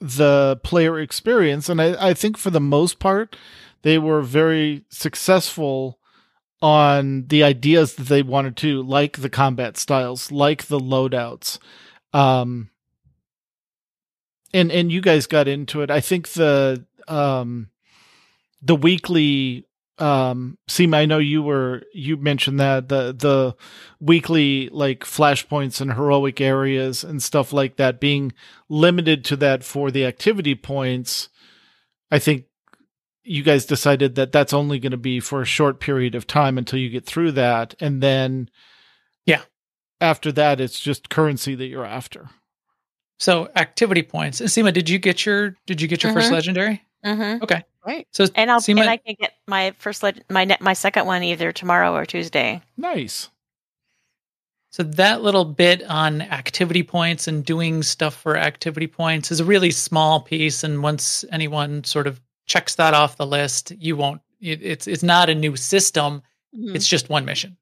the 0.00 0.60
player 0.62 0.98
experience, 0.98 1.68
and 1.68 1.80
I, 1.80 2.10
I 2.10 2.14
think 2.14 2.36
for 2.36 2.50
the 2.50 2.60
most 2.60 2.98
part 2.98 3.36
they 3.82 3.98
were 3.98 4.22
very 4.22 4.84
successful 4.90 5.98
on 6.60 7.26
the 7.28 7.44
ideas 7.44 7.94
that 7.94 8.08
they 8.08 8.22
wanted 8.22 8.56
to, 8.56 8.82
like 8.82 9.18
the 9.18 9.30
combat 9.30 9.76
styles, 9.76 10.32
like 10.32 10.66
the 10.66 10.80
loadouts. 10.80 11.58
Um, 12.12 12.70
and 14.52 14.72
and 14.72 14.90
you 14.90 15.00
guys 15.00 15.26
got 15.26 15.46
into 15.46 15.82
it. 15.82 15.90
I 15.90 16.00
think 16.00 16.28
the 16.28 16.84
um 17.06 17.68
the 18.62 18.76
weekly 18.76 19.64
um 20.00 20.56
seem 20.68 20.94
I 20.94 21.06
know 21.06 21.18
you 21.18 21.42
were 21.42 21.82
you 21.92 22.16
mentioned 22.16 22.60
that 22.60 22.88
the 22.88 23.12
the 23.12 23.56
weekly 24.00 24.68
like 24.70 25.00
flashpoints 25.00 25.80
and 25.80 25.92
heroic 25.94 26.40
areas 26.40 27.02
and 27.04 27.22
stuff 27.22 27.52
like 27.52 27.76
that 27.76 28.00
being 28.00 28.32
limited 28.68 29.24
to 29.26 29.36
that 29.36 29.64
for 29.64 29.90
the 29.90 30.04
activity 30.06 30.54
points 30.54 31.28
I 32.10 32.18
think 32.18 32.44
you 33.24 33.42
guys 33.42 33.66
decided 33.66 34.14
that 34.14 34.32
that's 34.32 34.52
only 34.54 34.78
going 34.78 34.92
to 34.92 34.96
be 34.96 35.20
for 35.20 35.42
a 35.42 35.46
short 35.46 35.80
period 35.80 36.14
of 36.14 36.26
time 36.26 36.56
until 36.58 36.78
you 36.78 36.88
get 36.88 37.04
through 37.04 37.32
that 37.32 37.74
and 37.80 38.02
then 38.02 38.48
Yeah. 39.26 39.42
after 40.00 40.30
that 40.32 40.60
it's 40.60 40.80
just 40.80 41.08
currency 41.10 41.54
that 41.56 41.66
you're 41.66 41.84
after 41.84 42.30
So 43.18 43.50
activity 43.56 44.04
points. 44.04 44.40
And 44.40 44.48
Sema, 44.50 44.70
did 44.70 44.88
you 44.88 44.98
get 45.00 45.26
your 45.26 45.56
did 45.66 45.80
you 45.80 45.88
get 45.88 46.04
your 46.04 46.12
first 46.12 46.28
Mhm. 46.28 46.32
legendary? 46.34 46.82
Mm-hmm. 47.04 47.42
Okay. 47.42 47.64
Right. 47.88 48.06
So 48.12 48.26
And 48.34 48.50
I'll 48.50 48.60
Sema, 48.60 48.82
and 48.82 48.90
I 48.90 48.98
can 48.98 49.16
get 49.18 49.32
my 49.46 49.72
first 49.78 50.02
leg- 50.02 50.22
my 50.28 50.44
ne- 50.44 50.58
my 50.60 50.74
second 50.74 51.06
one 51.06 51.22
either 51.22 51.52
tomorrow 51.52 51.94
or 51.94 52.04
Tuesday. 52.04 52.60
nice 52.76 53.30
So 54.70 54.82
that 54.82 55.22
little 55.22 55.46
bit 55.46 55.82
on 55.84 56.20
activity 56.20 56.82
points 56.82 57.26
and 57.26 57.42
doing 57.42 57.82
stuff 57.82 58.14
for 58.14 58.36
activity 58.36 58.86
points 58.88 59.30
is 59.32 59.40
a 59.40 59.44
really 59.44 59.70
small 59.70 60.20
piece. 60.20 60.62
And 60.62 60.82
once 60.82 61.24
anyone 61.32 61.82
sort 61.84 62.06
of 62.06 62.20
checks 62.44 62.74
that 62.74 62.92
off 62.92 63.16
the 63.16 63.26
list, 63.26 63.72
you 63.78 63.96
won't. 63.96 64.20
It, 64.38 64.60
it's 64.62 64.86
it's 64.86 65.02
not 65.02 65.30
a 65.30 65.34
new 65.34 65.56
system. 65.56 66.22
Mhm. 66.54 66.74
It's 66.76 66.86
just 66.86 67.08
one 67.08 67.24
mission. 67.24 67.56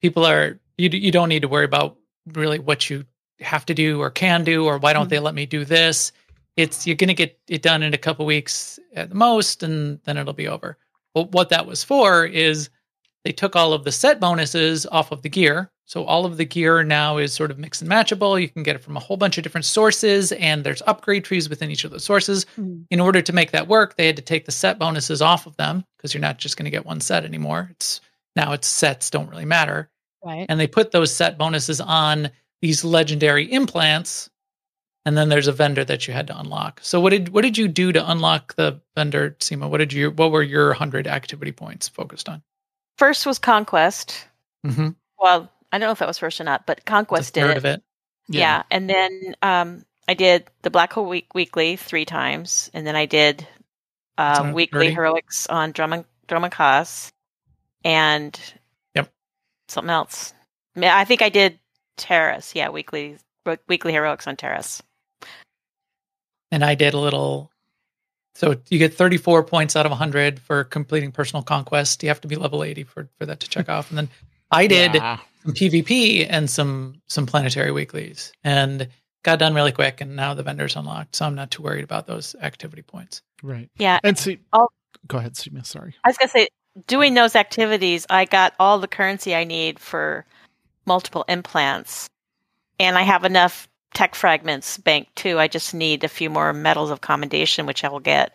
People 0.00 0.24
are 0.24 0.58
you. 0.78 0.88
You 0.88 1.12
don't 1.12 1.28
need 1.28 1.42
to 1.42 1.48
worry 1.48 1.66
about 1.66 1.98
really 2.32 2.58
what 2.58 2.88
you 2.88 3.04
have 3.40 3.66
to 3.66 3.74
do 3.74 4.00
or 4.00 4.10
can 4.10 4.44
do 4.44 4.64
or 4.64 4.78
why 4.78 4.94
don't 4.94 5.10
they 5.10 5.18
let 5.18 5.34
me 5.34 5.44
do 5.44 5.66
this. 5.66 6.10
It's 6.56 6.86
you're 6.86 6.96
going 6.96 7.08
to 7.08 7.14
get 7.14 7.38
it 7.48 7.62
done 7.62 7.82
in 7.82 7.94
a 7.94 7.98
couple 7.98 8.24
weeks 8.26 8.78
at 8.94 9.08
the 9.08 9.14
most, 9.14 9.62
and 9.62 10.00
then 10.04 10.16
it'll 10.16 10.32
be 10.32 10.48
over. 10.48 10.78
Well, 11.14 11.26
what 11.30 11.48
that 11.50 11.66
was 11.66 11.82
for 11.84 12.24
is 12.26 12.70
they 13.24 13.32
took 13.32 13.56
all 13.56 13.72
of 13.72 13.84
the 13.84 13.92
set 13.92 14.20
bonuses 14.20 14.86
off 14.86 15.12
of 15.12 15.22
the 15.22 15.28
gear. 15.28 15.70
So 15.88 16.04
all 16.04 16.26
of 16.26 16.36
the 16.36 16.44
gear 16.44 16.82
now 16.82 17.18
is 17.18 17.32
sort 17.32 17.52
of 17.52 17.58
mix 17.58 17.80
and 17.80 17.88
matchable. 17.88 18.40
You 18.40 18.48
can 18.48 18.64
get 18.64 18.74
it 18.74 18.82
from 18.82 18.96
a 18.96 19.00
whole 19.00 19.16
bunch 19.16 19.38
of 19.38 19.44
different 19.44 19.64
sources, 19.64 20.32
and 20.32 20.64
there's 20.64 20.82
upgrade 20.86 21.24
trees 21.24 21.48
within 21.48 21.70
each 21.70 21.84
of 21.84 21.92
those 21.92 22.02
sources. 22.04 22.44
Mm. 22.58 22.86
In 22.90 23.00
order 23.00 23.22
to 23.22 23.32
make 23.32 23.52
that 23.52 23.68
work, 23.68 23.96
they 23.96 24.06
had 24.06 24.16
to 24.16 24.22
take 24.22 24.46
the 24.46 24.52
set 24.52 24.78
bonuses 24.80 25.22
off 25.22 25.46
of 25.46 25.56
them 25.56 25.84
because 25.96 26.12
you're 26.12 26.20
not 26.20 26.38
just 26.38 26.56
going 26.56 26.64
to 26.64 26.70
get 26.70 26.86
one 26.86 27.00
set 27.00 27.24
anymore. 27.24 27.68
It's 27.70 28.00
now 28.34 28.52
it's 28.52 28.66
sets 28.66 29.10
don't 29.10 29.30
really 29.30 29.44
matter 29.44 29.88
Right. 30.24 30.44
and 30.48 30.58
they 30.58 30.66
put 30.66 30.90
those 30.90 31.14
set 31.14 31.38
bonuses 31.38 31.80
on 31.80 32.30
these 32.60 32.84
legendary 32.84 33.50
implants 33.52 34.28
and 35.06 35.16
then 35.16 35.30
there's 35.30 35.46
a 35.46 35.52
vendor 35.52 35.84
that 35.84 36.06
you 36.06 36.12
had 36.12 36.26
to 36.26 36.38
unlock 36.38 36.80
so 36.82 37.00
what 37.00 37.10
did 37.10 37.30
what 37.30 37.42
did 37.42 37.56
you 37.56 37.68
do 37.68 37.92
to 37.92 38.10
unlock 38.10 38.54
the 38.56 38.78
vendor 38.94 39.34
Sema 39.40 39.68
what 39.68 39.78
did 39.78 39.92
you 39.94 40.10
what 40.10 40.30
were 40.30 40.42
your 40.42 40.68
100 40.68 41.06
activity 41.06 41.52
points 41.52 41.88
focused 41.88 42.28
on 42.28 42.42
First 42.96 43.26
was 43.26 43.38
Conquest. 43.38 44.26
mm-hmm. 44.66 44.90
Well, 45.18 45.50
I 45.70 45.78
don't 45.78 45.88
know 45.88 45.92
if 45.92 45.98
that 45.98 46.08
was 46.08 46.18
first 46.18 46.40
or 46.40 46.44
not, 46.44 46.66
but 46.66 46.84
Conquest 46.84 47.34
did 47.34 47.50
it. 47.50 47.56
of 47.56 47.64
it 47.64 47.82
Yeah. 48.28 48.62
And 48.70 48.88
then 48.88 49.34
um, 49.42 49.84
I 50.08 50.14
did 50.14 50.46
the 50.62 50.70
Black 50.70 50.92
Hole 50.92 51.06
Week 51.06 51.34
weekly 51.34 51.76
three 51.76 52.04
times, 52.04 52.70
and 52.72 52.86
then 52.86 52.96
I 52.96 53.06
did 53.06 53.46
uh, 54.18 54.52
weekly 54.54 54.86
30. 54.86 54.94
heroics 54.94 55.46
on 55.46 55.72
Dromund 55.72 56.04
Dromund 56.28 56.52
Kaas, 56.52 57.12
and 57.84 58.38
Yep. 58.94 59.12
something 59.68 59.90
else. 59.90 60.32
I, 60.76 61.00
I 61.02 61.04
think 61.04 61.22
I 61.22 61.28
did 61.28 61.58
Taris. 61.98 62.54
Yeah, 62.54 62.70
weekly 62.70 63.18
weekly 63.68 63.92
heroics 63.92 64.26
on 64.26 64.36
Taris. 64.36 64.80
And 66.50 66.64
i 66.64 66.74
did 66.74 66.94
a 66.94 66.98
little 66.98 67.50
so 68.34 68.54
you 68.68 68.78
get 68.78 68.92
34 68.94 69.44
points 69.44 69.76
out 69.76 69.86
of 69.86 69.90
100 69.90 70.38
for 70.40 70.64
completing 70.64 71.10
personal 71.12 71.42
conquest 71.42 72.02
you 72.02 72.08
have 72.08 72.20
to 72.20 72.28
be 72.28 72.36
level 72.36 72.62
80 72.64 72.84
for 72.84 73.08
for 73.18 73.26
that 73.26 73.40
to 73.40 73.48
check 73.48 73.68
off 73.74 73.90
and 73.90 73.98
then 73.98 74.08
i 74.50 74.66
did 74.66 74.94
Yeah. 74.94 75.18
some 75.42 75.54
PvP 75.54 76.26
and 76.28 76.48
some 76.50 77.00
some 77.06 77.26
planetary 77.26 77.70
weeklies, 77.72 78.32
and 78.44 78.88
got 79.22 79.38
done 79.40 79.54
really 79.54 79.72
quick. 79.72 80.00
And 80.00 80.14
now 80.14 80.34
the 80.34 80.42
vendor's 80.44 80.76
unlocked, 80.76 81.16
so 81.16 81.24
I'm 81.26 81.34
not 81.34 81.50
too 81.50 81.62
worried 81.62 81.82
about 81.82 82.06
those 82.06 82.36
activity 82.42 82.82
points. 82.82 83.22
Right. 83.42 83.68
Yeah, 83.76 83.98
And 84.04 84.16
see, 84.16 84.38
I'll- 84.52 84.70
go 85.08 85.18
ahead, 85.18 85.36
Sema. 85.36 85.64
Sorry. 85.64 85.94
I 86.04 86.08
was 86.08 86.16
gonna 86.16 86.28
say, 86.30 86.48
doing 86.86 87.14
those 87.14 87.34
activities, 87.34 88.06
I 88.08 88.24
got 88.24 88.54
all 88.60 88.78
the 88.78 88.86
currency 88.88 89.34
I 89.34 89.42
need 89.44 89.78
for 89.80 90.24
multiple 90.84 91.24
implants, 91.28 92.08
and 92.78 92.96
I 92.98 93.02
have 93.02 93.24
enough 93.24 93.68
tech 93.96 94.14
fragments 94.14 94.76
bank 94.76 95.08
too. 95.14 95.38
I 95.38 95.48
just 95.48 95.72
need 95.74 96.04
a 96.04 96.08
few 96.08 96.28
more 96.28 96.52
medals 96.52 96.90
of 96.90 97.00
commendation, 97.00 97.64
which 97.66 97.82
I 97.82 97.88
will 97.88 98.00
get. 98.00 98.32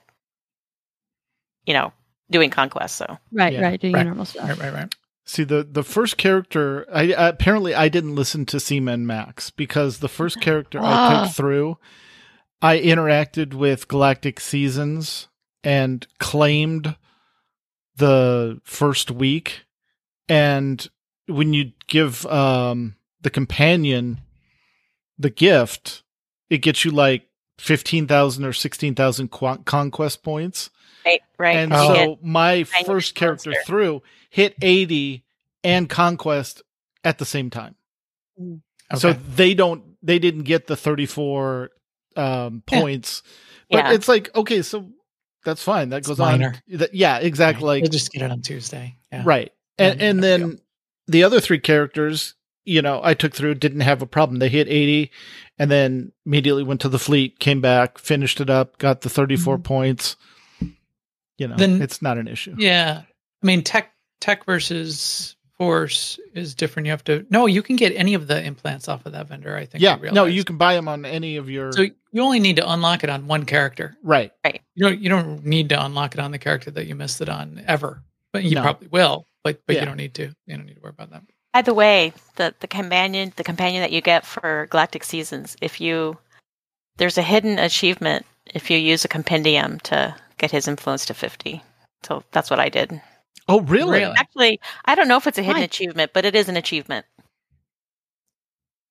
You 1.68 1.74
know, 1.76 1.94
doing 2.32 2.50
conquest. 2.50 2.96
So 2.96 3.18
Right, 3.32 3.54
Yeah. 3.54 3.62
right. 3.62 3.80
Doing 3.80 3.94
Right. 3.94 4.06
normal 4.08 4.26
stuff. 4.26 4.50
Right, 4.50 4.58
right, 4.60 4.74
right. 4.74 4.96
See 5.26 5.44
the 5.44 5.64
the 5.64 5.84
first 5.84 6.18
character. 6.18 6.88
I 6.92 7.04
apparently 7.16 7.76
I 7.76 7.88
didn't 7.90 8.16
listen 8.16 8.46
to 8.48 8.60
Seaman 8.60 9.06
Max 9.06 9.52
because 9.52 10.00
the 10.00 10.10
first 10.10 10.42
character 10.42 10.80
I 10.80 10.94
Ah. 10.94 11.24
took 11.26 11.36
through, 11.36 11.78
I 12.62 12.80
interacted 12.80 13.54
with 13.54 13.88
Galactic 13.88 14.40
Seasons 14.40 15.28
and 15.64 16.08
claimed 16.18 16.96
the 17.96 18.60
first 18.64 19.12
week, 19.12 19.66
and 20.28 20.90
when 21.28 21.54
you 21.54 21.72
give 21.88 22.26
um 22.26 22.96
the 23.22 23.30
companion 23.30 24.22
the 25.22 25.30
gift, 25.30 26.04
it 26.50 26.60
gets 26.60 26.84
you 26.86 26.92
like 26.92 27.28
fifteen 27.58 28.08
thousand 28.08 28.46
or 28.46 28.54
sixteen 28.54 28.96
thousand 28.96 29.30
conquest 29.30 30.24
points. 30.24 30.70
right, 31.06 31.22
right. 31.38 31.56
And 31.58 31.74
Oh. 31.74 31.94
so 31.94 32.20
my 32.22 32.64
first 32.64 33.16
character 33.16 33.52
monster. 33.52 33.66
through 33.68 34.04
hit 34.30 34.56
80 34.62 35.24
and 35.64 35.90
conquest 35.90 36.62
at 37.04 37.18
the 37.18 37.26
same 37.26 37.50
time. 37.50 37.76
So 38.98 39.14
they 39.14 39.54
don't 39.54 39.84
they 40.04 40.20
didn't 40.20 40.44
get 40.44 40.68
the 40.68 40.76
34 40.76 41.70
um 42.16 42.64
Yeah. 42.72 42.80
points. 42.80 43.24
But 43.70 43.86
Yeah. 43.86 43.94
it's 43.94 44.08
like 44.08 44.34
okay, 44.36 44.62
so 44.62 44.92
that's 45.46 45.64
fine. 45.64 45.90
That 45.90 45.98
It's 46.00 46.08
goes 46.08 46.18
minor. 46.20 46.56
on. 46.70 46.78
That- 46.78 46.94
yeah, 46.94 47.18
exactly 47.20 47.64
Right. 47.64 47.68
like 47.70 47.84
You'll 47.84 47.92
just 47.92 48.12
get 48.12 48.22
it 48.24 48.32
on 48.32 48.42
Tuesday. 48.42 48.98
Yeah. 49.12 49.24
right. 49.26 49.52
And 49.78 50.00
Yeah, 50.00 50.08
and 50.08 50.24
then 50.24 50.60
the 51.08 51.24
other 51.24 51.40
three 51.40 51.60
characters, 51.60 52.36
you 52.66 52.82
know, 52.82 53.02
I 53.04 53.14
took 53.14 53.34
through 53.36 53.56
didn't 53.56 53.82
have 53.82 54.02
a 54.02 54.06
problem. 54.06 54.40
They 54.40 54.50
hit 54.50 54.68
80 54.68 55.12
and 55.58 55.70
then 55.72 56.12
immediately 56.26 56.64
went 56.64 56.82
to 56.82 56.90
the 56.90 57.00
fleet, 57.00 57.40
came 57.40 57.62
back, 57.62 57.98
finished 57.98 58.40
it 58.42 58.50
up, 58.50 58.78
got 58.78 59.02
the 59.02 59.10
34 59.10 59.58
Mhm. 59.58 59.64
points. 59.64 60.16
You 61.38 61.48
know, 61.48 61.56
Then- 61.58 61.82
it's 61.82 62.02
not 62.02 62.18
an 62.18 62.28
issue. 62.28 62.56
Yeah. 62.58 63.02
I 63.42 63.46
mean, 63.46 63.64
tech 63.64 63.94
tech 64.20 64.46
versus 64.46 65.36
force 65.58 66.20
is 66.36 66.54
different. 66.54 66.86
You 66.86 66.92
have 66.92 67.04
to 67.06 67.26
no. 67.32 67.48
You 67.48 67.64
can 67.64 67.76
get 67.76 67.96
any 67.96 68.14
of 68.14 68.28
the 68.28 68.44
implants 68.44 68.88
off 68.88 69.06
of 69.06 69.14
that 69.14 69.28
vendor. 69.28 69.56
I 69.56 69.66
think. 69.66 69.84
I 69.84 69.98
Yeah, 70.04 70.12
no, 70.12 70.26
you 70.26 70.44
can 70.44 70.58
buy 70.58 70.76
them 70.76 70.88
on 70.88 71.06
any 71.06 71.38
of 71.38 71.50
your 71.50 71.72
So 71.72 71.82
you 71.82 72.22
only 72.22 72.40
need 72.40 72.58
to 72.58 72.72
unlock 72.72 73.04
it 73.04 73.10
on 73.10 73.26
one 73.28 73.46
character. 73.46 73.98
Right. 74.04 74.32
Right. 74.44 74.62
You 74.76 74.86
don't. 74.86 75.00
You 75.02 75.10
don't 75.10 75.44
need 75.46 75.70
to 75.70 75.84
unlock 75.84 76.14
it 76.14 76.20
on 76.20 76.30
the 76.32 76.38
character 76.40 76.70
that 76.72 76.86
you 76.86 76.94
missed 76.96 77.22
it 77.22 77.30
on 77.30 77.64
ever. 77.68 78.04
But 78.32 78.44
you 78.44 78.56
No. 78.56 78.62
probably 78.62 78.88
will. 78.90 79.26
But 79.44 79.62
but 79.66 79.76
Yeah. 79.76 79.82
you 79.82 79.86
don't 79.88 79.98
need 79.98 80.14
to. 80.16 80.34
You 80.46 80.58
don't 80.58 80.66
need 80.68 80.76
to 80.76 80.82
worry 80.82 80.92
about 80.92 81.10
that. 81.12 81.24
By 81.54 81.62
the 81.62 81.74
way, 81.74 82.14
the 82.36 82.54
the 82.60 82.68
companion 82.68 83.34
the 83.36 83.44
companion 83.44 83.82
that 83.82 83.92
you 83.92 84.02
get 84.02 84.26
for 84.26 84.68
Galactic 84.70 85.04
Seasons, 85.04 85.58
if 85.62 85.82
you 85.82 86.18
there's 86.98 87.18
a 87.18 87.22
hidden 87.22 87.60
achievement 87.60 88.26
if 88.48 88.70
you 88.70 88.78
use 88.78 89.06
a 89.06 89.08
compendium 89.10 89.80
to 89.82 90.16
get 90.38 90.52
his 90.52 90.68
influence 90.68 91.06
to 91.08 91.14
fifty. 91.14 91.62
So 92.04 92.24
that's 92.32 92.50
what 92.50 92.60
I 92.60 92.70
did. 92.70 93.02
Oh, 93.48 93.62
really? 93.62 94.00
Really? 94.00 94.14
Actually, 94.18 94.60
I 94.86 94.96
don't 94.96 95.08
know 95.08 95.18
if 95.18 95.28
it's 95.28 95.38
a 95.38 95.44
hidden 95.44 95.60
Why? 95.60 95.66
achievement, 95.66 96.12
but 96.14 96.26
it 96.26 96.36
is 96.36 96.48
an 96.48 96.58
achievement. 96.58 97.06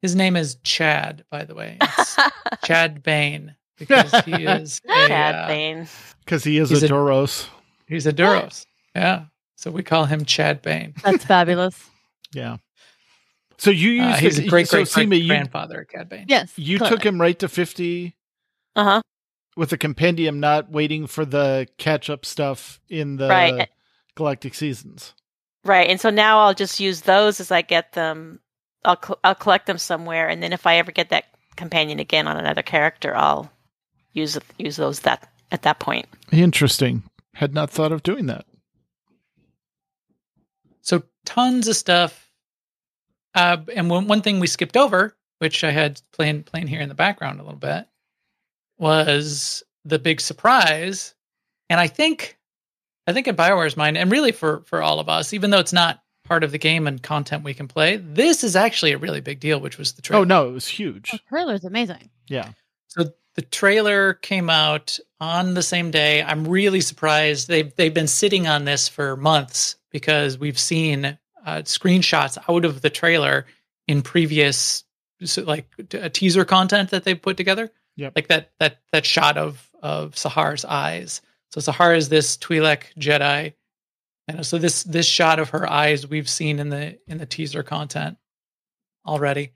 His 0.02 0.14
name 0.14 0.36
is 0.36 0.56
Chad, 0.62 1.24
by 1.30 1.44
the 1.44 1.54
way. 1.54 1.78
It's 1.80 2.16
Chad 2.64 3.02
Bane 3.02 3.54
because 3.78 4.12
he 4.24 4.32
is 4.46 4.80
a, 4.88 5.08
Chad 5.08 5.34
uh, 5.34 5.46
Bane. 5.46 5.88
Because 6.24 6.44
he 6.44 6.58
is 6.58 6.70
He's 6.70 6.82
a 6.82 6.86
a- 6.86 6.88
Duros. 6.88 7.48
he's 7.86 8.06
a 8.06 8.12
Duros. 8.12 8.66
Yeah. 8.94 9.24
So 9.56 9.70
we 9.70 9.82
call 9.82 10.04
him 10.06 10.24
Chad 10.24 10.62
Bane. 10.62 10.94
That's 11.02 11.24
fabulous. 11.24 11.88
Yeah. 12.32 12.56
So 13.58 13.70
you 13.70 13.90
used 13.90 14.08
Uh, 14.08 14.16
he's 14.16 14.36
to- 14.36 14.44
a 14.44 14.48
great 14.48 14.68
so 14.68 14.78
great 14.78 14.88
Sema, 14.88 15.08
great 15.10 15.22
you, 15.22 15.28
grandfather 15.28 15.80
of 15.82 15.88
Cad 15.88 16.08
Bane. 16.08 16.24
Yes. 16.28 16.52
you 16.56 16.78
clearly. 16.78 16.96
took 16.96 17.04
him 17.06 17.20
right 17.20 17.38
to 17.38 17.48
fifty 17.48 18.16
Uh 18.76 18.84
huh. 18.84 19.02
with 19.56 19.70
the 19.70 19.78
compendium, 19.78 20.40
not 20.40 20.70
waiting 20.70 21.06
for 21.06 21.24
the 21.24 21.66
catch 21.76 22.08
up 22.08 22.24
stuff 22.24 22.80
in 22.88 23.16
the 23.16 23.28
Right. 23.28 23.68
Galactic 24.14 24.54
Seasons. 24.54 25.14
Right, 25.64 25.90
and 25.90 26.00
so 26.00 26.08
now 26.08 26.38
I'll 26.40 26.54
just 26.54 26.80
use 26.80 27.02
those 27.02 27.38
as 27.40 27.50
I 27.50 27.60
get 27.62 27.92
them. 27.92 28.40
I'll 28.84 28.96
cl- 29.02 29.18
I'll 29.22 29.34
collect 29.34 29.66
them 29.66 29.76
somewhere, 29.76 30.26
and 30.28 30.42
then 30.42 30.54
if 30.54 30.66
I 30.66 30.76
ever 30.76 30.90
get 30.90 31.10
that 31.10 31.24
companion 31.56 31.98
again 31.98 32.26
on 32.26 32.38
another 32.38 32.62
character, 32.62 33.14
I'll 33.14 33.50
use 34.14 34.38
use 34.56 34.76
those 34.76 35.00
that 35.00 35.30
at 35.52 35.62
that 35.62 35.78
point. 35.80 36.06
Interesting. 36.32 37.02
Had 37.34 37.52
not 37.52 37.68
thought 37.70 37.92
of 37.92 38.02
doing 38.02 38.24
that. 38.26 38.46
So 41.26 41.34
tons 41.34 41.68
of 41.68 41.76
stuff. 41.76 42.30
Uh, 43.34 43.58
and 43.74 43.88
one, 43.88 44.08
one 44.08 44.22
thing 44.22 44.40
we 44.40 44.46
skipped 44.46 44.76
over, 44.76 45.16
which 45.38 45.62
I 45.64 45.70
had 45.70 46.00
playing 46.12 46.42
playing 46.44 46.66
here 46.66 46.80
in 46.80 46.88
the 46.88 46.94
background 46.94 47.40
a 47.40 47.42
little 47.42 47.58
bit, 47.58 47.86
was 48.78 49.62
the 49.84 49.98
big 49.98 50.20
surprise. 50.20 51.14
And 51.68 51.78
I 51.78 51.86
think, 51.86 52.38
I 53.06 53.12
think 53.12 53.28
in 53.28 53.36
Bioware's 53.36 53.76
mind, 53.76 53.96
and 53.96 54.10
really 54.10 54.32
for 54.32 54.62
for 54.66 54.82
all 54.82 54.98
of 54.98 55.08
us, 55.08 55.32
even 55.32 55.50
though 55.50 55.60
it's 55.60 55.72
not 55.72 56.02
part 56.24 56.44
of 56.44 56.52
the 56.52 56.58
game 56.58 56.86
and 56.86 57.02
content 57.02 57.44
we 57.44 57.54
can 57.54 57.68
play, 57.68 57.96
this 57.96 58.42
is 58.42 58.56
actually 58.56 58.92
a 58.92 58.98
really 58.98 59.20
big 59.20 59.40
deal, 59.40 59.60
which 59.60 59.78
was 59.78 59.92
the 59.92 60.02
trailer. 60.02 60.22
Oh 60.22 60.24
no, 60.24 60.48
it 60.48 60.52
was 60.52 60.66
huge. 60.66 61.12
The 61.12 61.20
trailer's 61.28 61.64
amazing. 61.64 62.10
Yeah. 62.28 62.50
So 62.88 63.10
the 63.36 63.42
trailer 63.42 64.14
came 64.14 64.50
out 64.50 64.98
on 65.20 65.54
the 65.54 65.62
same 65.62 65.90
day. 65.90 66.22
I'm 66.22 66.46
really 66.46 66.80
surprised. 66.80 67.46
They've 67.46 67.74
they've 67.76 67.94
been 67.94 68.08
sitting 68.08 68.48
on 68.48 68.64
this 68.64 68.88
for 68.88 69.16
months 69.16 69.76
because 69.90 70.38
we've 70.38 70.58
seen 70.58 71.18
uh, 71.44 71.62
screenshots 71.62 72.38
out 72.48 72.64
of 72.64 72.82
the 72.82 72.90
trailer 72.90 73.46
in 73.88 74.02
previous 74.02 74.84
like 75.36 75.66
t- 75.88 75.98
uh, 75.98 76.08
teaser 76.12 76.44
content 76.44 76.90
that 76.90 77.04
they've 77.04 77.20
put 77.20 77.36
together. 77.36 77.70
Yep. 77.96 78.12
Like 78.16 78.28
that 78.28 78.50
that 78.58 78.78
that 78.92 79.04
shot 79.04 79.36
of 79.36 79.70
of 79.82 80.14
Sahar's 80.14 80.64
eyes. 80.64 81.20
So 81.50 81.60
Sahar 81.60 81.96
is 81.96 82.08
this 82.08 82.36
Twi'lek 82.36 82.84
Jedi. 82.98 83.54
And 84.28 84.46
so 84.46 84.58
this 84.58 84.84
this 84.84 85.06
shot 85.06 85.38
of 85.40 85.50
her 85.50 85.68
eyes 85.68 86.06
we've 86.06 86.28
seen 86.28 86.58
in 86.60 86.68
the 86.68 86.98
in 87.08 87.18
the 87.18 87.26
teaser 87.26 87.62
content 87.62 88.16
already. 89.06 89.52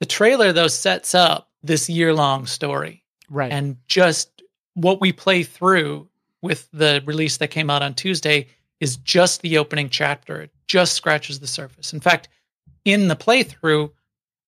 The 0.00 0.06
trailer 0.06 0.52
though 0.52 0.68
sets 0.68 1.14
up 1.14 1.50
this 1.62 1.88
year 1.88 2.14
long 2.14 2.46
story 2.46 3.02
Right. 3.28 3.50
and 3.52 3.76
just 3.86 4.42
what 4.74 5.00
we 5.00 5.12
play 5.12 5.42
through 5.42 6.08
with 6.42 6.68
the 6.72 7.02
release 7.06 7.38
that 7.38 7.48
came 7.48 7.70
out 7.70 7.82
on 7.82 7.94
Tuesday 7.94 8.48
is 8.78 8.96
just 8.98 9.40
the 9.42 9.58
opening 9.58 9.88
chapter. 9.88 10.48
Just 10.68 10.94
scratches 10.94 11.40
the 11.40 11.46
surface. 11.46 11.92
In 11.92 12.00
fact, 12.00 12.28
in 12.84 13.08
the 13.08 13.16
playthrough, 13.16 13.90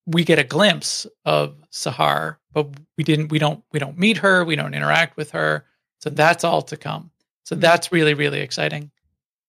we 0.06 0.24
get 0.24 0.38
a 0.38 0.44
glimpse 0.44 1.06
of 1.24 1.56
Sahar 1.70 2.36
but 2.52 2.68
we 2.96 3.04
didn't 3.04 3.28
we 3.30 3.38
don't 3.38 3.62
we 3.72 3.78
don't 3.78 3.98
meet 3.98 4.16
her, 4.16 4.44
we 4.44 4.56
don't 4.56 4.74
interact 4.74 5.16
with 5.16 5.30
her. 5.30 5.64
So 6.00 6.10
that's 6.10 6.44
all 6.44 6.62
to 6.62 6.76
come. 6.76 7.10
So 7.44 7.54
Mhm. 7.56 7.60
that's 7.60 7.92
really 7.92 8.14
really 8.14 8.40
exciting. 8.40 8.90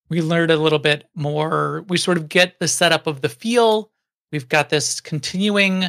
We 0.10 0.22
learned 0.22 0.52
a 0.52 0.58
little 0.58 0.80
bit 0.80 1.08
more. 1.16 1.86
We 1.88 1.98
sort 1.98 2.18
of 2.18 2.30
get 2.30 2.60
the 2.60 2.68
setup 2.68 3.08
of 3.08 3.22
the 3.22 3.30
feel. 3.30 3.92
We've 4.32 4.50
got 4.50 4.70
this 4.70 5.02
continuing 5.02 5.86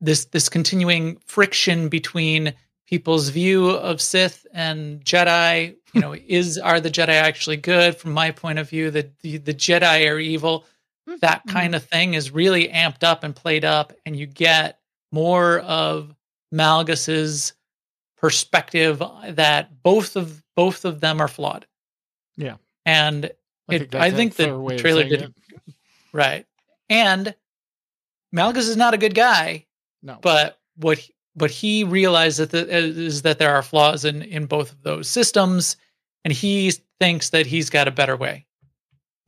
this 0.00 0.24
this 0.26 0.48
continuing 0.48 1.16
friction 1.26 1.88
between 1.88 2.54
people's 2.92 3.30
view 3.30 3.70
of 3.70 4.02
Sith 4.02 4.46
and 4.52 5.02
Jedi. 5.02 5.74
You 5.94 6.00
know, 6.02 6.14
is 6.28 6.58
are 6.58 6.78
the 6.78 6.90
Jedi 6.90 7.08
actually 7.08 7.56
good? 7.56 7.96
From 7.96 8.12
my 8.12 8.30
point 8.32 8.58
of 8.58 8.68
view, 8.68 8.90
the 8.90 9.10
the, 9.22 9.38
the 9.38 9.54
Jedi 9.54 10.10
are 10.10 10.18
evil. 10.18 10.66
That 11.20 11.42
Mhm. 11.46 11.52
kind 11.52 11.74
of 11.74 11.82
thing 11.84 12.12
is 12.14 12.30
really 12.30 12.68
amped 12.68 13.02
up 13.02 13.24
and 13.24 13.34
played 13.34 13.64
up, 13.64 13.94
and 14.04 14.14
you 14.14 14.26
get 14.26 14.78
more 15.10 15.60
of 15.60 16.14
Malgus's 16.54 17.54
perspective 18.18 19.02
that 19.30 19.82
both 19.82 20.14
of 20.16 20.42
both 20.54 20.84
of 20.84 21.00
them 21.00 21.18
are 21.20 21.28
flawed. 21.28 21.66
Yeah. 22.36 22.56
and 22.84 23.30
I 23.70 23.78
think, 23.78 23.94
I 23.94 24.10
think 24.10 24.34
the 24.36 24.44
fair 24.44 24.58
way 24.58 24.74
of 24.74 24.80
trailer 24.80 25.04
did- 25.04 25.22
it. 25.22 25.32
right, 26.12 26.46
and 26.90 27.34
Malgus 28.34 28.68
is 28.68 28.76
not 28.76 28.92
a 28.94 28.98
good 28.98 29.14
guy. 29.14 29.66
No, 30.02 30.18
but 30.20 30.58
what 30.76 30.98
he- 30.98 31.14
what 31.34 31.50
he 31.50 31.84
realizes 31.84 32.48
that 32.48 32.50
the, 32.50 32.68
is 32.76 33.22
that 33.22 33.38
there 33.38 33.54
are 33.54 33.62
flaws 33.62 34.04
in 34.04 34.22
in 34.22 34.46
both 34.46 34.72
of 34.72 34.82
those 34.82 35.08
systems, 35.08 35.76
and 36.24 36.32
he 36.32 36.72
thinks 37.00 37.30
that 37.30 37.46
he's 37.46 37.70
got 37.70 37.88
a 37.88 37.92
better 37.92 38.16
way. 38.16 38.46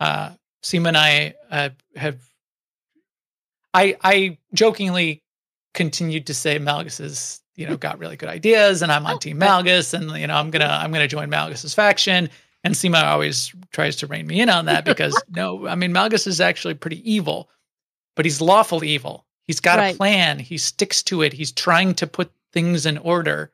Uh, 0.01 0.31
Sema 0.63 0.89
and 0.89 0.97
I 0.97 1.35
uh, 1.51 1.71
have, 1.97 2.21
I 3.73 3.97
I 4.03 4.39
jokingly 4.53 5.23
continued 5.73 6.27
to 6.27 6.35
say 6.35 6.59
Malgus 6.59 7.01
is 7.01 7.41
you 7.57 7.67
know 7.67 7.77
got 7.77 7.99
really 7.99 8.17
good 8.17 8.29
ideas, 8.29 8.83
and 8.83 8.93
I'm 8.93 9.07
on 9.07 9.15
Oh, 9.15 9.19
Team. 9.19 9.39
Malgus, 9.41 9.95
and 9.95 10.11
you 10.19 10.27
know 10.27 10.35
I'm 10.35 10.51
gonna 10.51 10.79
I'm 10.81 10.93
gonna 10.93 11.09
join 11.09 11.31
Malgus's 11.31 11.75
faction. 11.75 12.29
And 12.67 12.75
Sema 12.75 12.97
always 12.99 13.53
tries 13.73 13.95
to 13.97 14.07
rein 14.07 14.27
me 14.27 14.41
in 14.41 14.49
on 14.49 14.65
that 14.67 14.87
because 14.87 15.21
no, 15.29 15.67
I 15.67 15.75
mean 15.75 15.93
Malgus 15.93 16.27
is 16.27 16.41
actually 16.41 16.75
pretty 16.75 17.11
evil, 17.11 17.51
but 18.17 18.25
he's 18.25 18.41
lawful 18.41 18.83
evil. 18.85 19.24
He's 19.47 19.61
got 19.61 19.79
Right. 19.79 19.95
a 19.95 19.97
plan. 19.99 20.39
He 20.39 20.57
sticks 20.59 21.03
to 21.05 21.23
it. 21.23 21.33
He's 21.33 21.53
trying 21.53 21.95
to 21.97 22.07
put 22.07 22.33
things 22.53 22.87
in 22.87 22.99
order. 22.99 23.53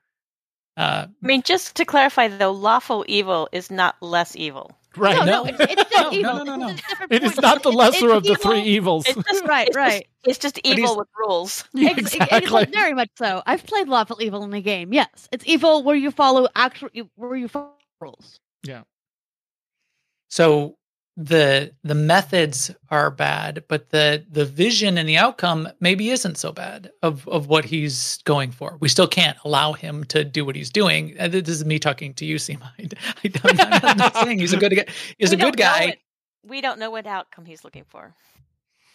Uh, 0.76 1.06
I 1.22 1.26
mean, 1.26 1.42
just 1.42 1.74
to 1.76 1.84
clarify, 1.84 2.28
though, 2.28 2.52
lawful 2.52 3.04
evil 3.08 3.48
is 3.52 3.70
not 3.70 3.96
less 4.00 4.36
evil. 4.36 4.70
right. 4.96 5.16
No, 5.18 5.24
no. 5.24 5.42
no, 5.42 5.44
it's, 5.44 5.60
it's 5.60 5.96
No, 5.96 6.02
no, 6.04 6.12
evil. 6.12 6.34
no, 6.36 6.44
no, 6.44 6.56
no. 6.56 6.68
It's 6.70 6.82
It 7.10 7.22
is 7.24 7.36
not 7.40 7.62
the 7.62 7.70
lesser 7.72 8.06
it's 8.08 8.14
of 8.16 8.24
the 8.24 8.36
three 8.36 8.62
evils. 8.62 9.04
It's 9.06 9.22
just 9.22 9.44
Right, 9.44 9.68
it's 9.68 9.76
right. 9.76 10.06
Just, 10.24 10.28
it's 10.28 10.38
just 10.38 10.60
evil 10.66 10.96
with 10.96 11.08
rules. 11.18 11.64
Yeah, 11.74 11.90
Ex- 11.90 12.14
ex- 12.14 12.32
exactly. 12.44 12.64
very 12.66 12.94
much 12.94 13.10
so. 13.16 13.42
I've 13.46 13.64
played 13.66 13.88
lawful 13.88 14.20
evil 14.22 14.42
in 14.44 14.50
the 14.50 14.60
game. 14.60 14.92
Yes, 14.92 15.28
it's 15.32 15.44
evil 15.46 15.82
where 15.82 15.96
you 15.96 16.10
follow 16.10 16.46
actual 16.56 16.88
where 17.16 17.36
you 17.36 17.48
follow 17.48 17.72
rules. 18.00 18.38
Yeah. 18.64 18.82
So 20.28 20.76
the 21.20 21.70
the 21.84 21.94
methods 21.94 22.70
are 22.90 23.10
bad, 23.10 23.62
but 23.68 23.90
the 23.90 24.24
the 24.30 24.46
vision 24.46 24.96
and 24.96 25.06
the 25.06 25.18
outcome 25.18 25.68
maybe 25.78 26.08
isn't 26.08 26.38
so 26.38 26.50
bad 26.50 26.90
of 27.02 27.28
of 27.28 27.46
what 27.46 27.66
he's 27.66 28.18
going 28.24 28.50
for. 28.50 28.78
We 28.80 28.88
still 28.88 29.06
can't 29.06 29.36
allow 29.44 29.74
him 29.74 30.04
to 30.04 30.24
do 30.24 30.46
what 30.46 30.56
he's 30.56 30.70
doing. 30.70 31.14
Uh, 31.20 31.28
This 31.28 31.48
is 31.50 31.64
me 31.66 31.78
talking 31.78 32.14
to 32.14 32.24
you, 32.24 32.38
Sema. 32.46 32.72
I, 32.78 32.90
am 33.84 33.98
not 33.98 34.16
saying 34.16 34.38
he's 34.38 34.54
a 34.54 34.56
good 34.56 34.74
guy. 34.74 34.86
He's 35.18 35.30
We 35.30 35.36
a 35.36 35.40
good 35.40 35.58
guy. 35.58 35.82
it. 35.84 35.98
We 36.42 36.62
don't 36.62 36.78
know 36.78 36.90
what 36.90 37.06
outcome 37.06 37.44
he's 37.44 37.64
looking 37.64 37.84
for. 37.86 38.14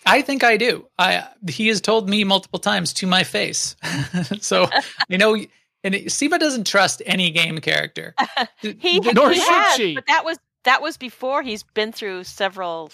I 0.08 0.24
think 0.24 0.44
I 0.44 0.58
do. 0.58 0.88
I 0.98 1.28
he 1.48 1.68
has 1.68 1.80
told 1.80 2.10
me 2.10 2.24
multiple 2.24 2.60
times 2.60 2.92
to 2.94 3.08
my 3.08 3.24
face. 3.24 3.76
so 4.42 4.68
you 5.10 5.20
know 5.20 5.38
and 5.84 5.94
it, 5.94 6.12
Sema 6.12 6.40
doesn't 6.40 6.66
trust 6.66 7.04
any 7.06 7.30
game 7.30 7.60
character. 7.60 8.16
He, 8.62 9.00
Nor 9.00 9.30
he 9.30 9.36
should 9.40 9.54
has, 9.54 9.76
she. 9.76 9.94
but 9.94 10.08
that 10.08 10.26
was 10.26 10.40
that 10.66 10.82
was 10.82 10.98
before 10.98 11.42
he's 11.42 11.64
been 11.64 11.92
through 11.92 12.26
several 12.26 12.92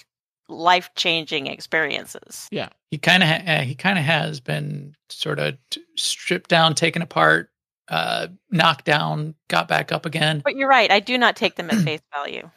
life 0.47 0.89
changing 0.95 1.47
experiences. 1.47 2.47
Yeah, 2.51 2.69
he 2.91 2.97
kind 2.97 3.23
of 3.23 3.29
ha- 3.29 3.43
uh, 3.47 3.61
he 3.61 3.75
kind 3.75 3.97
of 3.97 4.05
has 4.05 4.39
been 4.39 4.95
sort 5.09 5.39
of 5.39 5.57
t- 5.69 5.81
stripped 5.97 6.49
down, 6.49 6.75
taken 6.75 7.01
apart, 7.01 7.49
uh, 7.87 8.27
knocked 8.49 8.85
down, 8.85 9.35
got 9.47 9.67
back 9.67 9.91
up 9.91 10.05
again. 10.05 10.41
But 10.43 10.55
you're 10.55 10.69
right. 10.69 10.91
I 10.91 10.99
do 10.99 11.17
not 11.17 11.35
take 11.35 11.55
them 11.55 11.69
at 11.69 11.77
face 11.83 12.01
value. 12.13 12.49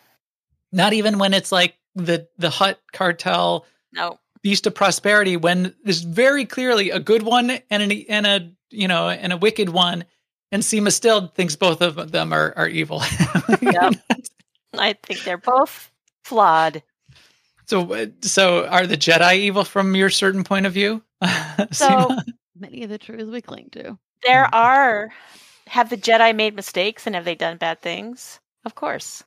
Not 0.72 0.92
even 0.92 1.18
when 1.18 1.34
it's 1.34 1.52
like 1.52 1.74
the 1.94 2.28
the 2.38 2.50
Hut 2.50 2.80
cartel, 2.92 3.64
No. 3.92 4.18
Beast 4.42 4.66
of 4.66 4.74
Prosperity, 4.74 5.36
when 5.36 5.74
there's 5.84 6.02
very 6.02 6.44
clearly 6.44 6.90
a 6.90 6.98
good 7.00 7.22
one 7.22 7.50
and 7.70 7.82
an 7.82 7.92
and 8.08 8.26
a 8.26 8.50
you 8.70 8.88
know 8.88 9.08
and 9.08 9.32
a 9.32 9.36
wicked 9.36 9.68
one, 9.68 10.04
and 10.50 10.64
Sema 10.64 10.90
still 10.90 11.28
thinks 11.28 11.54
both 11.54 11.80
of 11.80 12.10
them 12.10 12.32
are 12.32 12.52
are 12.56 12.68
evil. 12.68 13.02
Yep. 13.62 13.94
I 14.78 14.94
think 14.94 15.24
they're 15.24 15.38
both 15.38 15.90
flawed. 16.24 16.82
so 17.66 17.92
uh, 17.92 18.06
so 18.22 18.66
are 18.66 18.86
the 18.86 18.96
Jedi 18.96 19.36
evil 19.38 19.64
from 19.64 19.94
your 19.94 20.10
certain 20.10 20.44
point 20.44 20.66
of 20.66 20.72
view? 20.72 21.02
So 21.72 21.88
Sema? 21.88 22.24
Many 22.58 22.84
of 22.84 22.90
the 22.90 22.98
truths 22.98 23.24
we 23.30 23.40
cling 23.40 23.68
to. 23.72 23.98
there 24.24 24.52
are 24.54 25.10
have 25.66 25.90
the 25.90 25.96
Jedi 25.96 26.34
made 26.34 26.54
mistakes 26.54 27.06
and 27.06 27.14
have 27.14 27.24
they 27.24 27.34
done 27.34 27.56
bad 27.56 27.80
things? 27.80 28.38
Of 28.64 28.74
course. 28.74 29.24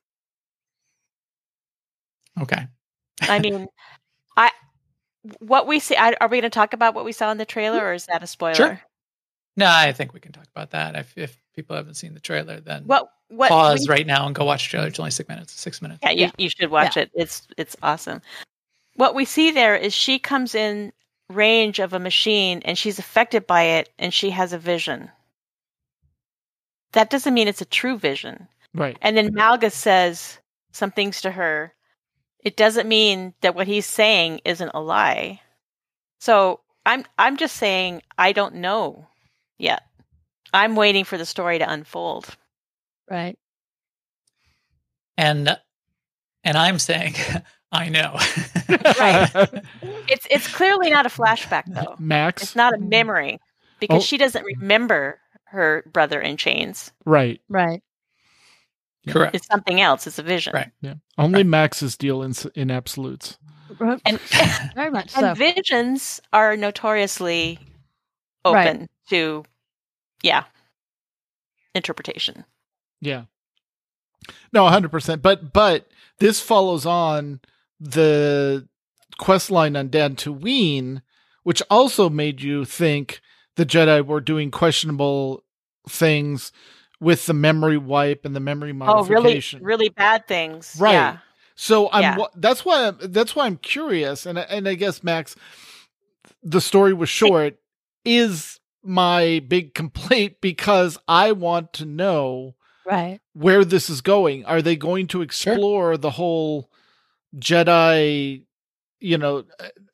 okay. 2.41 2.67
I 3.21 3.39
mean, 3.43 3.67
I 4.35 4.51
what 5.39 5.67
we 5.67 5.79
see. 5.79 5.95
I, 5.97 6.15
are 6.21 6.27
we 6.27 6.37
going 6.37 6.43
to 6.43 6.49
talk 6.49 6.73
about 6.73 6.93
what 6.95 7.05
we 7.05 7.11
saw 7.11 7.31
in 7.31 7.37
the 7.37 7.45
trailer, 7.45 7.83
or 7.83 7.93
is 7.93 8.05
that 8.05 8.23
a 8.23 8.27
spoiler? 8.27 8.55
Sure. 8.55 8.81
No, 9.55 9.67
I 9.67 9.91
think 9.93 10.13
we 10.13 10.19
can 10.19 10.31
talk 10.31 10.47
about 10.55 10.71
that. 10.71 10.95
If 10.95 11.13
if 11.17 11.37
people 11.57 11.75
haven't 11.75 11.95
seen 11.95 12.13
the 12.13 12.19
trailer, 12.21 12.61
then 12.61 12.83
What 12.85 13.11
what 13.29 13.49
pause 13.49 13.85
we- 13.89 13.91
right 13.93 14.07
now 14.07 14.25
and 14.25 14.33
go 14.33 14.45
watch 14.45 14.63
the 14.65 14.69
trailer. 14.69 14.87
It's 14.87 14.99
only 14.99 15.11
six 15.11 15.27
minutes. 15.27 15.51
Six 15.59 15.81
minutes. 15.81 15.99
Yeah, 16.03 16.11
you, 16.11 16.21
Yeah. 16.25 16.31
you 16.37 16.49
should 16.49 16.69
watch 16.71 16.95
it. 16.95 17.11
It's 17.13 17.45
it's 17.57 17.75
awesome. 17.83 18.21
What 18.95 19.15
we 19.15 19.25
see 19.25 19.51
there 19.51 19.75
is 19.75 19.93
she 19.93 20.17
comes 20.19 20.55
in 20.55 20.93
range 21.29 21.79
of 21.79 21.91
a 21.93 21.99
machine 21.99 22.61
and 22.63 22.77
she's 22.77 22.99
affected 22.99 23.45
by 23.45 23.63
it 23.63 23.89
and 23.99 24.13
she 24.13 24.29
has 24.29 24.53
a 24.53 24.57
vision. 24.57 25.11
That 26.93 27.09
doesn't 27.09 27.33
mean 27.33 27.47
it's 27.49 27.61
a 27.61 27.65
true 27.65 27.97
vision. 27.97 28.47
Right. 28.73 28.97
And 29.01 29.17
then 29.17 29.33
Malgus 29.33 29.73
says 29.73 30.39
some 30.71 30.91
things 30.91 31.19
to 31.21 31.31
her. 31.31 31.73
It 32.43 32.55
doesn't 32.55 32.87
mean 32.87 33.33
that 33.41 33.55
what 33.55 33.67
he's 33.67 33.85
saying 33.85 34.41
isn't 34.45 34.71
a 34.73 34.79
lie. 34.79 35.41
So 36.19 36.61
I'm 36.85 37.03
I'm 37.17 37.35
just 37.35 37.57
saying 37.57 38.03
I 38.17 38.31
don't 38.31 38.55
know 38.55 39.07
yet. 39.57 39.83
I'm 40.53 40.75
waiting 40.75 41.03
for 41.03 41.17
the 41.17 41.25
story 41.25 41.59
to 41.59 41.69
unfold. 41.71 42.27
Right. 43.09 43.37
And 45.17 45.57
and 46.43 46.57
I'm 46.57 46.79
saying, 46.79 47.15
I 47.71 47.89
know. 47.89 48.17
Right. 48.99 49.29
It's 50.09 50.25
it's 50.31 50.47
clearly 50.47 50.89
not 50.89 51.05
a 51.05 51.09
flashback 51.09 51.63
though. 51.67 51.95
Max. 51.99 52.41
It's 52.41 52.55
not 52.55 52.73
a 52.73 52.77
memory 52.77 53.39
because 53.81 53.97
Oh. 53.97 54.05
she 54.05 54.17
doesn't 54.17 54.45
remember 54.45 55.19
her 55.45 55.83
brother 55.91 56.21
in 56.21 56.37
chains. 56.37 56.91
Right. 57.05 57.41
Right. 57.49 57.81
Correct. 59.07 59.35
It's 59.35 59.47
something 59.47 59.81
else. 59.81 60.07
It's 60.07 60.17
a 60.19 60.23
vision. 60.23 60.53
Right. 60.53 60.71
Yeah. 60.81 60.95
Only 61.17 61.43
Max's 61.43 61.97
deal 61.97 62.23
in 62.23 62.33
in 62.55 62.71
absolutes. 62.71 63.37
And 64.05 64.17
Very 64.75 64.91
much 64.91 65.13
and 65.17 65.25
so. 65.25 65.33
visions 65.33 66.21
are 66.31 66.55
notoriously 66.55 67.59
open 68.45 68.87
to 69.09 69.43
yeah 70.23 70.43
interpretation. 71.75 72.45
Yeah. 73.01 73.23
No, 74.51 74.63
100%. 74.65 75.21
But 75.21 75.53
but 75.53 75.87
this 76.19 76.39
follows 76.39 76.85
on 76.85 77.39
the 77.79 78.67
quest 79.19 79.51
line 79.51 79.75
on 79.75 79.89
Dantooine, 79.89 81.01
which 81.43 81.61
also 81.69 82.09
made 82.09 82.41
you 82.41 82.65
think 82.65 83.21
the 83.55 83.65
Jedi 83.65 84.05
were 84.05 84.21
doing 84.21 84.49
questionable 84.51 85.43
things 85.87 86.51
with 86.99 87.27
the 87.27 87.33
memory 87.33 87.77
wipe 87.77 88.25
and 88.25 88.35
the 88.35 88.39
memory 88.39 88.71
Oh, 88.81 89.03
really, 89.03 89.09
modification. 89.15 89.63
really 89.63 89.89
bad 89.89 90.27
things. 90.27 90.75
Right. 90.79 90.93
Yeah. 90.93 91.17
So 91.55 91.89
I'm 91.91 92.17
Yeah. 92.19 92.25
that's 92.35 92.65
why 92.65 92.87
I'm, 92.87 92.97
that's 92.99 93.35
why 93.35 93.45
I'm 93.45 93.57
curious, 93.57 94.25
and 94.25 94.37
and 94.39 94.67
I 94.67 94.73
guess 94.73 95.03
Max, 95.03 95.35
the 96.43 96.61
story 96.61 96.93
was 96.93 97.09
short. 97.09 97.57
Is 98.03 98.59
my 98.87 99.43
big 99.47 99.73
complaint 99.73 100.37
because 100.41 100.97
I 101.07 101.31
want 101.33 101.73
to 101.73 101.85
know 101.85 102.55
Right. 102.85 103.19
where 103.33 103.65
this 103.65 103.89
is 103.89 104.01
going. 104.01 104.45
Are 104.45 104.61
they 104.61 104.75
going 104.77 105.07
to 105.07 105.21
explore 105.21 105.97
the 105.97 106.11
whole 106.11 106.71
Jedi? 107.35 108.43
You 108.99 109.17
know, 109.17 109.43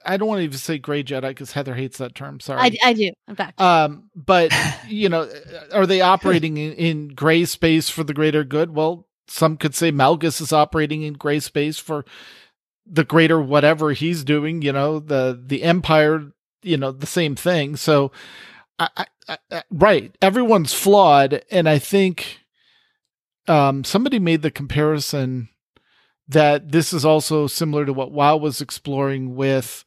I 0.05 0.15
don't 0.17 0.27
want 0.27 0.39
to 0.39 0.43
even 0.43 0.57
say 0.57 0.77
gray 0.77 1.03
Jedi 1.03 1.21
because 1.29 1.51
Heather 1.51 1.73
hates 1.75 1.97
that 1.97 2.15
term. 2.15 2.39
Sorry. 2.39 2.61
I, 2.61 2.71
I 2.83 2.93
do. 2.93 3.11
In 3.27 3.35
fact. 3.35 3.59
Um, 3.59 4.09
but 4.15 4.53
you 4.87 5.09
know, 5.09 5.29
are 5.73 5.85
they 5.85 6.01
operating 6.01 6.57
in, 6.57 6.73
in 6.73 7.07
gray 7.09 7.45
space 7.45 7.89
for 7.89 8.03
the 8.03 8.13
greater 8.13 8.43
good? 8.43 8.73
Well, 8.73 9.07
some 9.27 9.57
could 9.57 9.75
say 9.75 9.91
Malgus 9.91 10.39
is 10.39 10.53
operating 10.53 11.01
in 11.01 11.13
gray 11.13 11.39
space 11.39 11.79
for 11.79 12.05
the 12.85 13.03
greater 13.03 13.41
whatever 13.41 13.91
he's 13.91 14.23
doing. 14.23 14.61
You 14.61 14.71
know, 14.71 14.99
the 14.99 15.41
the 15.43 15.63
Empire 15.63 16.31
you 16.61 16.77
know 16.77 16.91
the 16.91 17.05
same 17.07 17.35
thing. 17.35 17.75
So, 17.75 18.11
I, 18.79 19.05
I, 19.27 19.37
I, 19.51 19.63
right, 19.71 20.15
everyone's 20.21 20.73
flawed, 20.73 21.43
and 21.51 21.69
I 21.69 21.79
think 21.79 22.39
um, 23.47 23.83
somebody 23.83 24.19
made 24.19 24.41
the 24.41 24.51
comparison 24.51 25.49
that 26.27 26.71
this 26.71 26.93
is 26.93 27.05
also 27.05 27.47
similar 27.47 27.85
to 27.85 27.93
what 27.93 28.11
WoW 28.11 28.37
was 28.37 28.61
exploring 28.61 29.35
with 29.35 29.83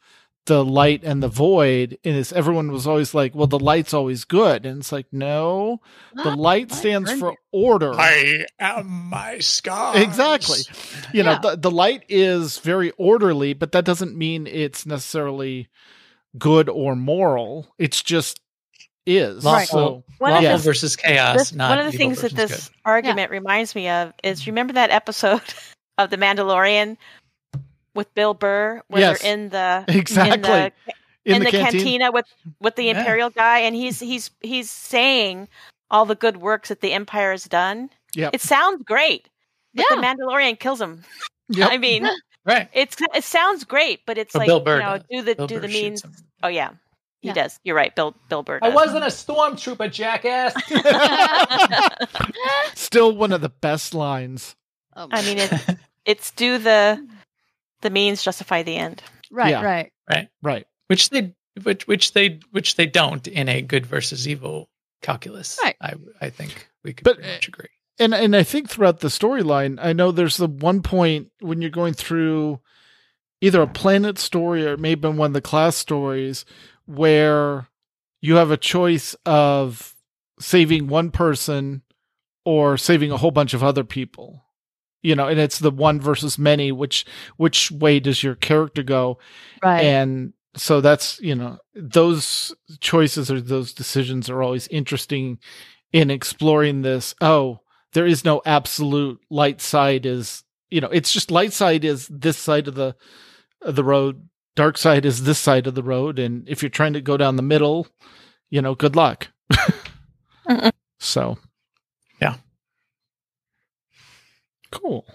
the 0.46 0.64
light 0.64 1.02
and 1.02 1.20
the 1.22 1.28
void 1.28 1.98
and 2.04 2.16
it's 2.16 2.32
everyone 2.32 2.70
was 2.70 2.86
always 2.86 3.12
like 3.12 3.34
well 3.34 3.48
the 3.48 3.58
light's 3.58 3.92
always 3.92 4.24
good 4.24 4.64
and 4.64 4.78
it's 4.78 4.92
like 4.92 5.06
no. 5.10 5.80
The 6.14 6.36
light 6.36 6.70
stands 6.70 7.12
for 7.12 7.34
order. 7.50 7.92
I 7.92 8.46
am 8.60 9.10
my 9.10 9.40
scars. 9.40 10.00
exactly. 10.00 10.60
You 11.12 11.24
know 11.24 11.38
the, 11.42 11.56
the 11.56 11.70
light 11.70 12.04
is 12.08 12.58
very 12.58 12.92
orderly 12.92 13.54
but 13.54 13.72
that 13.72 13.84
doesn't 13.84 14.16
mean 14.16 14.46
it's 14.46 14.86
necessarily 14.86 15.68
good 16.38 16.68
or 16.68 16.94
moral. 16.94 17.74
It's 17.76 18.00
just 18.00 18.40
is 19.06 19.44
Lawful, 19.44 19.64
so 19.66 20.04
One 20.18 20.32
of 20.32 20.42
lawful 20.42 20.58
the- 20.58 20.62
versus 20.64 20.96
chaos. 20.96 21.36
This- 21.38 21.52
not 21.54 21.70
one 21.70 21.78
of 21.86 21.90
the 21.92 21.96
things 21.96 22.20
that 22.22 22.32
this 22.32 22.68
good. 22.68 22.76
argument 22.84 23.30
reminds 23.30 23.74
me 23.74 23.88
of 23.88 24.12
is 24.22 24.46
remember 24.46 24.72
that 24.74 24.90
episode 24.90 25.42
of 25.98 26.10
The 26.10 26.16
Mandalorian 26.16 26.96
with 27.94 28.12
Bill 28.14 28.34
Burr 28.34 28.82
where 28.88 29.00
Yes. 29.00 29.22
they're 29.22 29.32
in 29.32 29.48
the 29.50 29.84
Exactly. 29.88 30.34
in 30.34 30.42
the, 30.42 30.72
in, 31.24 31.34
in 31.36 31.38
the, 31.40 31.44
the 31.46 31.50
canteen, 31.58 31.80
cantina 31.80 32.12
with 32.12 32.26
with 32.60 32.76
the 32.76 32.84
Yeah. 32.84 32.98
imperial 32.98 33.30
guy 33.30 33.60
and 33.60 33.74
he's 33.74 34.00
he's 34.00 34.30
he's 34.42 34.70
saying 34.70 35.48
all 35.90 36.04
the 36.04 36.14
good 36.14 36.36
works 36.38 36.68
that 36.68 36.80
the 36.80 36.92
empire 36.92 37.30
has 37.30 37.44
done. 37.44 37.90
Yep. 38.14 38.34
It 38.34 38.40
sounds 38.40 38.82
great. 38.84 39.28
But 39.74 39.86
Yeah. 39.90 39.96
the 39.96 40.02
Mandalorian 40.02 40.58
kills 40.58 40.80
him. 40.80 41.04
Yep. 41.48 41.68
I 41.70 41.78
mean, 41.78 42.08
Right. 42.44 42.68
it's 42.72 42.96
it 43.14 43.22
sounds 43.22 43.62
great, 43.62 44.00
but 44.04 44.18
it's 44.18 44.32
But 44.32 44.40
like 44.40 44.46
Bill 44.48 44.58
Burr 44.60 44.78
you 44.78 44.82
know, 44.82 44.98
does. 44.98 45.06
do 45.08 45.22
the 45.22 45.34
Bill 45.36 45.46
do 45.46 45.54
Burr 45.54 45.60
the 45.60 45.68
shoots 45.68 45.82
means. 45.82 46.04
him. 46.04 46.12
Oh 46.42 46.48
yeah, 46.48 46.70
he 47.20 47.28
Yeah. 47.28 47.34
does. 47.34 47.58
You're 47.64 47.76
right, 47.76 47.94
Bill 47.94 48.14
Bill 48.28 48.42
Burr. 48.42 48.58
I 48.62 48.68
wasn't 48.70 49.04
a 49.04 49.08
stormtrooper, 49.08 49.90
jackass. 49.90 50.54
still 52.74 53.16
one 53.16 53.32
of 53.32 53.40
the 53.40 53.48
best 53.48 53.94
lines 53.94 54.54
Oh, 54.98 55.08
I 55.10 55.20
mean, 55.22 55.36
it's 55.38 55.64
it's 56.06 56.30
do 56.30 56.56
the 56.58 57.06
the 57.82 57.90
means 57.90 58.22
justify 58.22 58.62
the 58.62 58.76
end. 58.76 59.02
right, 59.30 59.50
yeah. 59.50 59.62
right. 59.62 59.92
right 60.42 60.66
which 60.88 61.10
they 61.10 61.34
which 61.64 61.86
which 61.86 62.12
they 62.14 62.40
which 62.52 62.76
they 62.76 62.86
don't 62.86 63.26
in 63.28 63.48
a 63.50 63.60
good 63.60 63.84
versus 63.84 64.26
evil 64.26 64.70
calculus. 65.02 65.58
Right. 65.62 65.76
I 65.82 65.94
I 66.20 66.30
think 66.30 66.68
we 66.82 66.94
could 66.94 67.04
But, 67.04 67.16
pretty 67.16 67.30
much 67.32 67.48
agree. 67.48 67.68
and 67.98 68.14
and 68.14 68.34
I 68.34 68.42
think 68.42 68.70
throughout 68.70 69.00
the 69.00 69.08
storyline, 69.08 69.78
I 69.82 69.92
know 69.92 70.12
there's 70.12 70.38
the 70.38 70.46
one 70.48 70.80
point 70.80 71.30
when 71.40 71.60
you're 71.60 71.70
going 71.70 71.92
through 71.94 72.60
either 73.42 73.60
a 73.60 73.66
planet 73.66 74.18
story 74.18 74.66
or 74.66 74.72
it 74.74 74.80
may 74.80 74.90
have 74.90 75.00
been 75.02 75.18
one 75.18 75.28
of 75.30 75.34
the 75.34 75.42
class 75.42 75.76
stories 75.76 76.46
where 76.86 77.68
you 78.20 78.36
have 78.36 78.50
a 78.50 78.56
choice 78.56 79.14
of 79.24 79.94
saving 80.40 80.88
one 80.88 81.10
person 81.10 81.82
or 82.44 82.76
saving 82.76 83.10
a 83.10 83.16
whole 83.16 83.30
bunch 83.30 83.54
of 83.54 83.62
other 83.62 83.84
people. 83.84 84.44
You 85.02 85.14
know, 85.14 85.28
and 85.28 85.38
it's 85.38 85.60
the 85.60 85.70
one 85.70 86.00
versus 86.00 86.38
many, 86.38 86.72
which 86.72 87.04
which 87.36 87.70
way 87.70 88.00
does 88.00 88.22
your 88.22 88.34
character 88.34 88.82
go? 88.82 89.18
Right. 89.62 89.84
and 89.84 90.32
so 90.56 90.80
that's 90.80 91.20
you 91.20 91.34
know 91.34 91.58
those 91.74 92.54
choices 92.80 93.30
or 93.30 93.40
those 93.40 93.72
decisions 93.72 94.28
are 94.28 94.42
always 94.42 94.66
interesting 94.68 95.38
in 95.92 96.10
exploring 96.10 96.82
this 96.82 97.14
oh 97.20 97.60
there 97.92 98.06
is 98.06 98.24
no 98.24 98.42
absolute 98.44 99.20
light 99.30 99.60
side 99.60 100.06
is 100.06 100.44
you 100.70 100.80
know 100.80 100.88
it's 100.88 101.12
just 101.12 101.30
light 101.30 101.52
side 101.52 101.84
is 101.84 102.08
this 102.08 102.38
side 102.38 102.68
of 102.68 102.74
the 102.74 102.96
of 103.62 103.76
the 103.76 103.84
road 103.84 104.28
dark 104.56 104.76
side 104.78 105.04
is 105.06 105.24
this 105.24 105.38
side 105.38 105.66
of 105.68 105.74
the 105.76 105.82
road 105.84 106.18
and 106.18 106.48
if 106.48 106.62
you're 106.62 106.70
trying 106.70 106.92
to 106.94 107.00
go 107.00 107.16
down 107.16 107.36
the 107.36 107.42
middle 107.42 107.86
you 108.50 108.60
know 108.62 108.74
good 108.74 108.96
luck 108.96 109.28
so 110.98 111.38
Yeah. 112.20 112.36
cool 114.72 115.06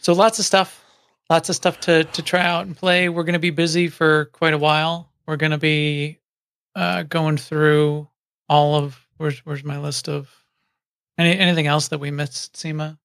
So 0.00 0.12
lots 0.12 0.38
of 0.38 0.44
stuff, 0.44 0.84
lots 1.28 1.48
of 1.48 1.56
stuff 1.56 1.80
to 1.80 2.04
to 2.04 2.22
try 2.22 2.40
out 2.42 2.66
and 2.66 2.76
play. 2.76 3.08
We're 3.08 3.24
going 3.24 3.34
to 3.34 3.38
be 3.38 3.50
busy 3.50 3.88
for 3.88 4.26
quite 4.26 4.54
a 4.54 4.58
while. 4.58 5.10
We're 5.26 5.36
going 5.36 5.52
to 5.52 5.58
be 5.58 6.18
uh, 6.74 7.02
going 7.04 7.36
through 7.36 8.08
all 8.48 8.76
of 8.76 8.98
where's 9.18 9.40
where's 9.40 9.64
my 9.64 9.78
list 9.78 10.08
of 10.08 10.30
any 11.18 11.38
anything 11.38 11.66
else 11.66 11.88
that 11.88 12.00
we 12.00 12.10
missed, 12.10 12.56
Sema? 12.56 12.98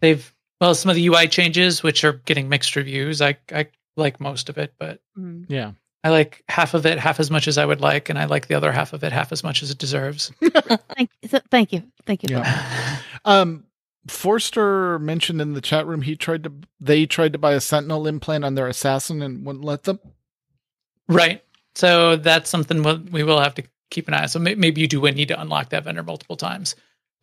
They've 0.00 0.32
well 0.60 0.74
some 0.74 0.90
of 0.90 0.96
the 0.96 1.06
UI 1.06 1.28
changes, 1.28 1.82
which 1.82 2.04
are 2.04 2.14
getting 2.26 2.48
mixed 2.48 2.76
reviews. 2.76 3.22
I 3.22 3.38
I 3.52 3.68
like 3.96 4.20
most 4.20 4.48
of 4.48 4.58
it, 4.58 4.74
but 4.78 5.00
Mm. 5.18 5.46
yeah 5.48 5.72
I 6.04 6.10
like 6.10 6.44
half 6.48 6.74
of 6.74 6.86
it 6.86 6.98
half 7.00 7.18
as 7.18 7.30
much 7.32 7.48
as 7.48 7.58
I 7.58 7.64
would 7.64 7.80
like, 7.80 8.08
and 8.10 8.18
I 8.18 8.26
like 8.26 8.46
the 8.46 8.54
other 8.54 8.70
half 8.70 8.92
of 8.92 9.02
it 9.02 9.10
half 9.12 9.32
as 9.32 9.42
much 9.42 9.62
as 9.64 9.72
it 9.72 9.78
deserves. 9.78 10.30
Thank, 10.40 11.10
so- 11.28 11.40
thank 11.50 11.72
you. 11.72 11.82
Thank 12.06 12.22
you. 12.22 12.36
Yeah. 12.36 12.98
Um, 13.24 13.64
Forster 14.08 15.00
mentioned 15.00 15.40
in 15.40 15.54
the 15.54 15.60
chat 15.60 15.84
room 15.84 16.02
he 16.02 16.14
tried 16.14 16.44
to 16.44 16.52
they 16.80 17.06
tried 17.06 17.32
to 17.32 17.40
buy 17.40 17.54
a 17.54 17.60
Sentinel 17.60 18.06
implant 18.06 18.44
on 18.44 18.54
their 18.54 18.68
assassin 18.68 19.20
and 19.20 19.44
wouldn't 19.44 19.64
let 19.64 19.82
them. 19.82 19.98
Right. 21.08 21.42
So 21.74 22.14
that's 22.16 22.48
something 22.48 22.82
we'll, 22.84 22.98
we 22.98 23.22
will 23.24 23.40
have 23.40 23.54
to 23.56 23.64
keep 23.90 24.06
an 24.08 24.14
eye 24.14 24.22
on. 24.22 24.28
So 24.28 24.38
may, 24.38 24.54
maybe 24.54 24.80
you 24.80 24.86
do 24.88 25.00
need 25.10 25.28
to 25.28 25.40
unlock 25.40 25.70
that 25.70 25.84
vendor 25.84 26.02
multiple 26.02 26.36
times. 26.36 26.76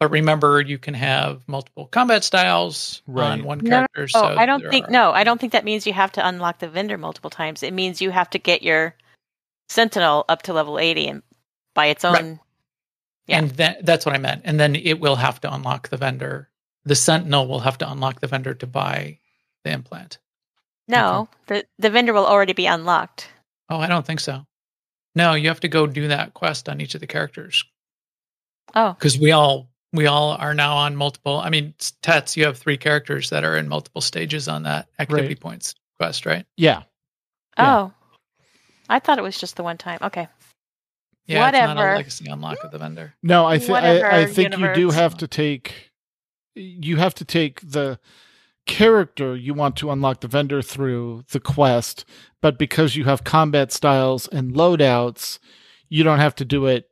But 0.04 0.12
remember, 0.12 0.60
you 0.62 0.78
can 0.78 0.94
have 0.94 1.48
multiple 1.48 1.88
combat 1.88 2.24
styles 2.24 3.02
Right. 3.08 3.32
on 3.32 3.44
one 3.44 3.60
No, 3.60 3.70
character. 3.70 4.04
Oh, 4.16 4.22
so 4.22 4.26
I 4.38 4.46
don't 4.46 4.70
think 4.70 4.88
are- 4.88 4.92
no, 4.92 5.12
I 5.12 5.24
don't 5.24 5.40
think 5.40 5.54
that 5.54 5.64
means 5.64 5.88
you 5.88 5.94
have 5.94 6.12
to 6.14 6.28
unlock 6.28 6.60
the 6.60 6.68
vendor 6.68 6.98
multiple 6.98 7.30
times. 7.30 7.64
It 7.64 7.74
means 7.74 8.02
you 8.02 8.10
have 8.12 8.30
to 8.32 8.40
get 8.40 8.64
your 8.64 8.96
sentinel 9.70 10.26
up 10.28 10.42
to 10.44 10.54
level 10.54 10.78
80 10.78 11.08
and 11.08 11.24
by 11.74 11.86
its 11.88 12.04
own 12.04 12.14
Right. 12.14 12.40
Yeah. 13.28 13.38
And 13.40 13.52
that, 13.52 13.86
that's 13.86 14.06
what 14.06 14.14
I 14.14 14.18
meant. 14.18 14.42
And 14.44 14.60
then 14.60 14.76
it 14.76 15.00
will 15.00 15.16
have 15.16 15.40
to 15.42 15.54
unlock 15.54 15.88
the 15.88 15.98
vendor. 15.98 16.50
The 16.84 16.96
Sentinel 16.96 17.48
will 17.48 17.62
have 17.62 17.78
to 17.78 17.90
unlock 17.90 18.20
the 18.20 18.28
vendor 18.28 18.54
to 18.56 18.68
buy 18.68 19.20
the 19.64 19.72
implant. 19.72 20.18
No, 20.90 21.30
the 21.48 21.66
the 21.80 21.90
vendor 21.90 22.12
will 22.12 22.26
already 22.28 22.52
be 22.52 22.66
unlocked. 22.66 23.30
Oh, 23.70 23.78
I 23.80 23.88
don't 23.88 24.06
think 24.06 24.20
so. 24.20 24.46
No, 25.16 25.34
you 25.36 25.48
have 25.48 25.62
to 25.62 25.70
go 25.70 25.88
do 25.88 26.10
that 26.10 26.34
quest 26.34 26.68
on 26.68 26.82
each 26.82 26.94
of 26.96 27.00
the 27.00 27.08
characters 27.08 27.64
Oh, 28.76 28.92
because 28.92 29.18
we 29.18 29.32
all 29.32 29.70
we 29.94 30.08
all 30.08 30.32
are 30.32 30.54
now 30.54 30.76
on 30.76 30.96
multiple. 30.96 31.38
I 31.40 31.50
mean, 31.50 31.74
Tets, 32.02 32.36
you 32.36 32.44
have 32.46 32.58
three 32.58 32.78
characters 32.78 33.30
that 33.30 33.44
are 33.44 33.56
in 33.58 33.68
multiple 33.70 34.02
stages 34.02 34.48
on 34.48 34.64
that 34.64 34.90
activity 35.00 35.28
Right. 35.30 35.40
points 35.40 35.76
quest, 35.98 36.26
right? 36.26 36.46
Yeah, 36.58 36.84
Yeah. 37.58 37.78
oh. 37.78 37.94
I 38.90 39.00
thought 39.00 39.18
it 39.18 39.24
was 39.24 39.40
just 39.40 39.56
the 39.56 39.64
one 39.64 39.78
time. 39.78 40.00
Okay. 40.02 40.28
Yeah, 41.26 41.48
it's 41.48 41.54
not 41.58 41.68
Whatever. 41.78 41.94
a 41.94 41.96
legacy 41.98 42.26
unlock 42.30 42.64
of 42.66 42.72
the 42.72 42.78
vendor. 42.80 43.14
no, 43.24 43.46
I 43.46 43.58
think 43.58 43.70
Whatever, 43.72 44.06
I, 44.12 44.22
I 44.22 44.26
think 44.26 44.58
you 44.58 44.74
do 44.74 44.90
have 44.90 45.16
to 45.18 45.28
take 45.28 45.92
you 46.56 46.98
have 46.98 47.16
to 47.16 47.26
take 47.26 47.62
the 47.62 47.98
character 48.66 49.36
you 49.36 49.54
want 49.54 49.76
to 49.78 49.90
unlock 49.92 50.22
the 50.22 50.28
vendor 50.28 50.62
through 50.62 51.24
the 51.32 51.40
quest, 51.40 52.06
but 52.42 52.58
because 52.60 52.96
you 52.96 53.06
have 53.06 53.24
combat 53.24 53.72
styles 53.72 54.28
and 54.28 54.54
loadouts, 54.54 55.40
you 55.90 56.04
don't 56.04 56.20
have 56.20 56.36
to 56.36 56.46
do 56.46 56.66
it. 56.68 56.90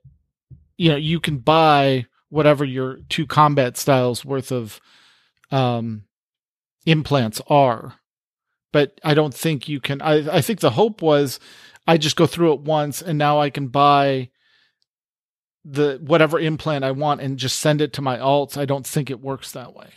You 0.77 0.89
know, 0.91 0.95
you 0.97 1.19
can 1.19 1.37
buy 1.39 2.05
whatever 2.31 2.65
your 2.65 2.97
two 3.09 3.27
combat 3.27 3.77
styles 3.77 4.25
worth 4.25 4.51
of 4.51 4.79
um, 5.51 6.05
implants 6.87 7.39
are, 7.47 7.95
but 8.71 8.99
I 9.03 9.13
don't 9.13 9.33
think 9.33 9.69
you 9.69 9.79
can. 9.79 10.01
I 10.01 10.37
I 10.37 10.41
think 10.41 10.61
the 10.61 10.71
hope 10.71 11.01
was 11.03 11.39
I 11.87 11.97
just 11.97 12.15
go 12.15 12.25
through 12.25 12.53
it 12.53 12.61
once 12.61 13.01
and 13.01 13.17
now 13.19 13.39
I 13.39 13.49
can 13.51 13.67
buy 13.67 14.29
the 15.63 15.99
whatever 16.03 16.39
implant 16.39 16.83
I 16.83 16.91
want 16.91 17.21
and 17.21 17.37
just 17.37 17.59
send 17.59 17.81
it 17.81 17.93
to 17.93 18.01
my 18.01 18.17
alts. 18.17 18.57
I 18.57 18.65
don't 18.65 18.87
think 18.87 19.11
it 19.11 19.21
works 19.21 19.51
that 19.51 19.75
way. 19.75 19.89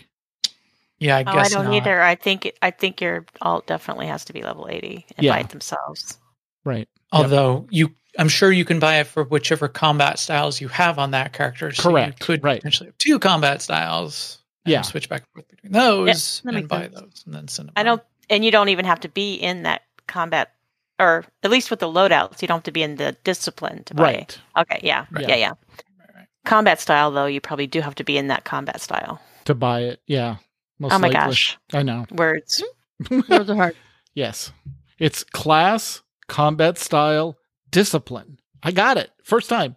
Yeah, 0.98 1.16
I 1.18 1.24
oh, 1.26 1.38
I 1.38 1.48
don't 1.48 1.66
not. 1.66 1.74
either. 1.74 2.00
I 2.02 2.14
think 2.14 2.46
it, 2.46 2.58
I 2.62 2.70
think 2.70 3.00
your 3.00 3.26
alt 3.42 3.66
definitely 3.66 4.06
has 4.06 4.24
to 4.26 4.32
be 4.32 4.42
level 4.42 4.68
80 4.70 5.06
and 5.16 5.24
Yeah. 5.24 5.32
buy 5.32 5.40
it 5.40 5.50
themselves. 5.50 6.18
Right. 6.64 6.88
Although 7.12 7.66
you, 7.70 7.94
I'm 8.18 8.28
sure 8.28 8.52
you 8.52 8.64
can 8.64 8.78
buy 8.78 9.00
it 9.00 9.06
for 9.06 9.24
whichever 9.24 9.68
combat 9.68 10.18
styles 10.18 10.60
you 10.60 10.68
have 10.68 10.98
on 10.98 11.10
that 11.12 11.32
character. 11.32 11.72
So 11.72 11.90
Correct, 11.90 12.20
You 12.20 12.26
could 12.26 12.44
right. 12.44 12.58
potentially 12.60 12.88
have 12.88 12.98
two 12.98 13.18
combat 13.18 13.60
styles. 13.62 14.38
and 14.64 14.72
Yeah. 14.72 14.82
Switch 14.82 15.08
back 15.08 15.22
and 15.22 15.28
forth 15.32 15.48
between 15.48 15.72
those 15.72 16.40
that 16.44 16.54
and 16.54 16.68
buy 16.68 16.82
sense. 16.82 16.94
those 16.94 17.22
and 17.26 17.34
then 17.34 17.48
send 17.48 17.68
them. 17.68 17.72
I 17.76 17.80
on. 17.80 17.86
don't 17.86 18.02
and 18.30 18.44
you 18.44 18.50
don't 18.50 18.68
even 18.70 18.84
have 18.84 19.00
to 19.00 19.08
be 19.08 19.34
in 19.34 19.64
that 19.64 19.82
combat 20.06 20.52
or 21.00 21.24
at 21.42 21.50
least 21.50 21.70
with 21.70 21.80
the 21.80 21.88
loadouts, 21.88 22.40
you 22.40 22.46
don't 22.48 22.58
have 22.58 22.62
to 22.64 22.70
be 22.72 22.82
in 22.82 22.96
the 22.96 23.16
discipline 23.24 23.82
to 23.84 23.94
buy. 23.94 24.02
Right. 24.02 24.38
Okay, 24.56 24.78
yeah. 24.82 25.06
Right. 25.10 25.28
Yeah, 25.28 25.34
yeah. 25.36 25.48
Right, 25.48 26.08
right. 26.14 26.26
Combat 26.44 26.80
style 26.80 27.10
though, 27.10 27.26
you 27.26 27.40
probably 27.40 27.66
do 27.66 27.80
have 27.80 27.96
to 27.96 28.04
be 28.04 28.16
in 28.16 28.28
that 28.28 28.44
combat 28.44 28.80
style. 28.80 29.20
To 29.46 29.54
buy 29.54 29.80
it. 29.82 30.00
Yeah. 30.06 30.36
Most 30.78 30.92
oh 30.92 30.98
my 30.98 31.08
likely. 31.08 31.30
gosh. 31.30 31.58
I 31.72 31.82
know. 31.82 32.06
Words. 32.12 32.62
Words 33.10 33.50
are 33.50 33.54
hard. 33.56 33.76
Yes. 34.14 34.52
It's 34.98 35.24
class, 35.24 36.02
combat 36.28 36.78
style, 36.78 37.36
discipline. 37.70 38.38
I 38.62 38.70
got 38.72 38.96
it. 38.96 39.10
First 39.22 39.48
time. 39.48 39.76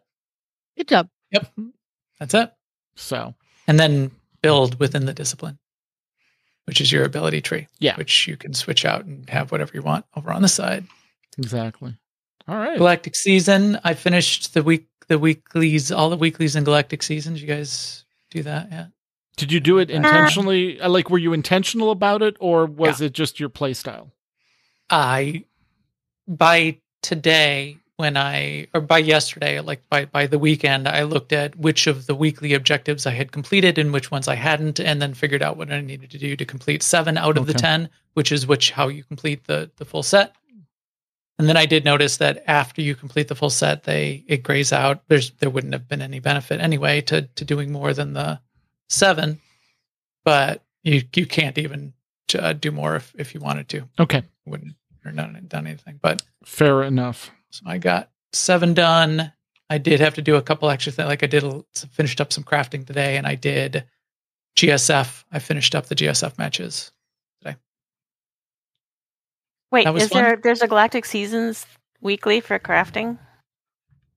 Good 0.77 0.87
job. 0.87 1.09
Yep. 1.31 1.51
That's 2.19 2.33
it. 2.33 2.51
So, 2.95 3.35
And 3.67 3.79
then 3.79 4.11
build 4.41 4.79
within 4.79 5.05
the 5.05 5.13
discipline, 5.13 5.57
which 6.65 6.79
is 6.81 6.91
your 6.91 7.03
ability 7.03 7.41
tree. 7.41 7.67
Yeah. 7.79 7.95
Which 7.95 8.27
you 8.27 8.37
can 8.37 8.53
switch 8.53 8.85
out 8.85 9.05
and 9.05 9.29
have 9.29 9.51
whatever 9.51 9.71
you 9.73 9.81
want 9.81 10.05
over 10.15 10.31
on 10.31 10.41
the 10.41 10.47
side. 10.47 10.85
exactly. 11.37 11.95
All 12.47 12.55
right. 12.57 12.77
Galactic 12.77 13.15
Season. 13.15 13.77
I 13.83 13.93
finished 13.93 14.53
the 14.53 14.63
week, 14.63 14.87
the 15.09 15.19
weeklies, 15.19 15.91
all 15.91 16.09
the 16.09 16.15
weeklies 16.17 16.55
and 16.55 16.65
Galactic 16.65 17.03
Seasons. 17.03 17.41
You 17.41 17.47
guys 17.47 18.05
do 18.31 18.41
that? 18.43 18.69
Yeah. 18.71 18.85
Did 19.35 19.51
you 19.51 19.59
do 19.59 19.77
it 19.79 19.89
intentionally? 19.91 20.79
Uh, 20.79 20.89
Like, 20.89 21.09
were 21.09 21.17
you 21.19 21.33
intentional 21.33 21.91
about 21.91 22.21
it, 22.23 22.37
or 22.39 22.65
was 22.65 23.01
it 23.01 23.11
just 23.13 23.39
your 23.39 23.49
play 23.49 23.73
style? 23.73 24.11
I 24.89 25.43
by 26.27 26.79
today 27.01 27.77
when 27.97 28.15
I 28.15 28.67
or 28.73 28.81
by 28.81 28.99
yesterday, 28.99 29.59
like 29.59 29.87
by 29.89 30.05
by 30.05 30.27
the 30.27 30.39
weekend, 30.39 30.87
I 30.87 31.03
looked 31.03 31.33
at 31.33 31.57
which 31.57 31.87
of 31.87 32.05
the 32.05 32.15
weekly 32.15 32.53
objectives 32.53 33.05
I 33.05 33.11
had 33.11 33.31
completed 33.31 33.77
and 33.77 33.91
which 33.91 34.11
ones 34.11 34.27
I 34.27 34.35
hadn't, 34.35 34.79
and 34.79 35.01
then 35.01 35.13
figured 35.15 35.41
out 35.41 35.57
what 35.57 35.71
I 35.71 35.81
needed 35.81 36.11
to 36.11 36.17
do 36.17 36.35
to 36.35 36.45
complete 36.45 36.83
seven 36.83 37.17
out 37.17 37.37
of 37.37 37.47
the 37.47 37.53
ten, 37.53 37.89
which 38.13 38.31
is 38.31 38.45
which 38.45 38.71
how 38.71 38.87
you 38.87 39.03
complete 39.03 39.45
the 39.45 39.69
the 39.77 39.85
full 39.85 40.03
set. 40.03 40.35
And 41.39 41.47
then 41.47 41.57
I 41.57 41.65
did 41.65 41.85
notice 41.85 42.17
that 42.17 42.43
after 42.47 42.81
you 42.81 42.95
complete 42.95 43.27
the 43.27 43.35
full 43.35 43.49
set, 43.49 43.83
they 43.83 44.23
it 44.27 44.43
grays 44.43 44.71
out. 44.71 45.01
There's 45.07 45.31
there 45.31 45.49
wouldn't 45.49 45.73
have 45.73 45.87
been 45.87 46.01
any 46.01 46.19
benefit 46.19 46.61
anyway 46.61 47.01
to 47.01 47.23
to 47.23 47.45
doing 47.45 47.71
more 47.71 47.93
than 47.93 48.13
the 48.13 48.39
seven, 48.89 49.39
but 50.23 50.63
you 50.83 51.01
you 51.15 51.25
can't 51.25 51.57
even 51.57 51.93
uh, 52.37 52.53
do 52.53 52.71
more 52.71 52.95
if 52.95 53.11
if 53.17 53.33
you 53.33 53.39
wanted 53.39 53.69
to 53.69 53.87
Okay, 53.99 54.21
wouldn't 54.45 54.75
or 55.07 55.11
done, 55.11 55.45
done 55.47 55.67
anything. 55.67 55.99
But 56.01 56.21
fair 56.45 56.83
enough. 56.83 57.31
so 57.49 57.63
I 57.65 57.77
got 57.77 58.09
seven 58.33 58.73
done. 58.73 59.31
I 59.69 59.77
did 59.77 59.99
have 59.99 60.13
to 60.15 60.21
do 60.21 60.35
a 60.35 60.41
couple 60.41 60.69
extra 60.69 60.91
things. 60.91 61.07
Like 61.07 61.23
I 61.23 61.27
did, 61.27 61.43
a, 61.43 61.63
finished 61.91 62.21
up 62.21 62.31
some 62.31 62.43
crafting 62.43 62.85
today, 62.85 63.17
and 63.17 63.27
I 63.27 63.35
did 63.35 63.83
GSF. 64.55 65.23
I 65.31 65.39
finished 65.39 65.75
up 65.75 65.87
the 65.87 65.95
GSF 65.95 66.37
matches. 66.37 66.91
Today. 67.41 67.57
Wait, 69.71 69.87
is 69.87 70.09
fun. 70.09 70.23
there 70.23 70.35
there's 70.41 70.61
a 70.61 70.67
Galactic 70.67 71.05
Seasons 71.05 71.65
weekly 72.01 72.39
for 72.39 72.57
crafting? 72.59 73.17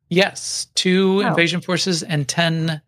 Yes, 0.09 0.67
two 0.75 1.23
Oh. 1.25 1.29
invasion 1.29 1.61
forces 1.61 2.03
and 2.03 2.29
ten. 2.29 2.81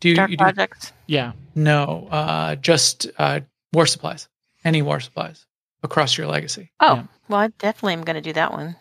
Do 0.00 0.08
you, 0.08 0.14
Dark 0.16 0.30
you 0.30 0.36
do 0.38 0.44
projects? 0.44 0.92
Yeah. 1.06 1.32
no? 1.54 2.08
Uh, 2.10 2.56
just 2.56 3.06
uh, 3.18 3.40
war 3.74 3.86
supplies. 3.86 4.28
Any 4.64 4.80
war 4.80 5.00
supplies 5.00 5.46
across 5.82 6.16
your 6.18 6.26
legacy. 6.26 6.70
Oh, 6.80 6.96
Yeah. 6.96 7.02
well, 7.28 7.40
I 7.40 7.48
definitely 7.58 7.94
am 7.94 8.02
going 8.02 8.14
to 8.16 8.20
do 8.20 8.32
that 8.34 8.52
one. 8.52 8.76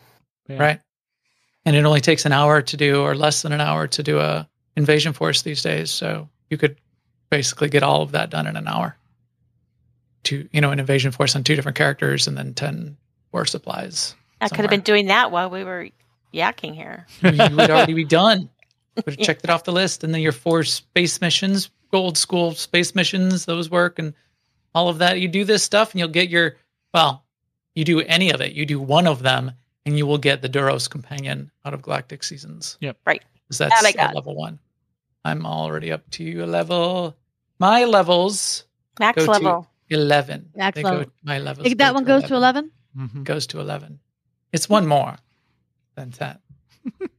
Yeah. 0.48 0.58
right? 0.58 0.80
And 1.66 1.76
it 1.76 1.86
only 1.86 2.02
takes 2.02 2.26
an 2.26 2.32
hour 2.32 2.62
to 2.62 2.78
do, 2.78 3.02
or 3.02 3.16
less 3.16 3.42
than 3.42 3.52
an 3.52 3.62
hour 3.62 3.88
to 3.88 4.02
do 4.04 4.20
a 4.20 4.48
invasion 4.76 5.14
force 5.14 5.42
these 5.44 5.62
days. 5.62 5.92
So 5.92 6.28
you 6.50 6.58
could 6.58 6.78
basically 7.30 7.70
get 7.70 7.84
all 7.84 8.02
of 8.02 8.12
that 8.14 8.30
done 8.30 8.48
in 8.48 8.56
an 8.56 8.68
hour. 8.68 8.96
To 10.24 10.48
you 10.52 10.62
know, 10.62 10.72
an 10.72 10.80
invasion 10.80 11.12
force 11.12 11.36
on 11.36 11.44
two 11.44 11.56
different 11.56 11.78
characters, 11.78 12.28
and 12.28 12.38
then 12.38 12.54
ten 12.54 12.98
war 13.32 13.46
supplies. 13.46 14.16
I 14.42 14.50
could 14.50 14.60
have 14.60 14.70
been 14.70 14.82
doing 14.82 15.08
that 15.08 15.32
while 15.32 15.50
we 15.50 15.64
were 15.64 15.90
yakking 16.34 16.74
here. 16.76 17.06
you 17.22 17.32
would 17.56 17.70
already 17.70 17.94
be 17.94 18.04
done. 18.22 18.50
Would 18.96 19.06
have 19.06 19.18
checked 19.20 19.44
it 19.46 19.50
off 19.50 19.64
the 19.64 19.72
list, 19.72 20.04
and 20.04 20.14
then 20.14 20.22
your 20.22 20.32
four 20.34 20.64
space 20.64 21.22
missions, 21.22 21.70
old 21.94 22.18
school 22.18 22.54
space 22.54 22.96
missions, 22.96 23.46
those 23.46 23.70
work, 23.70 23.98
and 24.00 24.14
all 24.76 24.90
of 24.90 24.98
that. 24.98 25.20
You 25.20 25.28
do 25.30 25.46
this 25.46 25.64
stuff, 25.64 25.92
and 25.92 26.00
you'll 26.00 26.10
get 26.10 26.28
your 26.30 26.58
well. 26.94 27.24
You 27.76 27.86
do 27.86 28.02
any 28.02 28.32
of 28.32 28.42
it. 28.42 28.54
You 28.54 28.66
do 28.66 28.80
one 28.80 29.08
of 29.08 29.22
them, 29.22 29.52
and 29.86 29.98
you 29.98 30.06
will 30.06 30.18
get 30.18 30.42
the 30.42 30.50
Duros 30.50 30.90
companion 30.90 31.50
out 31.64 31.74
of 31.74 31.82
Galactic 31.82 32.24
Seasons. 32.24 32.78
Yep. 32.82 32.98
Right. 33.06 33.24
'Cause 33.50 33.58
that's 33.60 33.82
That 33.82 33.96
I 33.98 34.02
at 34.04 34.16
level 34.16 34.36
one. 34.36 34.60
I'm 35.24 35.46
already 35.46 35.92
up 35.92 36.10
to 36.12 36.44
a 36.44 36.46
level. 36.46 37.16
My 37.60 37.86
levels 37.86 38.64
Max 39.00 39.18
Go 39.18 39.26
to- 39.26 39.32
level. 39.32 39.68
eleven. 39.90 40.50
Max 40.56 40.76
They 40.76 40.84
level. 40.84 41.06
Go, 41.06 41.12
my 41.24 41.40
levels. 41.40 41.64
Think 41.66 41.78
that 41.78 41.90
go 41.90 41.94
one 41.96 42.04
goes 42.06 42.24
to 42.26 42.36
11? 42.36 42.72
Mhm. 42.98 43.24
Goes 43.24 43.48
to 43.48 43.60
eleven. 43.60 44.00
It's 44.52 44.68
one 44.70 44.86
more 44.88 45.16
than 45.96 46.12
ten. 46.12 46.38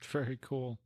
Very 0.00 0.38
cool. 0.40 0.78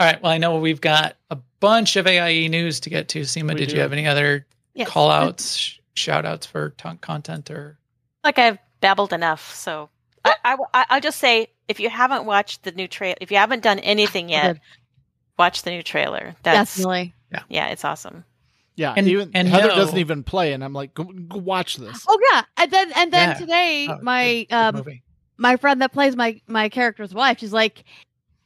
All 0.00 0.06
right. 0.06 0.22
Well, 0.22 0.32
I 0.32 0.38
know 0.38 0.58
we've 0.58 0.80
got 0.80 1.16
a 1.30 1.36
bunch 1.60 1.96
of 1.96 2.06
AIE 2.06 2.48
news 2.48 2.80
to 2.80 2.90
get 2.90 3.08
to. 3.10 3.24
Sema, 3.24 3.52
We 3.54 3.60
did 3.60 3.68
do. 3.70 3.76
you 3.76 3.80
have 3.82 3.92
any 3.92 4.06
other 4.06 4.46
Yes. 4.74 4.88
call 4.88 5.10
outs, 5.10 5.56
sh- 5.56 5.78
shout 5.94 6.24
outs 6.24 6.46
for 6.46 6.70
ton- 6.70 6.98
content 6.98 7.50
or? 7.50 7.78
Like 8.22 8.38
I've 8.38 8.58
babbled 8.80 9.12
enough, 9.12 9.54
so 9.54 9.90
I, 10.24 10.34
I, 10.44 10.56
I, 10.72 10.86
I'll 10.90 11.00
just 11.00 11.18
say 11.18 11.48
if 11.68 11.80
you 11.80 11.88
haven't 11.90 12.24
watched 12.24 12.62
the 12.62 12.72
new 12.72 12.88
trailer, 12.88 13.16
if 13.20 13.30
you 13.30 13.36
haven't 13.36 13.62
done 13.62 13.78
anything 13.80 14.28
yet, 14.28 14.58
watch 15.38 15.62
the 15.62 15.70
new 15.70 15.82
trailer. 15.82 16.34
That's 16.42 16.76
Definitely. 16.76 17.14
yeah, 17.48 17.68
it's 17.68 17.84
awesome. 17.84 18.24
Yeah, 18.76 18.94
And- 18.96 19.06
even 19.08 19.30
and 19.34 19.46
Heather 19.46 19.68
no- 19.68 19.76
doesn't 19.76 19.98
even 19.98 20.22
play, 20.24 20.52
and 20.52 20.64
I'm 20.64 20.72
like, 20.72 20.94
go, 20.94 21.04
go 21.04 21.38
watch 21.38 21.76
this. 21.76 22.04
Oh 22.08 22.18
yeah, 22.32 22.42
and 22.56 22.70
then 22.70 22.92
and 22.96 23.12
then 23.12 23.28
Yeah. 23.30 23.34
today, 23.34 23.86
Oh, 23.88 23.98
my 24.02 24.24
good- 24.26 24.48
good 24.48 24.54
um 24.56 24.74
movie. 24.76 25.02
my 25.36 25.56
friend 25.56 25.80
that 25.82 25.92
plays 25.92 26.16
my 26.16 26.40
my 26.48 26.68
character's 26.68 27.14
wife, 27.14 27.38
she's 27.38 27.52
like, 27.52 27.84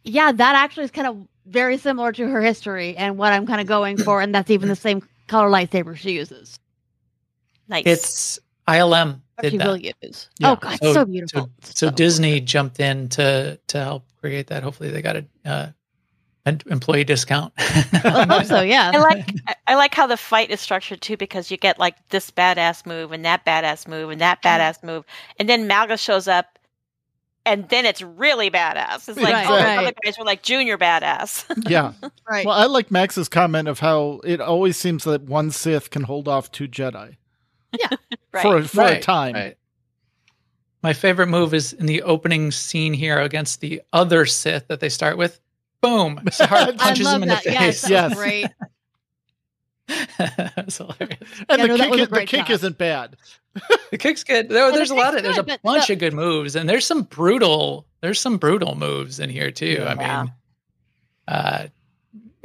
yeah, 0.04 0.32
that 0.32 0.54
actually 0.54 0.84
is 0.84 0.90
kind 0.90 1.06
of 1.06 1.26
very 1.46 1.78
similar 1.78 2.12
to 2.12 2.26
her 2.28 2.42
history 2.42 2.94
and 2.96 3.16
what 3.16 3.32
I'm 3.32 3.46
kind 3.46 3.60
of 3.60 3.66
going 3.66 3.96
for, 3.96 4.20
and 4.20 4.34
that's 4.34 4.50
even 4.50 4.68
the 4.68 4.76
same 4.76 5.02
color 5.28 5.48
lightsaber 5.48 5.96
she 5.96 6.12
uses. 6.12 6.58
Nice. 7.68 7.82
It's 7.86 8.38
ILM 8.66 9.20
did 9.42 9.58
that. 9.60 9.66
will 9.66 9.76
use. 9.76 10.28
Yeah. 10.38 10.50
Oh 10.52 10.56
god, 10.56 10.74
it's 10.74 10.82
So- 10.82 10.92
so 10.94 11.04
beautiful. 11.04 11.40
So, 11.42 11.50
It's 11.70 11.80
so 11.80 11.86
good. 11.88 11.96
Disney 11.96 12.40
jumped 12.40 12.80
in 12.80 13.08
to 13.10 13.58
to 13.68 13.78
help 13.82 14.04
create 14.20 14.48
that. 14.48 14.62
Hopefully, 14.62 14.90
they 14.90 15.02
got 15.02 15.16
a 15.16 15.24
uh, 15.44 15.68
an 16.46 16.60
employee 16.66 17.04
discount. 17.04 17.52
I 17.58 18.26
hope 18.28 18.44
so. 18.46 18.60
Yeah. 18.62 18.90
I 18.94 18.98
like 18.98 19.34
I- 19.46 19.54
I 19.68 19.74
like 19.74 19.94
how 19.94 20.06
the 20.06 20.16
fight 20.16 20.50
is 20.50 20.60
structured 20.60 21.00
too 21.02 21.16
because 21.16 21.50
you 21.50 21.56
get 21.56 21.78
like 21.78 21.96
this 22.08 22.30
badass 22.30 22.86
move 22.86 23.12
and 23.12 23.24
that 23.24 23.44
badass 23.44 23.86
move 23.86 24.10
and 24.10 24.20
that 24.20 24.42
badass 24.42 24.82
move, 24.82 25.04
and 25.38 25.48
then 25.48 25.68
Malgus 25.68 26.00
shows 26.00 26.26
up, 26.26 26.58
and 27.46 27.68
then 27.68 27.84
it's 27.86 28.00
really 28.02 28.50
badass. 28.50 29.08
It's 29.08 29.18
like 29.18 29.34
Right, 29.34 29.46
oh, 29.48 29.56
the 29.56 29.62
right. 29.62 29.78
other 29.78 29.92
guys 30.04 30.18
were 30.18 30.24
like 30.24 30.42
junior 30.42 30.78
badass. 30.78 31.44
Yeah. 31.70 31.92
right. 32.28 32.44
Well, 32.46 32.56
I 32.58 32.64
like 32.66 32.90
Max's 32.90 33.28
comment 33.28 33.68
of 33.68 33.78
how 33.80 34.20
it 34.24 34.40
always 34.40 34.76
seems 34.76 35.04
that 35.04 35.22
one 35.22 35.50
Sith 35.50 35.90
can 35.90 36.02
hold 36.04 36.28
off 36.28 36.50
two 36.50 36.66
Jedi 36.68 37.16
right. 38.32 38.42
for 38.42 38.62
for 38.62 38.84
a 38.84 39.00
time. 39.00 39.34
right. 39.34 39.56
My 40.82 40.92
favorite 40.92 41.26
move 41.26 41.54
is 41.54 41.72
in 41.72 41.86
the 41.86 42.02
opening 42.02 42.50
scene 42.52 42.92
here 42.94 43.18
against 43.20 43.60
the 43.60 43.82
other 43.92 44.24
Sith 44.26 44.68
that 44.68 44.78
they 44.80 44.88
start 44.88 45.18
with. 45.18 45.40
Boom! 45.80 46.20
Sahar 46.26 46.68
I 46.68 46.72
punches 46.72 47.04
love 47.06 47.16
him 47.16 47.22
in 47.24 47.28
that. 47.30 47.42
the 47.44 47.50
Yes, 47.52 47.62
face. 47.62 47.82
that 47.82 47.90
Yes. 47.90 48.10
was 48.10 48.18
great. 48.18 48.46
It's 49.88 50.76
hilarious. 50.76 51.18
And 51.48 51.58
Yeah, 51.60 51.66
the 51.66 51.66
no, 51.68 51.76
kick, 51.90 51.98
is, 52.00 52.08
the 52.08 52.24
kick 52.26 52.50
isn't 52.50 52.76
bad. 52.78 53.16
The 53.90 53.96
kick's 53.98 54.22
good. 54.22 54.48
There, 54.50 54.70
the 54.70 54.76
there's 54.76 54.90
a 54.90 54.94
lot 54.94 55.14
kick's 55.14 55.16
of 55.18 55.22
there's 55.24 55.38
a 55.38 55.58
bunch 55.64 55.86
the- 55.86 55.94
of 55.94 55.98
good 55.98 56.12
moves, 56.12 56.56
and 56.56 56.68
there's 56.68 56.84
some 56.84 57.02
brutal. 57.04 57.86
There's 58.00 58.20
some 58.20 58.36
brutal 58.36 58.74
moves 58.74 59.18
in 59.18 59.30
here 59.30 59.50
too. 59.50 59.84
I 59.86 59.94
mean, 59.94 60.32
uh, 61.26 61.66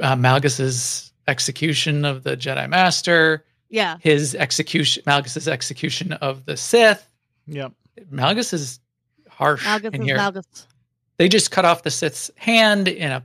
uh, 0.00 0.16
Malgus's 0.16 1.12
execution 1.28 2.04
of 2.04 2.22
the 2.24 2.36
Jedi 2.36 2.68
Master, 2.68 3.44
Yeah. 3.70 3.96
his 4.00 4.34
execution, 4.34 5.02
Malgus's 5.06 5.48
execution 5.48 6.12
of 6.14 6.44
the 6.46 6.56
Sith. 6.56 7.08
Yep. 7.46 7.72
Malgus 8.12 8.52
is 8.52 8.80
harsh 9.28 9.64
Malgus 9.66 9.94
in 9.94 10.02
is 10.02 10.06
here. 10.06 10.16
Malgus. 10.18 10.66
They 11.16 11.28
just 11.28 11.50
cut 11.50 11.64
off 11.64 11.82
the 11.82 11.90
Sith's 11.90 12.30
hand 12.36 12.88
in 12.88 13.10
a 13.10 13.24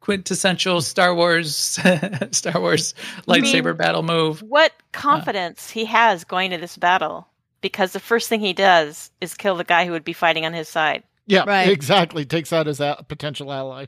quintessential 0.00 0.80
Star 0.80 1.14
Wars 1.14 1.54
Star 2.32 2.60
Wars 2.60 2.94
mean- 3.26 3.42
lightsaber 3.42 3.76
battle 3.76 4.02
move. 4.02 4.40
What 4.42 4.72
confidence 4.92 5.70
he 5.70 5.84
has 5.86 6.24
going 6.24 6.50
to 6.50 6.58
this 6.58 6.76
battle 6.76 7.26
because 7.60 7.92
the 7.92 8.00
first 8.00 8.28
thing 8.28 8.40
he 8.40 8.52
does 8.52 9.10
is 9.20 9.34
kill 9.34 9.56
the 9.56 9.64
guy 9.64 9.84
who 9.84 9.92
would 9.92 10.04
be 10.04 10.12
fighting 10.12 10.46
on 10.46 10.52
his 10.52 10.68
side. 10.68 11.02
Yeah, 11.26 11.44
Right. 11.46 11.68
exactly. 11.68 12.24
Takes 12.24 12.52
out 12.52 12.66
his 12.66 12.80
a- 12.80 13.04
potential 13.08 13.52
ally. 13.52 13.86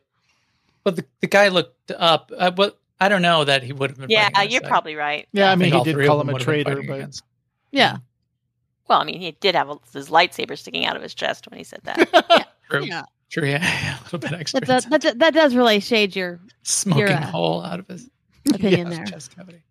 But 0.82 0.96
the, 0.96 1.04
the 1.20 1.26
guy 1.28 1.48
looked 1.48 1.90
up. 1.92 2.32
Uh, 2.36 2.50
but 2.50 2.78
I 3.00 3.08
don't 3.08 3.22
know 3.22 3.44
that 3.44 3.62
he 3.62 3.72
would 3.72 3.90
have 3.90 3.98
been. 3.98 4.10
Yeah, 4.10 4.28
fighting 4.34 4.52
you're 4.52 4.62
side. 4.62 4.68
probably 4.68 4.94
right. 4.94 5.26
Yeah, 5.32 5.48
I 5.48 5.52
I 5.52 5.56
mean, 5.56 5.72
he 5.72 5.82
did 5.82 5.94
three 5.94 6.06
call 6.06 6.20
him 6.20 6.28
a 6.28 6.32
would 6.32 6.42
have 6.42 6.46
been 6.46 6.64
traitor, 6.64 6.82
but 6.86 6.94
against. 6.94 7.24
Yeah. 7.70 7.98
Well, 8.88 9.00
I 9.00 9.04
mean, 9.04 9.20
he 9.20 9.30
did 9.32 9.54
have 9.54 9.70
a, 9.70 9.76
his 9.92 10.10
lightsaber 10.10 10.58
sticking 10.58 10.84
out 10.84 10.96
of 10.96 11.02
his 11.02 11.14
chest 11.14 11.48
when 11.48 11.58
he 11.58 11.64
said 11.64 11.80
that. 11.84 12.48
True. 12.70 12.84
Yeah. 12.84 13.04
True, 13.30 13.46
yeah, 13.48 13.98
a 14.00 14.02
little 14.04 14.18
bit 14.18 14.32
extra. 14.32 14.60
That 14.60 14.66
does, 14.66 14.84
that, 14.86 15.18
that 15.20 15.34
does 15.34 15.54
really 15.54 15.78
shade 15.78 16.16
your 16.16 16.40
smoking 16.62 17.06
you're, 17.06 17.16
uh, 17.16 17.26
hole 17.26 17.62
out 17.62 17.78
of 17.78 17.86
his 17.86 18.10
opinion 18.52 18.88
yeah, 18.90 18.96
there. 18.96 19.04
chest 19.06 19.36
cavity. 19.36 19.62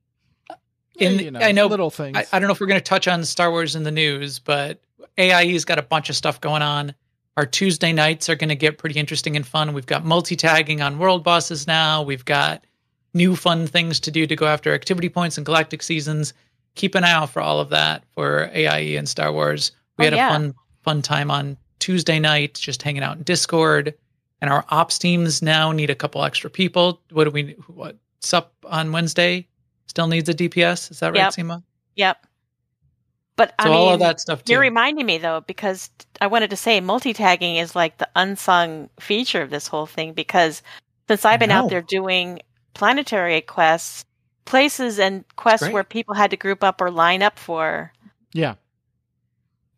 Yeah, 0.96 1.10
In- 1.10 1.20
you 1.20 1.32
know, 1.32 1.40
I 1.42 1.52
know- 1.52 1.68
little 1.68 1.90
things. 1.90 2.18
I, 2.18 2.26
I 2.32 2.40
don't 2.40 2.48
know 2.48 2.54
if 2.54 2.62
we're 2.62 2.68
going 2.68 2.80
to 2.80 2.84
touch 2.84 3.08
on 3.10 3.24
Star 3.26 3.52
Wars 3.52 3.76
in 3.76 3.84
the 3.84 3.92
news, 3.92 4.40
but 4.40 4.80
AIE's 5.20 5.66
got 5.66 5.78
a 5.78 5.82
bunch 5.82 6.10
of 6.10 6.16
stuff 6.16 6.40
going 6.40 6.62
on. 6.62 6.96
Our 7.36 7.46
Tuesday 7.46 7.92
nights 7.92 8.30
are 8.30 8.36
going 8.36 8.50
to 8.50 8.56
get 8.56 8.78
pretty 8.78 9.00
interesting 9.00 9.36
and 9.36 9.46
fun. 9.46 9.74
We've 9.74 9.86
got 9.86 10.06
multi 10.06 10.36
tagging 10.38 10.82
on 10.82 10.98
world 10.98 11.24
bosses 11.26 11.68
now. 11.68 12.02
We've 12.04 12.24
got 12.26 12.66
new 13.14 13.36
fun 13.36 13.66
things 13.68 14.00
to 14.02 14.12
do 14.12 14.26
to 14.28 14.36
go 14.36 14.46
after 14.48 14.74
activity 14.74 15.10
points 15.10 15.38
and 15.38 15.46
galactic 15.46 15.82
seasons. 15.84 16.34
Keep 16.76 16.96
an 16.96 17.04
eye 17.04 17.12
out 17.12 17.30
for 17.30 17.42
all 17.42 17.60
of 17.60 17.70
that 17.70 18.04
for 18.16 18.50
AIE 18.54 18.96
and 18.98 19.08
Star 19.10 19.32
Wars. 19.34 19.72
We 19.98 20.06
Oh, 20.06 20.10
had 20.12 20.16
yeah. 20.16 20.30
a 20.30 20.32
fun 20.32 20.54
fun 20.84 21.02
time 21.02 21.30
on 21.32 21.58
Tuesday 21.80 22.20
night, 22.20 22.54
just 22.54 22.82
hanging 22.82 23.04
out 23.04 23.18
in 23.18 23.24
Discord. 23.24 23.94
And 24.42 24.50
our 24.50 24.64
ops 24.70 24.98
teams 24.98 25.42
now 25.42 25.72
need 25.74 25.90
a 25.90 25.96
couple 25.96 26.24
extra 26.24 26.50
people. 26.50 27.02
What 27.12 27.26
do 27.26 27.32
we? 27.32 27.52
What's 27.68 28.34
up 28.34 28.54
on 28.66 28.92
Wednesday? 28.92 29.48
Still 29.88 30.08
needs 30.08 30.30
a 30.30 30.34
DPS. 30.34 30.92
Is 30.92 31.00
that 31.02 31.08
right, 31.14 31.16
Yep. 31.24 31.34
Sema? 31.34 31.64
yep. 31.96 32.26
But 33.36 33.54
I 33.58 33.64
So 33.64 33.70
mean, 33.70 33.78
all 33.80 33.90
of 33.94 34.00
that 34.00 34.20
stuff 34.20 34.44
too. 34.44 34.54
You're 34.54 34.62
reminding 34.62 35.06
me 35.06 35.18
though, 35.18 35.42
because 35.42 35.90
I 36.22 36.28
wanted 36.28 36.50
to 36.52 36.56
say 36.58 36.80
multi-tagging 36.82 37.56
is 37.56 37.76
like 37.76 37.98
the 37.98 38.08
unsung 38.16 38.90
feature 39.00 39.42
of 39.42 39.50
this 39.50 39.68
whole 39.68 39.86
thing. 39.86 40.14
Because 40.14 40.62
since 41.08 41.26
I've 41.26 41.40
been 41.40 41.52
out 41.52 41.70
there 41.70 41.82
doing 41.82 42.42
planetary 42.74 43.42
quests, 43.42 44.06
places 44.46 45.00
and 45.00 45.24
quests 45.36 45.66
great. 45.66 45.74
where 45.74 45.84
people 45.84 46.16
had 46.16 46.32
to 46.32 46.38
group 46.38 46.64
up 46.64 46.82
or 46.82 46.90
line 46.92 47.22
up 47.22 47.38
for, 47.40 47.92
Yeah. 48.34 48.56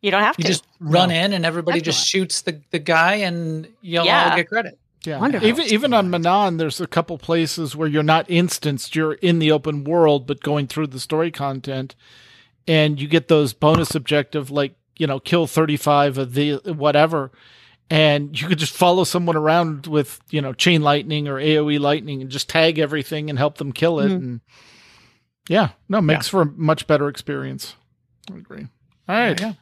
you 0.00 0.10
don't 0.10 0.22
have 0.22 0.36
you 0.38 0.44
to. 0.44 0.48
just 0.48 0.64
run 0.80 1.08
No. 1.10 1.14
in 1.14 1.32
and 1.32 1.44
everybody 1.46 1.80
just 1.80 2.06
shoots 2.06 2.42
the, 2.42 2.60
the 2.70 2.78
guy 2.78 3.14
and 3.16 3.68
you'll 3.82 4.04
Yeah. 4.04 4.30
all 4.30 4.36
get 4.36 4.48
credit. 4.48 4.78
Yeah. 5.04 5.18
Wonderful. 5.18 5.48
Even 5.48 5.66
even 5.66 5.92
on 5.94 6.10
Manaan, 6.10 6.58
there's 6.58 6.80
a 6.80 6.86
couple 6.86 7.18
places 7.18 7.74
where 7.74 7.88
you're 7.88 8.04
not 8.04 8.28
instanced, 8.30 8.94
you're 8.94 9.14
in 9.14 9.40
the 9.40 9.50
open 9.50 9.82
world, 9.82 10.26
but 10.28 10.40
going 10.42 10.68
through 10.68 10.86
the 10.88 11.00
story 11.00 11.32
content, 11.32 11.96
and 12.68 13.00
you 13.00 13.08
get 13.08 13.26
those 13.26 13.52
bonus 13.52 13.96
objective 13.96 14.48
like 14.50 14.74
you 14.98 15.06
know 15.08 15.18
kill 15.18 15.48
35 15.48 16.18
of 16.18 16.34
the 16.34 16.54
whatever, 16.66 17.32
and 17.90 18.40
you 18.40 18.48
could 18.48 18.58
just 18.58 18.72
follow 18.74 19.04
someone 19.04 19.36
around 19.36 19.86
with 19.86 20.20
you 20.30 20.40
know 20.40 20.52
chain 20.52 20.82
lightning 20.82 21.28
or 21.28 21.36
AOE 21.36 21.78
lightning 21.80 22.22
and 22.22 22.30
just 22.30 22.48
tag 22.48 22.78
everything 22.78 23.28
and 23.30 23.38
help 23.38 23.58
them 23.58 23.72
kill 23.72 24.00
it, 24.00 24.08
Mhm. 24.10 24.16
and 24.16 24.40
yeah, 25.48 25.70
no, 25.88 26.00
makes 26.00 26.28
for 26.28 26.42
a 26.42 26.46
much 26.46 26.86
better 26.86 27.08
experience. 27.08 27.74
I 28.32 28.36
agree. 28.36 28.66
All 29.08 29.16
right. 29.16 29.40
Yeah. 29.40 29.52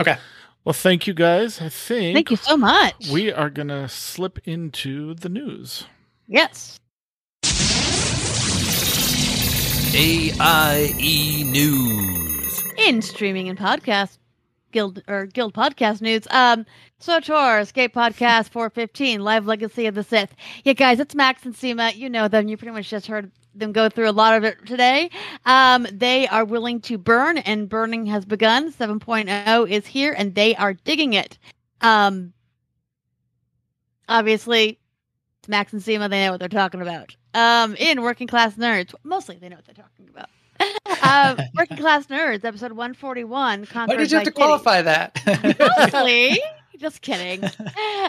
Okay. 0.00 0.16
Well, 0.64 0.72
thank 0.72 1.06
you 1.08 1.14
guys. 1.14 1.60
I 1.60 1.68
think 1.68 2.14
Thank 2.14 2.30
you 2.30 2.36
so 2.36 2.56
much. 2.56 3.08
we 3.10 3.32
are 3.32 3.50
gonna 3.50 3.88
slip 3.88 4.38
into 4.44 5.14
the 5.14 5.28
news. 5.28 5.84
yes. 6.28 6.78
AIE 9.94 10.94
E 10.98 11.44
News. 11.44 12.62
in 12.78 13.02
streaming 13.02 13.48
and 13.50 13.58
podcast 13.58 14.16
guild 14.72 15.02
or 15.06 15.26
guild 15.26 15.54
podcast 15.54 16.00
news. 16.00 16.26
Um 16.30 16.66
SWTOR 17.00 17.60
escape 17.62 17.94
podcast 17.94 18.48
415 18.50 19.20
live 19.20 19.46
legacy 19.46 19.86
of 19.86 19.94
the 19.94 20.02
sith. 20.02 20.34
Yeah 20.64 20.72
guys 20.72 20.98
it's 20.98 21.14
max 21.14 21.44
and 21.44 21.54
Sema 21.54 21.90
you 21.90 22.08
know 22.08 22.28
them. 22.28 22.48
You 22.48 22.56
pretty 22.56 22.72
much 22.72 22.90
just 22.90 23.06
heard 23.06 23.30
them 23.54 23.72
go 23.72 23.88
through 23.88 24.08
a 24.08 24.12
lot 24.12 24.36
of 24.36 24.44
it 24.44 24.66
today. 24.66 25.10
Um 25.46 25.86
they 25.92 26.26
are 26.26 26.44
willing 26.44 26.80
to 26.82 26.98
burn 26.98 27.38
and 27.38 27.68
burning 27.68 28.06
has 28.06 28.24
begun. 28.24 28.72
7.0 28.72 29.70
is 29.70 29.86
here 29.86 30.14
and 30.16 30.34
they 30.34 30.56
are 30.56 30.74
digging 30.74 31.12
it. 31.12 31.38
Um 31.80 32.32
obviously 34.08 34.80
it's 35.40 35.48
max 35.48 35.72
and 35.72 35.82
Sema 35.82 36.08
they 36.08 36.24
know 36.24 36.32
what 36.32 36.40
they're 36.40 36.48
talking 36.48 36.82
about. 36.82 37.14
Um 37.34 37.76
in 37.76 38.02
working 38.02 38.26
class 38.26 38.56
nerds 38.56 38.94
mostly 39.04 39.36
they 39.36 39.48
know 39.48 39.56
what 39.56 39.64
they're 39.66 39.74
talking 39.74 40.08
about 40.08 40.28
uh, 40.86 41.36
Working 41.56 41.76
Class 41.76 42.06
Nerds, 42.06 42.44
episode 42.44 42.72
141. 42.72 43.66
Why 43.72 43.86
did 43.86 44.10
you 44.10 44.16
have 44.18 44.24
to 44.24 44.30
Kitty. 44.30 44.32
qualify 44.32 44.82
that? 44.82 45.18
Mostly. 45.78 46.40
Just 46.78 47.00
kidding. 47.02 47.48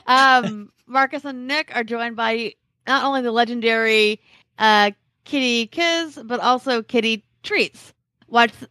Um, 0.08 0.72
Marcus 0.88 1.26
and 1.26 1.47
Nick 1.47 1.76
are 1.76 1.84
joined 1.84 2.16
by 2.16 2.54
not 2.88 3.04
only 3.04 3.22
the 3.22 3.32
legendary 3.32 4.20
uh, 4.58 4.91
Kitty 5.26 5.68
Kiz, 5.68 6.20
but 6.26 6.39
also 6.39 6.82
Kitty 6.82 7.24
Treats. 7.43 7.93
What's 8.28 8.66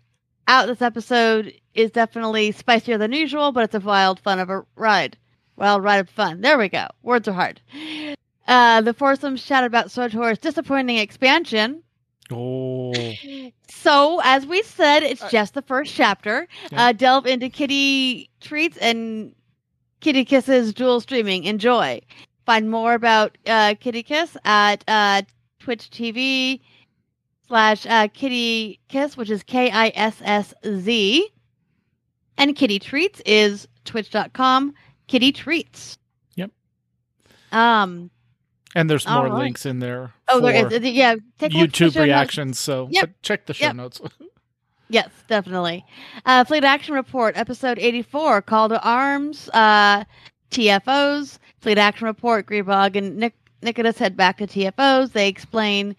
out 0.48 0.66
this 0.66 0.82
episode 0.82 1.52
is 1.74 1.90
definitely 1.90 2.52
spicier 2.52 2.98
than 2.98 3.12
usual, 3.12 3.52
but 3.52 3.64
it's 3.64 3.74
a 3.74 3.80
wild 3.80 4.18
fun 4.20 4.38
of 4.38 4.50
a 4.50 4.64
ride. 4.76 5.16
Wild 5.56 5.84
ride 5.84 5.98
of 6.00 6.10
fun. 6.10 6.40
There 6.40 6.58
we 6.58 6.68
go. 6.68 6.86
Words 7.02 7.28
are 7.28 7.32
hard. 7.32 7.60
Uh, 8.48 8.80
the 8.80 8.92
foursome 8.94 9.36
chatted 9.36 9.68
about 9.68 9.86
SWTOR's 9.86 10.38
disappointing 10.38 10.96
expansion, 10.98 11.82
Oh, 12.30 12.92
so, 13.68 14.20
as 14.24 14.46
we 14.46 14.62
said, 14.62 15.02
it's 15.02 15.28
just 15.30 15.54
the 15.54 15.62
first 15.62 15.94
chapter. 15.94 16.46
Yeah. 16.70 16.86
Uh, 16.86 16.92
delve 16.92 17.26
into 17.26 17.48
kitty 17.48 18.30
treats 18.40 18.76
and 18.78 19.34
kitty 20.00 20.24
kisses 20.24 20.72
dual 20.72 21.00
streaming. 21.00 21.44
Enjoy. 21.44 22.00
Find 22.46 22.70
more 22.70 22.94
about 22.94 23.36
uh, 23.46 23.74
Kitty 23.78 24.02
Kiss 24.02 24.36
at 24.44 24.82
uh, 24.88 25.22
Twitch 25.60 25.90
TV 25.90 26.60
slash 27.46 27.86
uh, 27.86 28.08
Kitty 28.08 28.80
Kiss, 28.88 29.16
which 29.16 29.30
is 29.30 29.42
K 29.42 29.70
I 29.70 29.92
S 29.94 30.20
S 30.24 30.54
Z. 30.66 31.28
And 32.38 32.56
Kitty 32.56 32.78
Treats 32.78 33.20
is 33.26 33.68
twitch.com 33.84 34.74
Kitty 35.06 35.32
Treats. 35.32 35.98
Yep. 36.36 36.50
Um. 37.52 38.10
and 38.74 38.88
there's 38.88 39.06
more 39.06 39.24
right. 39.24 39.32
links 39.32 39.66
in 39.66 39.78
there. 39.80 40.12
Oh, 40.32 40.46
is. 40.46 40.82
Yeah. 40.84 41.16
Take 41.38 41.54
a 41.54 41.58
look 41.58 41.64
at 41.68 41.72
the 41.72 41.76
show 41.76 41.84
YouTube 41.84 41.84
notes. 41.86 41.96
reactions. 41.96 42.58
So 42.58 42.88
Yep. 42.90 43.10
check 43.22 43.46
the 43.46 43.54
show 43.54 43.66
Yep. 43.66 43.76
notes. 43.76 44.00
Yes, 44.88 45.08
definitely. 45.26 45.86
Uh, 46.26 46.44
Fleet 46.44 46.64
Action 46.64 46.94
Report, 46.94 47.34
episode 47.34 47.78
84, 47.78 48.42
Call 48.42 48.68
to 48.68 48.82
Arms, 48.86 49.48
uh, 49.54 50.04
TFOs. 50.50 51.38
Fleet 51.62 51.78
Action 51.78 52.06
Report, 52.06 52.44
Greebog 52.46 52.94
and 52.96 53.16
Nick- 53.16 53.34
head 53.98 54.16
back 54.18 54.36
to 54.36 54.46
TFOs. 54.46 55.12
They 55.12 55.28
explain 55.28 55.96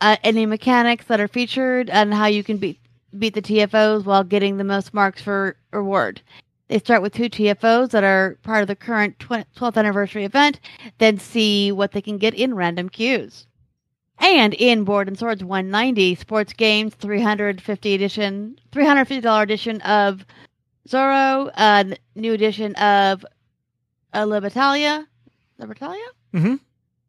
uh, 0.00 0.16
any 0.24 0.46
mechanics 0.46 1.04
that 1.06 1.20
are 1.20 1.28
featured 1.28 1.90
and 1.90 2.14
how 2.14 2.24
you 2.24 2.42
can 2.42 2.56
beat, 2.56 2.78
beat 3.18 3.34
the 3.34 3.42
TFOs 3.42 4.06
while 4.06 4.24
getting 4.24 4.56
the 4.56 4.64
most 4.64 4.94
marks 4.94 5.20
for 5.20 5.56
reward. 5.70 6.22
They 6.68 6.78
start 6.78 7.02
with 7.02 7.12
two 7.12 7.28
TFOs 7.28 7.90
that 7.90 8.02
are 8.02 8.38
part 8.44 8.62
of 8.62 8.68
the 8.68 8.76
current 8.76 9.18
12th 9.18 9.76
anniversary 9.76 10.24
event, 10.24 10.58
then 10.96 11.18
see 11.18 11.70
what 11.70 11.92
they 11.92 12.00
can 12.00 12.16
get 12.16 12.32
in 12.32 12.54
random 12.54 12.88
queues. 12.88 13.46
And 14.22 14.54
in 14.54 14.84
Board 14.84 15.08
and 15.08 15.18
Swords 15.18 15.42
190 15.42 16.14
Sports 16.14 16.52
Games 16.52 16.94
350 16.94 17.94
edition, 17.94 18.56
$350 18.70 19.42
edition 19.42 19.80
of 19.82 20.24
Zorro, 20.88 21.50
a 21.56 21.60
n- 21.60 21.96
new 22.14 22.32
edition 22.32 22.74
of 22.76 23.26
uh, 24.12 24.24
Libertalia. 24.24 25.06
Libertalia? 25.60 26.06
Mm-hmm. 26.32 26.54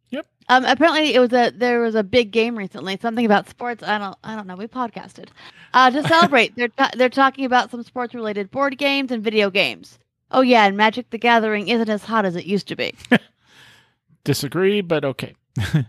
Yep. 0.10 0.26
Um, 0.50 0.66
apparently 0.66 1.14
it 1.14 1.20
was 1.20 1.32
a 1.34 1.52
there 1.56 1.82
was 1.82 1.94
a 1.96 2.04
big 2.04 2.32
game 2.32 2.58
recently, 2.58 2.98
something 3.00 3.26
about 3.26 3.48
sports. 3.48 3.84
I 3.84 3.98
don't 4.00 4.18
I 4.24 4.36
don't 4.36 4.48
know. 4.48 4.56
We 4.56 4.68
podcasted. 4.68 5.30
Uh, 5.74 5.92
to 5.92 6.04
celebrate, 6.08 6.56
they're 6.56 6.68
ta- 6.68 6.92
they're 6.98 7.10
talking 7.10 7.46
about 7.46 7.70
some 7.72 7.84
sports 7.84 8.14
related 8.16 8.50
board 8.52 8.78
games 8.78 9.12
and 9.12 9.24
video 9.24 9.50
games. 9.52 10.00
Oh 10.32 10.42
yeah, 10.42 10.66
and 10.66 10.76
Magic 10.76 11.10
the 11.12 11.18
Gathering 11.20 11.68
isn't 11.68 11.90
as 11.90 12.04
hot 12.04 12.26
as 12.26 12.36
it 12.36 12.46
used 12.46 12.68
to 12.70 12.76
be. 12.76 12.96
Disagree, 14.24 14.82
but 14.82 15.06
okay. 15.06 15.36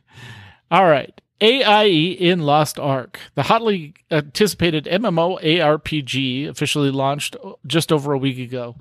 All 0.70 0.86
right. 0.86 1.20
AIE 1.40 2.16
in 2.18 2.40
Lost 2.40 2.78
Ark. 2.78 3.18
The 3.34 3.44
hotly 3.44 3.94
anticipated 4.10 4.86
MMO 4.86 5.42
ARPG 5.42 6.48
officially 6.48 6.90
launched 6.90 7.36
just 7.66 7.92
over 7.92 8.12
a 8.12 8.18
week 8.18 8.38
ago 8.38 8.76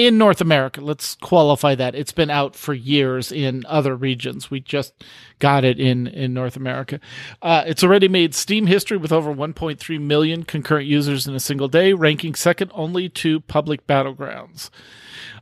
in 0.00 0.16
North 0.16 0.40
America. 0.40 0.80
Let's 0.80 1.14
qualify 1.16 1.74
that. 1.74 1.94
It's 1.94 2.12
been 2.12 2.30
out 2.30 2.56
for 2.56 2.72
years 2.72 3.30
in 3.30 3.66
other 3.68 3.94
regions. 3.94 4.50
We 4.50 4.60
just 4.60 4.94
got 5.38 5.62
it 5.62 5.78
in 5.78 6.06
in 6.06 6.32
North 6.32 6.56
America. 6.56 7.00
Uh, 7.42 7.64
it's 7.66 7.84
already 7.84 8.08
made 8.08 8.34
Steam 8.34 8.66
history 8.66 8.96
with 8.96 9.12
over 9.12 9.32
1.3 9.32 10.00
million 10.00 10.44
concurrent 10.44 10.86
users 10.86 11.26
in 11.26 11.34
a 11.34 11.40
single 11.40 11.68
day, 11.68 11.92
ranking 11.92 12.34
second 12.34 12.70
only 12.74 13.10
to 13.10 13.40
Public 13.40 13.86
Battlegrounds. 13.86 14.70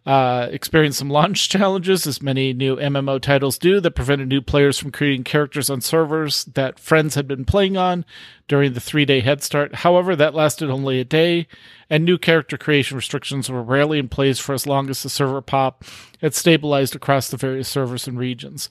Uh, 0.08 0.48
experienced 0.52 0.98
some 0.98 1.10
launch 1.10 1.48
challenges, 1.50 2.06
as 2.06 2.22
many 2.22 2.54
new 2.54 2.76
MMO 2.76 3.20
titles 3.20 3.58
do, 3.58 3.78
that 3.78 3.90
prevented 3.90 4.26
new 4.26 4.40
players 4.40 4.78
from 4.78 4.90
creating 4.90 5.22
characters 5.22 5.68
on 5.68 5.82
servers 5.82 6.44
that 6.46 6.78
friends 6.78 7.14
had 7.14 7.28
been 7.28 7.44
playing 7.44 7.76
on 7.76 8.06
during 8.48 8.72
the 8.72 8.80
three 8.80 9.04
day 9.04 9.20
head 9.20 9.42
start. 9.42 9.74
However, 9.74 10.16
that 10.16 10.34
lasted 10.34 10.70
only 10.70 10.98
a 10.98 11.04
day, 11.04 11.46
and 11.90 12.06
new 12.06 12.16
character 12.16 12.56
creation 12.56 12.96
restrictions 12.96 13.50
were 13.50 13.62
rarely 13.62 13.98
in 13.98 14.08
place 14.08 14.38
for 14.38 14.54
as 14.54 14.66
long 14.66 14.88
as 14.88 15.02
the 15.02 15.10
server 15.10 15.42
pop 15.42 15.84
had 16.22 16.34
stabilized 16.34 16.96
across 16.96 17.28
the 17.28 17.36
various 17.36 17.68
servers 17.68 18.08
and 18.08 18.18
regions. 18.18 18.70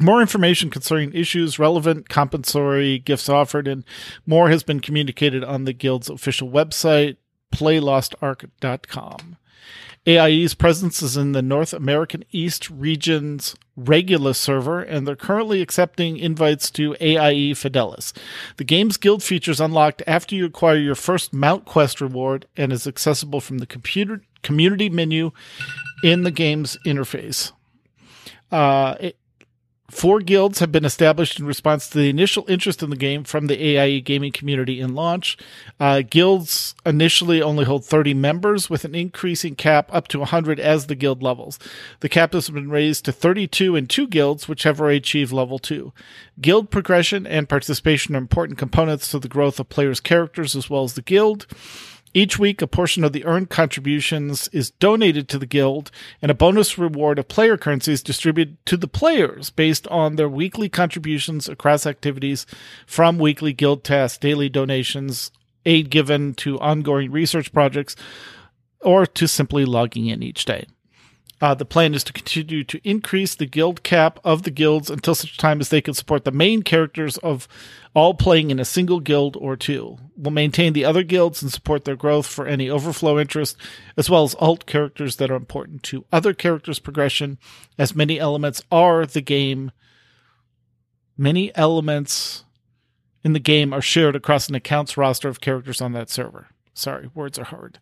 More 0.00 0.20
information 0.20 0.68
concerning 0.68 1.14
issues, 1.14 1.60
relevant 1.60 2.08
compensatory 2.08 2.98
gifts 2.98 3.28
offered, 3.28 3.68
and 3.68 3.84
more 4.26 4.50
has 4.50 4.64
been 4.64 4.80
communicated 4.80 5.44
on 5.44 5.62
the 5.62 5.72
Guild's 5.72 6.10
official 6.10 6.50
website, 6.50 7.18
playlostark.com. 7.54 9.36
AIE's 10.06 10.54
presence 10.54 11.02
is 11.02 11.16
in 11.16 11.32
the 11.32 11.42
North 11.42 11.74
American 11.74 12.24
East 12.32 12.70
region's 12.70 13.54
Regulus 13.76 14.38
server, 14.38 14.80
and 14.80 15.06
they're 15.06 15.16
currently 15.16 15.60
accepting 15.60 16.16
invites 16.16 16.70
to 16.72 16.96
AIE 17.00 17.52
Fidelis. 17.54 18.12
The 18.56 18.64
game's 18.64 18.96
guild 18.96 19.22
features 19.22 19.60
unlocked 19.60 20.02
after 20.06 20.34
you 20.34 20.46
acquire 20.46 20.76
your 20.76 20.94
first 20.94 21.32
Mount 21.32 21.64
Quest 21.64 22.00
reward 22.00 22.46
and 22.56 22.72
is 22.72 22.86
accessible 22.86 23.40
from 23.40 23.58
the 23.58 23.66
computer 23.66 24.22
community 24.42 24.88
menu 24.88 25.32
in 26.02 26.22
the 26.22 26.30
game's 26.30 26.78
interface. 26.86 27.52
Uh, 28.50 28.94
Four 29.90 30.20
guilds 30.20 30.60
have 30.60 30.70
been 30.70 30.84
established 30.84 31.40
in 31.40 31.46
response 31.46 31.88
to 31.88 31.98
the 31.98 32.08
initial 32.08 32.44
interest 32.48 32.80
in 32.80 32.90
the 32.90 32.96
game 32.96 33.24
from 33.24 33.48
the 33.48 33.60
AIE 33.60 34.00
gaming 34.00 34.30
community 34.30 34.80
in 34.80 34.94
launch. 34.94 35.36
Uh, 35.80 36.02
guilds 36.08 36.76
initially 36.86 37.42
only 37.42 37.64
hold 37.64 37.84
30 37.84 38.14
members, 38.14 38.70
with 38.70 38.84
an 38.84 38.94
increasing 38.94 39.56
cap 39.56 39.90
up 39.92 40.06
to 40.08 40.20
100 40.20 40.60
as 40.60 40.86
the 40.86 40.94
guild 40.94 41.24
levels. 41.24 41.58
The 42.00 42.08
cap 42.08 42.34
has 42.34 42.48
been 42.48 42.70
raised 42.70 43.04
to 43.06 43.12
32 43.12 43.74
in 43.74 43.88
two 43.88 44.06
guilds, 44.06 44.48
which 44.48 44.62
have 44.62 44.80
already 44.80 44.98
achieved 44.98 45.32
level 45.32 45.58
2. 45.58 45.92
Guild 46.40 46.70
progression 46.70 47.26
and 47.26 47.48
participation 47.48 48.14
are 48.14 48.18
important 48.18 48.58
components 48.58 49.10
to 49.10 49.18
the 49.18 49.28
growth 49.28 49.58
of 49.58 49.68
players' 49.68 50.00
characters 50.00 50.54
as 50.54 50.70
well 50.70 50.84
as 50.84 50.94
the 50.94 51.02
guild. 51.02 51.46
Each 52.12 52.40
week, 52.40 52.60
a 52.60 52.66
portion 52.66 53.04
of 53.04 53.12
the 53.12 53.24
earned 53.24 53.50
contributions 53.50 54.48
is 54.48 54.72
donated 54.72 55.28
to 55.28 55.38
the 55.38 55.46
guild, 55.46 55.92
and 56.20 56.28
a 56.30 56.34
bonus 56.34 56.76
reward 56.76 57.20
of 57.20 57.28
player 57.28 57.56
currency 57.56 57.92
is 57.92 58.02
distributed 58.02 58.56
to 58.66 58.76
the 58.76 58.88
players 58.88 59.50
based 59.50 59.86
on 59.88 60.16
their 60.16 60.28
weekly 60.28 60.68
contributions 60.68 61.48
across 61.48 61.86
activities 61.86 62.46
from 62.84 63.18
weekly 63.18 63.52
guild 63.52 63.84
tasks, 63.84 64.18
daily 64.18 64.48
donations, 64.48 65.30
aid 65.64 65.88
given 65.88 66.34
to 66.34 66.58
ongoing 66.58 67.12
research 67.12 67.52
projects, 67.52 67.94
or 68.80 69.06
to 69.06 69.28
simply 69.28 69.64
logging 69.64 70.06
in 70.06 70.22
each 70.22 70.44
day. 70.44 70.66
Uh, 71.40 71.54
the 71.54 71.64
plan 71.64 71.94
is 71.94 72.04
to 72.04 72.12
continue 72.12 72.62
to 72.62 72.80
increase 72.84 73.34
the 73.34 73.46
guild 73.46 73.82
cap 73.82 74.18
of 74.22 74.42
the 74.42 74.50
guilds 74.50 74.90
until 74.90 75.14
such 75.14 75.38
time 75.38 75.58
as 75.60 75.70
they 75.70 75.80
can 75.80 75.94
support 75.94 76.24
the 76.24 76.30
main 76.30 76.62
characters 76.62 77.16
of 77.18 77.48
all 77.94 78.12
playing 78.12 78.50
in 78.50 78.60
a 78.60 78.64
single 78.64 79.00
guild 79.00 79.36
or 79.36 79.56
two. 79.56 79.96
We'll 80.16 80.32
maintain 80.32 80.74
the 80.74 80.84
other 80.84 81.02
guilds 81.02 81.42
and 81.42 81.50
support 81.50 81.86
their 81.86 81.96
growth 81.96 82.26
for 82.26 82.46
any 82.46 82.68
overflow 82.68 83.18
interest, 83.18 83.56
as 83.96 84.10
well 84.10 84.24
as 84.24 84.34
alt 84.34 84.66
characters 84.66 85.16
that 85.16 85.30
are 85.30 85.36
important 85.36 85.82
to 85.84 86.04
other 86.12 86.34
characters' 86.34 86.78
progression, 86.78 87.38
as 87.78 87.96
many 87.96 88.20
elements 88.20 88.62
are 88.70 89.06
the 89.06 89.22
game. 89.22 89.72
Many 91.16 91.54
elements 91.56 92.44
in 93.24 93.32
the 93.32 93.40
game 93.40 93.72
are 93.72 93.82
shared 93.82 94.14
across 94.14 94.48
an 94.48 94.54
account's 94.54 94.96
roster 94.96 95.28
of 95.28 95.40
characters 95.40 95.80
on 95.80 95.92
that 95.92 96.10
server. 96.10 96.48
Sorry, 96.74 97.10
words 97.14 97.38
are 97.38 97.44
hard. 97.44 97.78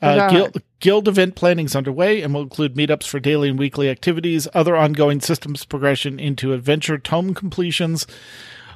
Uh, 0.00 0.30
guild, 0.30 0.62
guild 0.80 1.08
event 1.08 1.34
planning 1.34 1.66
is 1.66 1.74
underway 1.74 2.22
and 2.22 2.32
will 2.32 2.42
include 2.42 2.74
meetups 2.74 3.06
for 3.06 3.18
daily 3.18 3.48
and 3.48 3.58
weekly 3.58 3.88
activities, 3.88 4.46
other 4.54 4.76
ongoing 4.76 5.20
systems 5.20 5.64
progression 5.64 6.20
into 6.20 6.52
adventure 6.52 6.98
tome 6.98 7.34
completions, 7.34 8.06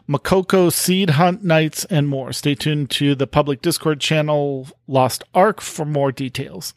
Mokoko 0.08 0.72
seed 0.72 1.10
hunt 1.10 1.44
nights, 1.44 1.84
and 1.84 2.08
more. 2.08 2.32
Stay 2.32 2.54
tuned 2.54 2.90
to 2.90 3.14
the 3.14 3.26
public 3.26 3.62
Discord 3.62 4.00
channel 4.00 4.68
Lost 4.88 5.22
Ark 5.32 5.60
for 5.60 5.84
more 5.84 6.10
details. 6.10 6.74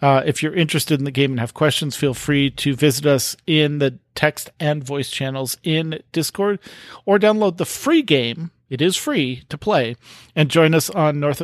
Uh, 0.00 0.22
if 0.26 0.42
you're 0.42 0.54
interested 0.54 0.98
in 0.98 1.04
the 1.04 1.12
game 1.12 1.30
and 1.30 1.40
have 1.40 1.54
questions, 1.54 1.94
feel 1.94 2.14
free 2.14 2.50
to 2.50 2.74
visit 2.74 3.06
us 3.06 3.36
in 3.46 3.78
the 3.78 3.98
text 4.14 4.50
and 4.58 4.82
voice 4.82 5.10
channels 5.10 5.56
in 5.62 6.02
Discord 6.10 6.58
or 7.04 7.18
download 7.18 7.56
the 7.56 7.64
free 7.64 8.02
game. 8.02 8.50
It 8.68 8.82
is 8.82 8.96
free 8.96 9.44
to 9.48 9.56
play 9.56 9.96
and 10.34 10.50
join 10.50 10.74
us 10.74 10.90
on 10.90 11.20
North 11.20 11.42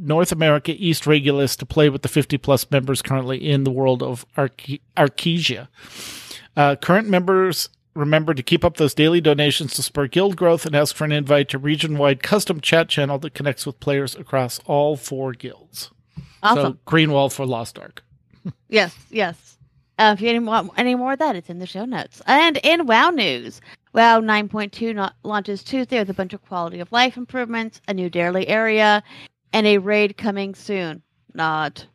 North 0.00 0.32
America 0.32 0.74
East 0.76 1.06
Regulus 1.06 1.56
to 1.56 1.66
play 1.66 1.88
with 1.88 2.02
the 2.02 2.08
50 2.08 2.38
plus 2.38 2.70
members 2.70 3.02
currently 3.02 3.48
in 3.48 3.64
the 3.64 3.70
world 3.70 4.02
of 4.02 4.26
Arche- 4.36 4.80
Arkesia. 4.96 5.68
Uh, 6.56 6.76
current 6.76 7.08
members 7.08 7.68
remember 7.94 8.34
to 8.34 8.42
keep 8.42 8.64
up 8.64 8.76
those 8.76 8.94
daily 8.94 9.20
donations 9.20 9.74
to 9.74 9.82
spur 9.82 10.06
guild 10.06 10.36
growth 10.36 10.66
and 10.66 10.74
ask 10.74 10.94
for 10.94 11.04
an 11.04 11.12
invite 11.12 11.48
to 11.48 11.58
region 11.58 11.96
wide 11.96 12.22
custom 12.22 12.60
chat 12.60 12.88
channel 12.88 13.18
that 13.18 13.34
connects 13.34 13.66
with 13.66 13.80
players 13.80 14.14
across 14.14 14.58
all 14.66 14.96
four 14.96 15.32
guilds. 15.32 15.90
Awesome. 16.42 16.72
So 16.74 16.78
Greenwall 16.86 17.32
for 17.32 17.46
Lost 17.46 17.78
Ark. 17.78 18.02
Yes, 18.68 18.94
yes. 19.10 19.56
Uh, 19.98 20.14
if 20.18 20.20
you 20.20 20.40
want 20.42 20.72
any 20.76 20.94
more 20.94 21.12
of 21.12 21.18
that, 21.20 21.36
it's 21.36 21.48
in 21.48 21.60
the 21.60 21.66
show 21.66 21.84
notes. 21.84 22.20
And 22.26 22.58
in 22.62 22.86
WoW 22.86 23.10
news, 23.10 23.60
WoW 23.92 24.20
9.2 24.20 24.94
no- 24.94 25.10
launches 25.22 25.62
Tuesday 25.62 25.98
with 26.00 26.10
a 26.10 26.14
bunch 26.14 26.32
of 26.32 26.44
quality 26.46 26.80
of 26.80 26.90
life 26.90 27.16
improvements, 27.16 27.80
a 27.86 27.94
new 27.94 28.10
daily 28.10 28.48
area, 28.48 29.02
and 29.54 29.66
a 29.66 29.78
raid 29.78 30.16
coming 30.18 30.54
soon. 30.54 31.00
Not. 31.32 31.86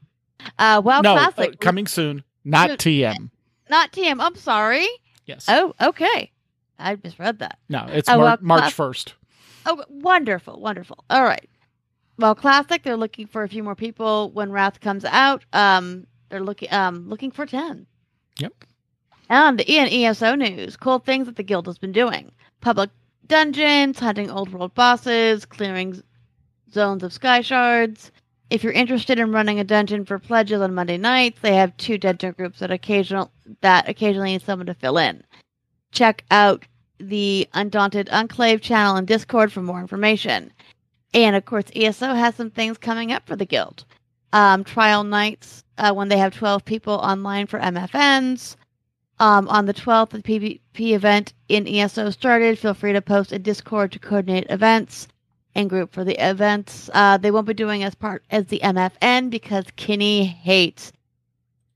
Uh, 0.58 0.82
WoW 0.84 1.02
no, 1.02 1.14
uh, 1.16 1.32
Classic. 1.32 1.60
coming 1.60 1.86
soon. 1.86 2.24
Not 2.46 2.70
No, 2.70 2.76
TM. 2.78 3.30
Not 3.70 3.92
TM. 3.92 4.18
I'm 4.20 4.36
sorry. 4.36 4.88
Yes. 5.26 5.46
Oh, 5.48 5.76
okay. 5.80 6.32
I 6.80 6.98
misread 7.04 7.40
that. 7.40 7.60
no, 7.68 7.86
it's 7.90 8.08
oh, 8.10 8.16
Mar- 8.16 8.24
well, 8.24 8.38
March 8.42 8.74
class- 8.74 8.76
1st. 8.76 9.14
Oh, 9.66 9.84
wonderful, 9.90 10.60
wonderful. 10.60 11.04
All 11.10 11.24
right. 11.24 11.48
Well, 12.18 12.34
classic. 12.34 12.84
They're 12.84 12.98
looking 12.98 13.28
for 13.28 13.44
a 13.44 13.50
few 13.50 13.62
more 13.62 13.76
people 13.76 14.32
when 14.32 14.52
Wrath 14.52 14.80
comes 14.80 15.04
out. 15.06 15.44
Um, 15.54 16.08
they're 16.30 16.42
looking 16.44 16.72
um 16.72 17.08
looking 17.10 17.32
for 17.32 17.46
ten. 17.46 17.86
Yep. 18.40 18.54
And 19.30 19.62
in 19.62 19.88
ESO 20.06 20.36
news, 20.36 20.76
cool 20.76 21.00
things 21.00 21.28
that 21.28 21.36
the 21.36 21.44
guild 21.44 21.66
has 21.68 21.78
been 21.78 21.92
doing: 21.92 22.32
public 22.62 22.90
dungeons, 23.28 24.00
hunting 24.00 24.30
old 24.32 24.52
world 24.52 24.74
bosses, 24.74 25.46
clearing 25.46 26.02
zones 26.74 27.04
of 27.04 27.14
sky 27.14 27.42
shards. 27.42 28.12
If 28.50 28.64
you're 28.64 28.74
interested 28.74 29.20
in 29.20 29.32
running 29.32 29.60
a 29.60 29.64
dungeon 29.64 30.06
for 30.06 30.18
pledges 30.18 30.62
on 30.62 30.74
Monday 30.74 30.98
nights, 30.98 31.40
they 31.42 31.56
have 31.56 31.76
two 31.78 31.98
dungeon 31.98 32.34
groups 32.34 32.60
that 32.60 32.72
occasional 32.72 33.32
that 33.62 33.88
occasionally 33.88 34.32
need 34.32 34.42
someone 34.42 34.66
to 34.66 34.74
fill 34.74 34.98
in. 34.98 35.24
Check 35.92 36.24
out 36.32 36.66
the 37.00 37.48
Undaunted 37.54 38.10
Enclave 38.10 38.62
channel 38.62 38.96
and 38.96 39.08
Discord 39.08 39.52
for 39.52 39.62
more 39.62 39.80
information. 39.80 40.52
And 41.14 41.36
of 41.36 41.46
course, 41.46 41.66
ESO 41.76 42.14
has 42.14 42.36
some 42.36 42.52
things 42.52 42.78
coming 42.78 43.12
up 43.12 43.26
for 43.26 43.36
the 43.36 43.46
guild. 43.46 43.86
Um, 44.34 44.64
trial 44.64 45.04
nights 45.04 45.64
uh, 45.78 45.94
when 45.94 46.10
they 46.10 46.18
have 46.18 46.36
12 46.36 46.66
people 46.66 46.94
online 46.94 47.48
for 47.48 47.60
MFNs. 47.60 48.56
Um, 49.20 49.48
on 49.50 49.66
the 49.66 49.74
12th, 49.74 50.12
the 50.12 50.22
PvP 50.22 50.94
event 50.94 51.34
in 51.50 51.68
ESO 51.68 52.10
started. 52.12 52.58
Feel 52.58 52.74
free 52.74 52.94
to 52.94 53.02
post 53.02 53.34
in 53.34 53.42
Discord 53.42 53.92
to 53.92 54.00
coordinate 54.00 54.48
events 54.50 55.08
and 55.56 55.70
group 55.70 55.94
for 55.94 56.04
the 56.04 56.16
events. 56.30 56.90
Uh, 56.94 57.18
they 57.18 57.32
won't 57.32 57.48
be 57.48 57.54
doing 57.54 57.84
as 57.84 57.96
part 57.96 58.24
as 58.30 58.48
the 58.48 58.60
MFN 58.64 59.30
because 59.30 59.66
Kinney 59.76 60.26
hates 60.26 60.92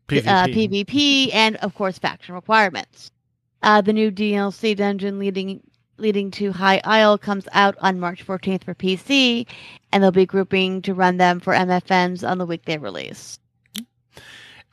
PvP. 0.07 0.27
uh, 0.27 0.47
PvP, 0.47 1.33
and 1.33 1.55
of 1.57 1.73
course 1.75 1.97
faction 1.97 2.35
requirements. 2.35 3.11
Uh, 3.61 3.81
the 3.81 3.93
new 3.93 4.11
DLC 4.11 4.75
dungeon 4.75 5.19
leading 5.19 5.61
leading 5.97 6.31
to 6.31 6.51
High 6.51 6.81
Isle 6.83 7.17
comes 7.17 7.47
out 7.53 7.75
on 7.79 7.99
March 7.99 8.25
14th 8.25 8.63
for 8.63 8.73
PC, 8.73 9.45
and 9.91 10.03
they'll 10.03 10.11
be 10.11 10.25
grouping 10.25 10.81
to 10.81 10.93
run 10.93 11.17
them 11.17 11.39
for 11.39 11.53
MFNs 11.53 12.27
on 12.27 12.39
the 12.39 12.45
week 12.45 12.65
they 12.65 12.77
release. 12.77 13.39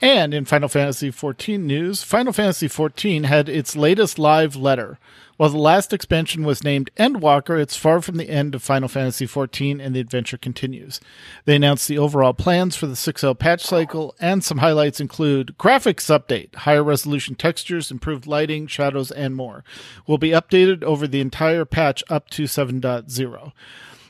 And 0.01 0.33
in 0.33 0.47
Final 0.47 0.69
Fantasy 0.69 1.11
XIV 1.11 1.61
news, 1.61 2.03
Final 2.03 2.33
Fantasy 2.33 2.69
XIV 2.69 3.27
had 3.27 3.49
its 3.51 3.77
latest 3.77 4.19
live 4.19 4.57
letter. 4.57 4.99
While 5.41 5.49
the 5.49 5.57
last 5.57 5.95
expansion 5.95 6.45
was 6.45 6.65
named 6.65 6.91
Endwalker, 6.99 7.59
it's 7.59 7.75
far 7.75 8.03
from 8.03 8.17
the 8.19 8.29
end 8.29 8.55
of 8.55 8.63
Final 8.63 8.91
Fantasy 8.91 9.27
XIV 9.27 9.83
and 9.83 9.97
the 9.97 10.01
adventure 10.01 10.37
continues. 10.37 11.01
They 11.47 11.57
announced 11.57 11.89
the 11.89 11.97
overall 11.97 12.35
plans 12.35 12.77
for 12.77 12.87
the 12.87 12.93
6L 12.93 13.39
patch 13.39 13.63
cycle, 13.63 14.15
and 14.21 14.45
some 14.45 14.59
highlights 14.59 15.01
include 15.01 15.57
graphics 15.59 16.15
update, 16.15 16.55
higher 16.55 16.85
resolution 16.85 17.37
textures, 17.37 17.91
improved 17.91 18.27
lighting, 18.27 18.67
shadows, 18.67 19.11
and 19.11 19.35
more. 19.35 19.65
Will 20.07 20.19
be 20.19 20.29
updated 20.29 20.83
over 20.83 21.07
the 21.07 21.23
entire 21.23 21.65
patch 21.65 22.05
up 22.11 22.29
to 22.29 22.43
7.0. 22.43 23.53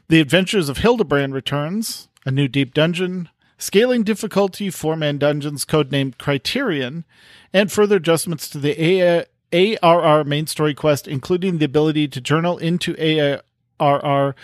The 0.09 0.20
Adventures 0.20 0.68
of 0.68 0.78
Hildebrand 0.78 1.33
returns, 1.33 2.09
a 2.26 2.33
new 2.33 2.49
deep 2.49 2.74
dungeon, 2.74 3.28
scaling 3.57 4.03
difficulty 4.03 4.68
four 4.68 4.97
man 4.97 5.16
dungeons 5.16 5.64
codenamed 5.64 6.18
Criterion, 6.18 7.05
and 7.53 7.70
further 7.70 7.99
adjustments 7.99 8.49
to 8.49 8.59
the 8.59 8.85
A- 8.85 9.26
ARR 9.53 10.25
main 10.25 10.47
story 10.47 10.75
quest, 10.75 11.09
including 11.09 11.59
the 11.59 11.65
ability 11.65 12.09
to 12.09 12.21
journal 12.21 12.59
into 12.59 12.95
ARR 12.99 14.35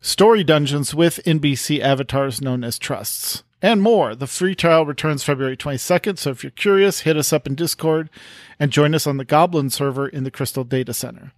story 0.00 0.44
dungeons 0.44 0.94
with 0.94 1.20
NPC 1.24 1.80
avatars 1.80 2.40
known 2.40 2.64
as 2.64 2.78
trusts. 2.78 3.42
And 3.64 3.80
more. 3.80 4.16
The 4.16 4.26
free 4.26 4.56
trial 4.56 4.84
returns 4.84 5.22
February 5.22 5.56
22nd, 5.56 6.18
so 6.18 6.30
if 6.30 6.42
you're 6.42 6.50
curious, 6.50 7.00
hit 7.00 7.16
us 7.16 7.32
up 7.32 7.46
in 7.46 7.54
Discord 7.54 8.10
and 8.58 8.72
join 8.72 8.92
us 8.92 9.06
on 9.06 9.18
the 9.18 9.24
Goblin 9.24 9.70
server 9.70 10.08
in 10.08 10.24
the 10.24 10.32
Crystal 10.32 10.64
Data 10.64 10.92
Center. 10.92 11.32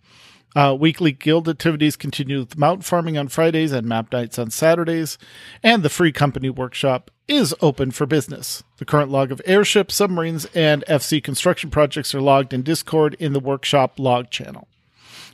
Uh, 0.54 0.76
weekly 0.78 1.10
guild 1.10 1.48
activities 1.48 1.96
continue 1.96 2.38
with 2.38 2.56
mount 2.56 2.84
farming 2.84 3.18
on 3.18 3.26
Fridays 3.26 3.72
and 3.72 3.88
map 3.88 4.12
nights 4.12 4.38
on 4.38 4.50
Saturdays, 4.50 5.18
and 5.64 5.82
the 5.82 5.88
free 5.88 6.12
company 6.12 6.48
workshop 6.48 7.10
is 7.26 7.54
open 7.60 7.90
for 7.90 8.06
business. 8.06 8.62
The 8.76 8.84
current 8.84 9.10
log 9.10 9.32
of 9.32 9.42
airships, 9.46 9.96
submarines, 9.96 10.44
and 10.54 10.84
FC 10.88 11.22
construction 11.22 11.70
projects 11.70 12.14
are 12.14 12.20
logged 12.20 12.52
in 12.52 12.62
Discord 12.62 13.14
in 13.18 13.32
the 13.32 13.40
workshop 13.40 13.98
log 13.98 14.30
channel. 14.30 14.68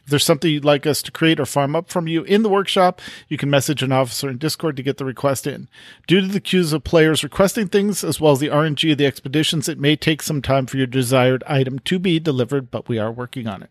If 0.05 0.07
there's 0.07 0.25
something 0.25 0.51
you'd 0.51 0.65
like 0.65 0.87
us 0.87 1.03
to 1.03 1.13
create 1.13 1.39
or 1.39 1.45
farm 1.45 1.77
up 1.77 1.91
from 1.91 2.09
you 2.09 2.23
in 2.23 2.43
the 2.43 2.49
workshop, 2.49 3.03
you 3.29 3.37
can 3.37 3.51
message 3.51 3.83
an 3.83 3.93
officer 3.93 4.31
in 4.31 4.39
Discord 4.39 4.77
to 4.79 4.83
get 4.83 4.97
the 4.97 5.05
request 5.05 5.47
in. 5.47 5.69
Due 6.07 6.23
to 6.23 6.29
the 6.29 6.41
queues 6.41 6.73
of 6.73 6.85
players 6.85 7.23
requesting 7.23 7.69
things, 7.69 8.03
as 8.03 8.19
well 8.19 8.33
as 8.33 8.39
the 8.39 8.49
RNG 8.49 8.93
of 8.93 8.99
the 8.99 9.07
expeditions, 9.07 9.69
it 9.69 9.79
may 9.79 9.97
take 9.97 10.23
some 10.23 10.41
time 10.41 10.65
for 10.65 10.79
your 10.79 10.87
desired 10.87 11.45
item 11.47 11.79
to 11.81 11.99
be 11.99 12.19
delivered, 12.19 12.71
but 12.71 12.89
we 12.89 12.99
are 12.99 13.13
working 13.13 13.47
on 13.47 13.63
it. 13.63 13.71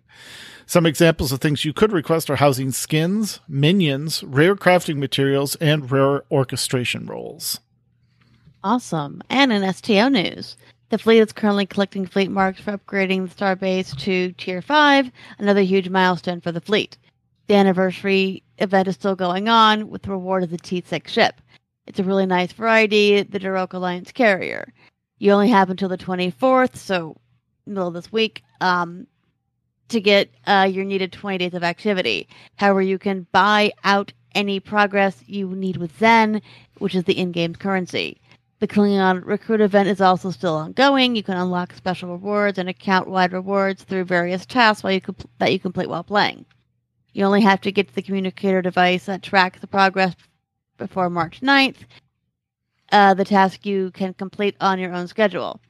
Some 0.70 0.86
examples 0.86 1.32
of 1.32 1.42
things 1.42 1.66
you 1.66 1.74
could 1.74 1.92
request 1.92 2.30
are 2.30 2.36
housing 2.36 2.70
skins, 2.70 3.40
minions, 3.48 4.24
rare 4.24 4.56
crafting 4.56 4.98
materials, 4.98 5.56
and 5.56 5.90
rare 5.90 6.22
orchestration 6.30 7.08
roles. 7.08 7.60
Awesome. 8.64 9.24
And 9.32 9.52
in 9.52 9.74
STO 9.74 10.10
news, 10.10 10.58
the 10.90 11.00
fleet 11.00 11.22
is 11.22 11.34
currently 11.34 11.66
collecting 11.66 12.06
fleet 12.06 12.30
marks 12.30 12.62
for 12.62 12.78
upgrading 12.78 13.28
the 13.28 13.36
starbase 13.36 13.98
to 14.02 14.32
Tier 14.34 14.62
5, 14.62 15.10
another 15.40 15.64
huge 15.64 15.90
milestone 15.90 16.40
for 16.40 16.52
the 16.52 16.62
fleet. 16.62 17.00
The 17.48 17.56
anniversary 17.56 18.44
event 18.60 18.90
is 18.90 18.94
still 18.94 19.16
going 19.16 19.50
on 19.50 19.90
with 19.90 20.04
the 20.04 20.12
reward 20.12 20.44
of 20.44 20.52
the 20.52 20.60
T6 20.60 21.08
ship. 21.08 21.42
It's 21.88 21.98
a 21.98 22.04
really 22.04 22.28
nice 22.28 22.52
variety, 22.52 23.24
the 23.24 23.40
Darok 23.40 23.74
Alliance 23.74 24.12
carrier. 24.12 24.72
You 25.18 25.32
only 25.32 25.50
have 25.50 25.72
until 25.72 25.90
the 25.90 25.98
24th, 25.98 26.76
so 26.76 27.18
middle 27.66 27.88
of 27.88 27.96
this 27.96 28.12
week, 28.12 28.44
um, 28.62 29.08
to 29.90 30.02
get 30.02 30.30
uh, 30.48 30.70
your 30.72 30.86
needed 30.86 31.12
20 31.12 31.38
days 31.38 31.54
of 31.54 31.64
activity. 31.64 32.28
However, 32.56 32.82
you 32.82 32.98
can 32.98 33.28
buy 33.32 33.72
out 33.84 34.14
any 34.36 34.60
progress 34.60 35.24
you 35.26 35.50
need 35.50 35.78
with 35.78 35.98
Zen, 35.98 36.42
which 36.78 36.96
is 36.96 37.04
the 37.04 37.18
in-game 37.18 37.56
currency. 37.56 38.22
The 38.60 38.68
Klingon 38.68 39.26
recruit 39.26 39.62
event 39.62 39.88
is 39.88 40.02
also 40.02 40.32
still 40.32 40.56
ongoing. 40.56 41.16
You 41.16 41.24
can 41.24 41.38
unlock 41.38 41.74
special 41.74 42.12
rewards 42.12 42.58
and 42.58 42.68
account-wide 42.68 43.32
rewards 43.32 43.84
through 43.84 44.04
various 44.04 44.46
tasks 44.46 44.84
while 44.84 44.94
you 44.94 45.02
that 45.38 45.54
you 45.54 45.60
complete 45.60 45.90
while 45.90 46.04
playing. 46.04 46.46
You 47.14 47.26
only 47.26 47.42
have 47.42 47.62
to 47.62 47.72
get 47.72 47.88
to 47.88 47.96
the 47.96 48.02
communicator 48.02 48.62
device 48.62 49.06
that 49.06 49.24
tracks 49.24 49.60
the 49.60 49.68
progress 49.68 50.16
before 50.78 51.10
March 51.10 51.42
9th. 51.42 51.78
Uh, 52.92 53.14
the 53.14 53.26
task 53.26 53.66
you 53.66 53.92
can 53.92 54.14
complete 54.14 54.56
on 54.60 54.80
your 54.80 54.94
own 54.94 55.08
schedule. 55.08 55.62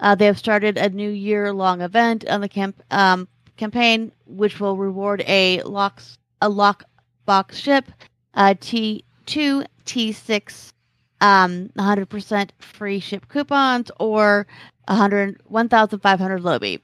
Uh, 0.00 0.14
they 0.14 0.26
have 0.26 0.38
started 0.38 0.76
a 0.76 0.88
new 0.90 1.10
year-long 1.10 1.80
event 1.80 2.26
on 2.28 2.40
the 2.40 2.48
camp 2.48 2.82
um, 2.90 3.28
campaign, 3.56 4.12
which 4.26 4.60
will 4.60 4.76
reward 4.76 5.22
a 5.26 5.62
locks 5.62 6.18
a 6.42 6.50
lockbox 6.50 7.52
ship, 7.54 7.86
uh, 8.34 8.54
T 8.60 9.04
two 9.26 9.64
T 9.84 10.12
six, 10.12 10.72
um, 11.20 11.70
100% 11.78 12.50
free 12.58 13.00
ship 13.00 13.28
coupons, 13.28 13.90
or 13.98 14.46
100 14.88 15.40
1,500 15.46 16.40
Lobi. 16.42 16.82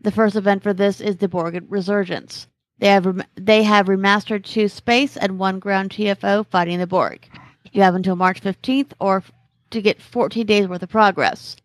The 0.00 0.10
first 0.10 0.36
event 0.36 0.62
for 0.62 0.72
this 0.72 1.00
is 1.00 1.16
the 1.16 1.28
Borg 1.28 1.64
Resurgence. 1.68 2.46
They 2.78 2.88
have 2.88 3.06
rem- 3.06 3.24
they 3.36 3.62
have 3.62 3.86
remastered 3.86 4.44
two 4.44 4.68
space 4.68 5.16
and 5.16 5.38
one 5.38 5.60
ground 5.60 5.90
TFO 5.90 6.44
fighting 6.48 6.78
the 6.78 6.86
Borg. 6.86 7.28
You 7.72 7.82
have 7.82 7.94
until 7.94 8.16
March 8.16 8.40
15th 8.40 8.92
or 9.00 9.18
f- 9.18 9.30
to 9.70 9.80
get 9.80 10.02
14 10.02 10.44
days 10.44 10.66
worth 10.66 10.82
of 10.82 10.88
progress. 10.88 11.56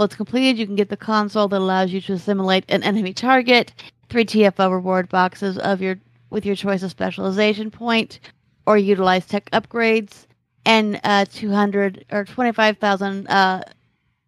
Well, 0.00 0.06
it's 0.06 0.16
completed. 0.16 0.56
You 0.58 0.64
can 0.64 0.76
get 0.76 0.88
the 0.88 0.96
console 0.96 1.46
that 1.48 1.58
allows 1.58 1.92
you 1.92 2.00
to 2.00 2.14
assimilate 2.14 2.64
an 2.70 2.82
enemy 2.82 3.12
target, 3.12 3.74
three 4.08 4.24
TFO 4.24 4.72
reward 4.72 5.10
boxes 5.10 5.58
of 5.58 5.82
your 5.82 5.96
with 6.30 6.46
your 6.46 6.56
choice 6.56 6.82
of 6.82 6.90
specialization 6.90 7.70
point, 7.70 8.18
or 8.64 8.78
utilize 8.78 9.26
tech 9.26 9.50
upgrades, 9.50 10.24
and 10.64 10.98
uh, 11.04 11.26
200 11.30 12.06
or 12.12 12.24
25,000 12.24 13.26
uh, 13.28 13.62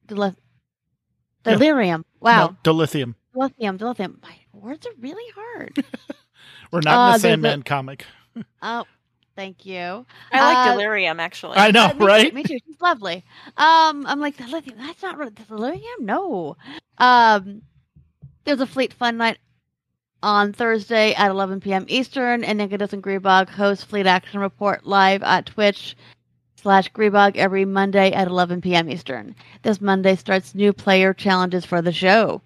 dele- 0.08 0.34
Yeah. 1.46 1.52
delirium. 1.54 2.04
Wow, 2.20 2.48
No, 2.48 2.56
dilithium. 2.74 3.14
dilithium, 3.34 3.78
dilithium. 3.78 4.20
My 4.22 4.34
words 4.52 4.86
are 4.86 4.92
really 5.00 5.24
hard. 5.34 5.82
We're 6.70 6.82
not 6.82 6.98
Uh, 6.98 7.06
in 7.06 7.12
the 7.12 7.16
a- 7.16 7.30
Sandman 7.30 7.62
comic. 7.62 8.04
oh, 8.60 8.84
thank 9.36 9.64
you. 9.66 10.06
I 10.32 10.40
like 10.42 10.58
Uh, 10.58 10.72
delirium 10.72 11.20
actually. 11.20 11.56
I 11.58 11.70
know, 11.70 11.86
Uh, 11.86 11.94
me 11.94 11.98
too, 12.00 12.04
right? 12.06 12.34
me 12.34 12.42
too. 12.44 12.58
She's 12.66 12.80
lovely. 12.80 13.24
Um, 13.56 14.06
I'm 14.06 14.20
like 14.20 14.38
lithium. 14.40 14.78
That's 14.78 15.02
not 15.02 15.16
really 15.18 15.32
lithium. 15.48 15.82
No. 16.00 16.56
Um, 16.98 17.62
there's 18.44 18.60
a 18.60 18.66
Fleet 18.66 18.92
Fun 18.92 19.16
Night 19.18 19.38
on 20.22 20.52
Thursday 20.52 21.14
at 21.14 21.30
11 21.30 21.60
p.m. 21.60 21.84
Eastern, 21.88 22.44
and 22.44 22.58
Nicholas 22.58 22.92
and 22.92 23.02
Greebog 23.02 23.48
host 23.48 23.86
Fleet 23.86 24.06
Action 24.06 24.40
Report 24.40 24.86
live 24.86 25.22
at 25.22 25.46
Twitch 25.46 25.96
slash 26.56 26.92
Greebog 26.92 27.36
every 27.36 27.64
Monday 27.64 28.12
at 28.12 28.28
11 28.28 28.60
p.m. 28.60 28.88
Eastern. 28.90 29.34
This 29.62 29.80
Monday 29.80 30.14
starts 30.16 30.54
new 30.54 30.72
player 30.72 31.12
challenges 31.12 31.64
for 31.64 31.82
the 31.82 31.92
show. 31.92 32.40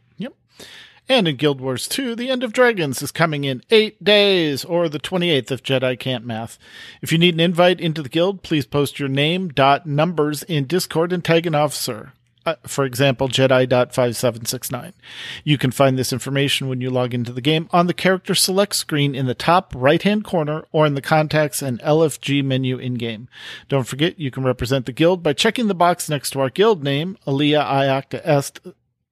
And 1.09 1.29
in 1.29 1.37
Guild 1.37 1.61
Wars 1.61 1.87
2, 1.87 2.17
The 2.17 2.31
End 2.31 2.43
of 2.43 2.53
Dragons 2.53 3.01
is 3.01 3.13
coming 3.13 3.45
in 3.45 3.63
eight 3.71 4.03
days, 4.03 4.65
or 4.65 4.89
the 4.89 4.99
28th 4.99 5.53
if 5.53 5.63
Jedi 5.63 5.97
can't 5.97 6.27
math. 6.27 6.59
If 7.01 7.13
you 7.13 7.19
need 7.19 7.35
an 7.35 7.41
invite 7.41 7.81
into 7.81 8.03
the 8.03 8.09
guild, 8.09 8.43
please 8.43 8.67
post 8.67 8.99
your 8.99 9.09
name, 9.09 9.49
dot, 9.49 9.87
numbers 9.87 10.43
in 10.43 10.67
Discord 10.67 11.13
and 11.13 11.25
tag 11.25 11.47
an 11.47 11.55
officer. 11.55 12.13
Uh, 12.45 12.55
for 12.65 12.85
example, 12.85 13.29
Jedi.5769. 13.29 14.93
You 15.45 15.59
can 15.59 15.71
find 15.71 15.97
this 15.97 16.13
information 16.13 16.69
when 16.69 16.81
you 16.81 16.91
log 16.91 17.15
into 17.15 17.33
the 17.33 17.41
game 17.41 17.69
on 17.73 17.87
the 17.87 17.95
character 17.95 18.35
select 18.35 18.75
screen 18.75 19.15
in 19.15 19.27
the 19.27 19.35
top 19.35 19.73
right 19.77 20.03
hand 20.03 20.25
corner 20.25 20.65
or 20.71 20.87
in 20.87 20.95
the 20.95 21.03
contacts 21.03 21.61
and 21.61 21.81
LFG 21.81 22.45
menu 22.45 22.79
in 22.79 22.95
game. 22.95 23.29
Don't 23.69 23.87
forget, 23.87 24.19
you 24.19 24.31
can 24.31 24.45
represent 24.45 24.87
the 24.87 24.93
guild 24.93 25.23
by 25.23 25.33
checking 25.33 25.67
the 25.67 25.75
box 25.75 26.09
next 26.09 26.31
to 26.31 26.41
our 26.41 26.51
guild 26.51 26.85
name, 26.85 27.17
Alea 27.27 27.63
Iacta 27.63 28.21
Est 28.25 28.61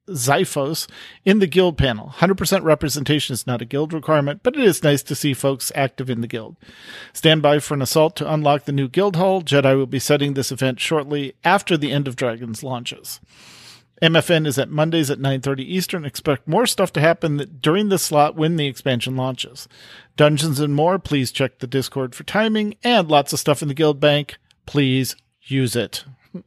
Zyphos 0.09 0.87
in 1.25 1.39
the 1.39 1.47
guild 1.47 1.79
panel. 1.79 2.13
100% 2.17 2.63
representation 2.63 3.33
is 3.33 3.47
not 3.47 3.63
a 3.63 3.67
guild 3.67 3.93
requirement, 3.93 4.41
but 4.43 4.57
it 4.57 4.65
is 4.65 4.83
nice 4.83 5.03
to 5.05 5.15
see 5.15 5.35
folks 5.35 5.73
active 5.75 6.11
in 6.11 6.21
the 6.21 6.27
guild. 6.27 6.57
Stand 7.13 7.43
by 7.43 7.59
for 7.59 7.75
an 7.75 7.83
assault 7.83 8.17
to 8.17 8.33
unlock 8.33 8.65
the 8.65 8.73
new 8.73 8.89
guild 8.89 9.17
hall. 9.17 9.43
Jedi 9.43 9.77
will 9.77 9.87
be 9.87 9.99
setting 9.99 10.35
this 10.35 10.53
event 10.53 10.81
shortly 10.81 11.35
after 11.45 11.77
the 11.77 11.91
End 11.91 12.07
of 12.07 12.17
Dragons 12.17 12.63
launches. 12.63 13.21
MFN 14.03 14.47
is 14.47 14.59
at 14.59 14.71
Mondays 14.71 15.11
at 15.11 15.21
9:30 15.21 15.63
Eastern. 15.63 16.05
Expect 16.05 16.49
more 16.49 16.67
stuff 16.67 16.93
to 16.93 17.01
happen 17.01 17.59
during 17.61 17.89
this 17.89 18.03
slot 18.03 18.35
when 18.35 18.57
the 18.57 18.67
expansion 18.67 19.17
launches. 19.17 19.69
Dungeons 20.17 20.61
and 20.61 20.75
more, 20.75 20.99
please 20.99 21.33
check 21.33 21.59
the 21.59 21.67
Discord 21.67 22.15
for 22.15 22.25
timing 22.25 22.75
and 22.83 23.09
lots 23.09 23.33
of 23.33 23.41
stuff 23.41 23.63
in 23.63 23.69
the 23.69 23.75
guild 23.75 24.01
bank. 24.01 24.37
Please 24.67 25.17
use 25.43 25.77
it. 25.77 26.05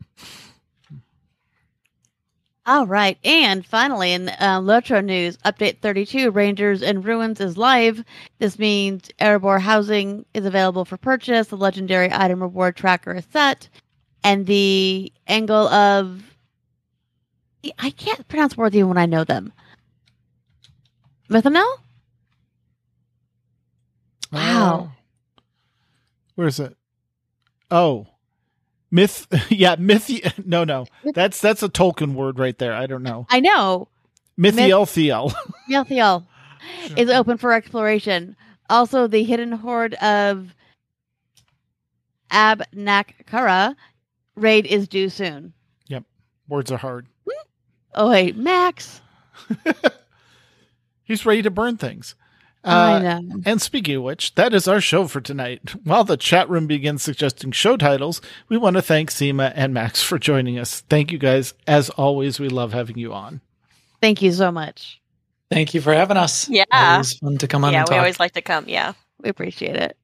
All 2.68 2.86
right. 2.86 3.18
And 3.24 3.65
finally, 3.65 4.11
in 4.11 4.28
uh, 4.28 4.59
Lotro 4.59 5.03
news, 5.03 5.38
update 5.38 5.80
32 5.80 6.32
Rangers 6.32 6.82
in 6.82 7.01
Ruins 7.01 7.39
is 7.39 7.57
live. 7.57 8.03
This 8.39 8.59
means 8.59 9.09
Erebor 9.22 9.61
housing 9.61 10.26
is 10.34 10.45
available 10.45 10.84
for 10.84 10.97
purchase. 10.97 11.47
The 11.47 11.55
legendary 11.55 12.09
item 12.11 12.41
reward 12.41 12.76
tracker 12.76 13.13
is 13.13 13.26
set. 13.32 13.70
And 14.22 14.45
the 14.45 15.13
angle 15.28 15.70
of. 15.70 16.24
I 17.80 17.89
can't 17.91 18.28
pronounce 18.28 18.57
words 18.57 18.76
even 18.76 18.89
when 18.89 18.97
I 18.97 19.05
know 19.05 19.24
them. 19.24 19.53
Mythanel? 21.30 21.65
Wow. 24.34 24.91
Oh. 24.91 24.91
Where 26.36 26.47
is 26.47 26.59
it? 26.59 26.76
Oh. 27.72 28.07
Myth 28.92 29.28
yeah, 29.50 29.76
myth 29.78 30.10
no 30.46 30.64
no. 30.64 30.86
That's 31.14 31.42
that's 31.42 31.64
a 31.64 31.70
Tolkien 31.70 32.14
word 32.14 32.40
right 32.40 32.58
there. 32.58 32.74
I 32.74 32.88
don't 32.88 33.04
know. 33.04 33.26
I 33.30 33.40
know. 33.40 33.88
Mythiel 34.40 35.34
Melthiel 35.70 36.26
is 36.98 37.10
open 37.10 37.38
for 37.38 37.54
exploration. 37.54 38.36
Also, 38.70 39.08
the 39.08 39.24
hidden 39.24 39.52
hoard 39.52 39.96
of 39.96 40.54
Abnakara 42.32 43.76
raid 44.36 44.66
is 44.66 44.88
due 44.88 45.10
soon. 45.10 45.54
Yep, 45.88 46.04
words 46.48 46.72
are 46.72 46.78
hard. 46.78 47.08
Hmm? 47.26 47.48
Oh 47.96 48.10
wait, 48.12 48.38
Max. 48.38 49.02
He's 51.04 51.26
ready 51.26 51.42
to 51.42 51.50
burn 51.50 51.78
things. 51.78 52.16
I 52.70 52.95
Uh, 52.95 52.99
know. 53.20 53.41
And 53.45 53.61
speaking 53.61 53.95
of 53.97 54.03
which, 54.03 54.36
that 54.36 54.53
is 54.53 54.68
our 54.68 54.82
show 54.82 55.07
for 55.07 55.22
tonight. 55.22 55.74
While 55.84 56.03
the 56.03 56.18
chat 56.18 56.49
room 56.49 56.68
begins 56.68 57.01
suggesting 57.03 57.51
show 57.51 57.78
titles, 57.78 58.22
we 58.49 58.57
want 58.57 58.76
to 58.76 58.82
thank 58.82 59.11
Sema 59.11 59.51
and 59.55 59.74
Max 59.74 60.01
for 60.03 60.18
joining 60.20 60.59
us. 60.59 60.82
Thank 60.89 61.11
you 61.11 61.18
guys. 61.18 61.53
As 61.65 61.89
always, 61.91 62.39
we 62.39 62.49
love 62.49 62.74
having 62.74 62.97
you 62.97 63.13
on. 63.13 63.41
Thank 64.01 64.22
you 64.22 64.32
so 64.32 64.51
much. 64.51 65.01
Thank 65.49 65.74
you 65.74 65.82
for 65.82 65.93
having 65.93 66.18
us. 66.18 66.49
Yeah. 66.49 66.65
Always 66.72 67.13
fun 67.18 67.38
to 67.38 67.47
come 67.47 67.63
on 67.63 67.72
yeah, 67.74 67.80
and 67.82 67.89
we 67.89 67.95
always 67.95 68.20
like 68.20 68.34
to 68.34 68.41
come. 68.41 68.65
Yeah. 68.68 68.93
We 69.22 69.30
appreciate 69.30 69.76
it. 69.78 69.95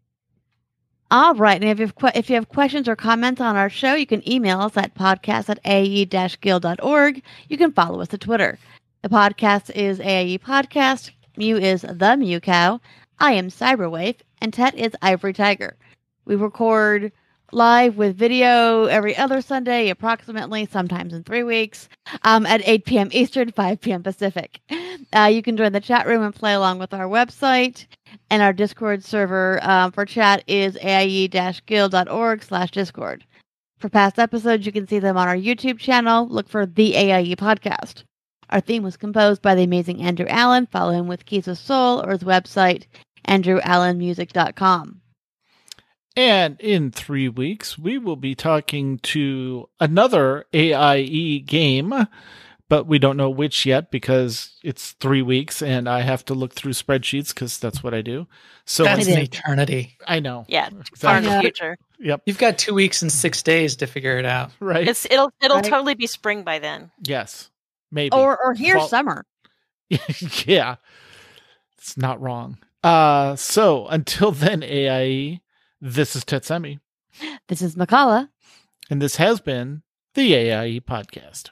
All 1.12 1.36
right. 1.36 1.62
And 1.62 1.70
if 1.70 1.80
you 1.80 1.86
have, 1.86 1.96
que- 1.96 2.12
if 2.20 2.30
you 2.30 2.36
have 2.36 2.50
questions 2.50 2.88
or 2.88 2.96
comments 2.96 3.40
on 3.40 3.56
our 3.56 3.70
show, 3.70 3.94
you 3.94 4.08
can 4.08 4.28
email 4.28 4.62
us 4.62 4.76
at 4.78 4.96
podcast 4.96 5.48
at 5.50 5.60
aie-guild.org. 5.66 7.22
You 7.50 7.58
can 7.58 7.72
follow 7.74 8.02
us 8.02 8.14
at 8.14 8.22
Twitter. 8.22 8.58
The 9.04 9.10
podcast 9.10 9.70
is 9.76 10.00
AIE 10.00 10.38
Podcast. 10.40 11.12
Mew 11.36 11.58
is 11.58 11.82
the 11.82 12.16
Mew 12.18 12.40
Cow. 12.40 12.80
I 13.20 13.34
am 13.34 13.50
Cyberwave. 13.50 14.18
And 14.42 14.54
Tet 14.54 14.76
is 14.76 14.96
Ivory 15.02 15.34
Tiger. 15.34 15.78
We 16.26 16.36
record 16.36 17.12
live 17.52 17.98
with 17.98 18.18
video 18.18 18.86
every 18.86 19.16
other 19.16 19.42
Sunday, 19.42 19.90
approximately, 19.90 20.66
sometimes 20.66 21.14
in 21.14 21.24
three 21.24 21.44
weeks, 21.44 21.88
um, 22.24 22.46
at 22.46 22.62
8 22.68 22.86
p.m. 22.86 23.10
Eastern, 23.12 23.52
5 23.52 23.82
p.m. 23.82 24.04
Pacific. 24.04 24.60
Uh, 25.16 25.26
you 25.26 25.42
can 25.44 25.56
join 25.58 25.72
the 25.72 25.80
chat 25.80 26.08
room 26.08 26.24
and 26.24 26.34
play 26.34 26.54
along 26.54 26.80
with 26.80 26.94
our 26.94 27.08
website. 27.08 27.86
And 28.30 28.42
our 28.42 28.54
Discord 28.54 29.04
server 29.04 29.60
um, 29.62 29.92
for 29.92 30.06
chat 30.06 30.44
is 30.48 30.78
aie-guild.org 30.78 32.44
slash 32.44 32.72
discord. 32.72 33.24
For 33.80 33.90
past 33.90 34.18
episodes, 34.18 34.66
you 34.66 34.72
can 34.72 34.88
see 34.88 35.00
them 35.00 35.18
on 35.18 35.28
our 35.28 35.36
YouTube 35.36 35.78
channel. 35.78 36.28
Look 36.28 36.48
for 36.48 36.66
the 36.66 36.96
AIE 36.96 37.36
podcast. 37.36 38.04
Our 38.54 38.62
theme 38.62 38.84
was 38.84 38.98
composed 38.98 39.42
by 39.42 39.56
the 39.56 39.64
amazing 39.64 40.02
Andrew 40.04 40.28
Allen. 40.30 40.68
Follow 40.68 40.92
him 40.94 41.08
with 41.08 41.26
Keys 41.26 41.48
of 41.48 41.58
Soul 41.58 42.06
or 42.06 42.12
his 42.12 42.22
website, 42.24 42.86
andrewallenmusic.com. 43.28 45.02
And 46.16 46.62
in 46.62 46.92
three 46.92 47.28
weeks, 47.30 47.78
we 47.80 47.98
will 47.98 48.16
be 48.16 48.36
talking 48.36 49.00
to 49.00 49.68
another 49.80 50.46
AIE 50.54 51.40
game, 51.48 51.92
but 52.70 52.86
we 52.86 53.00
don't 53.00 53.18
know 53.18 53.32
which 53.32 53.66
yet 53.66 53.90
because 53.90 54.56
it's 54.64 54.92
three 55.00 55.24
weeks 55.24 55.64
and 55.64 55.90
I 55.90 56.02
have 56.02 56.24
to 56.26 56.36
look 56.36 56.54
through 56.54 56.74
spreadsheets 56.74 57.30
because 57.34 57.58
that's 57.58 57.82
what 57.84 57.96
I 57.96 58.04
do. 58.04 58.28
So 58.66 58.84
That's 58.84 59.08
an 59.08 59.18
eternity. 59.18 59.98
I 60.08 60.20
know. 60.20 60.46
Yeah. 60.48 60.70
Far 60.96 61.18
in 61.18 61.24
the 61.24 61.40
future. 61.40 61.76
Yep. 62.00 62.22
You've 62.28 62.38
got 62.38 62.60
two 62.60 62.76
weeks 62.76 63.02
and 63.02 63.12
six 63.12 63.42
days 63.42 63.78
to 63.78 63.88
figure 63.88 64.20
it 64.20 64.26
out. 64.26 64.52
Right. 64.60 64.88
It's 64.88 65.06
it'll 65.06 65.32
it'll 65.42 65.58
Right. 65.58 65.66
totally 65.66 65.96
be 65.96 66.06
spring 66.06 66.44
by 66.44 66.60
then. 66.60 66.92
yes. 67.02 67.50
Maybe. 67.94 68.16
Or, 68.16 68.38
or 68.44 68.54
here's 68.56 68.80
Fall- 68.80 68.88
summer. 68.88 69.26
yeah. 70.46 70.76
It's 71.78 71.96
not 71.98 72.20
wrong. 72.20 72.58
Uh 72.84 73.36
so 73.36 73.88
until 73.88 74.32
then, 74.32 74.64
AIE, 74.64 75.42
This 75.80 76.16
is 76.16 76.26
Tetsemi, 76.26 76.80
This 77.48 77.62
is 77.62 77.76
Mkallah. 77.76 78.30
and 78.90 79.02
this 79.02 79.18
has 79.18 79.40
been 79.40 79.84
the 80.16 80.34
AIE 80.34 80.80
Podcast. 80.80 81.52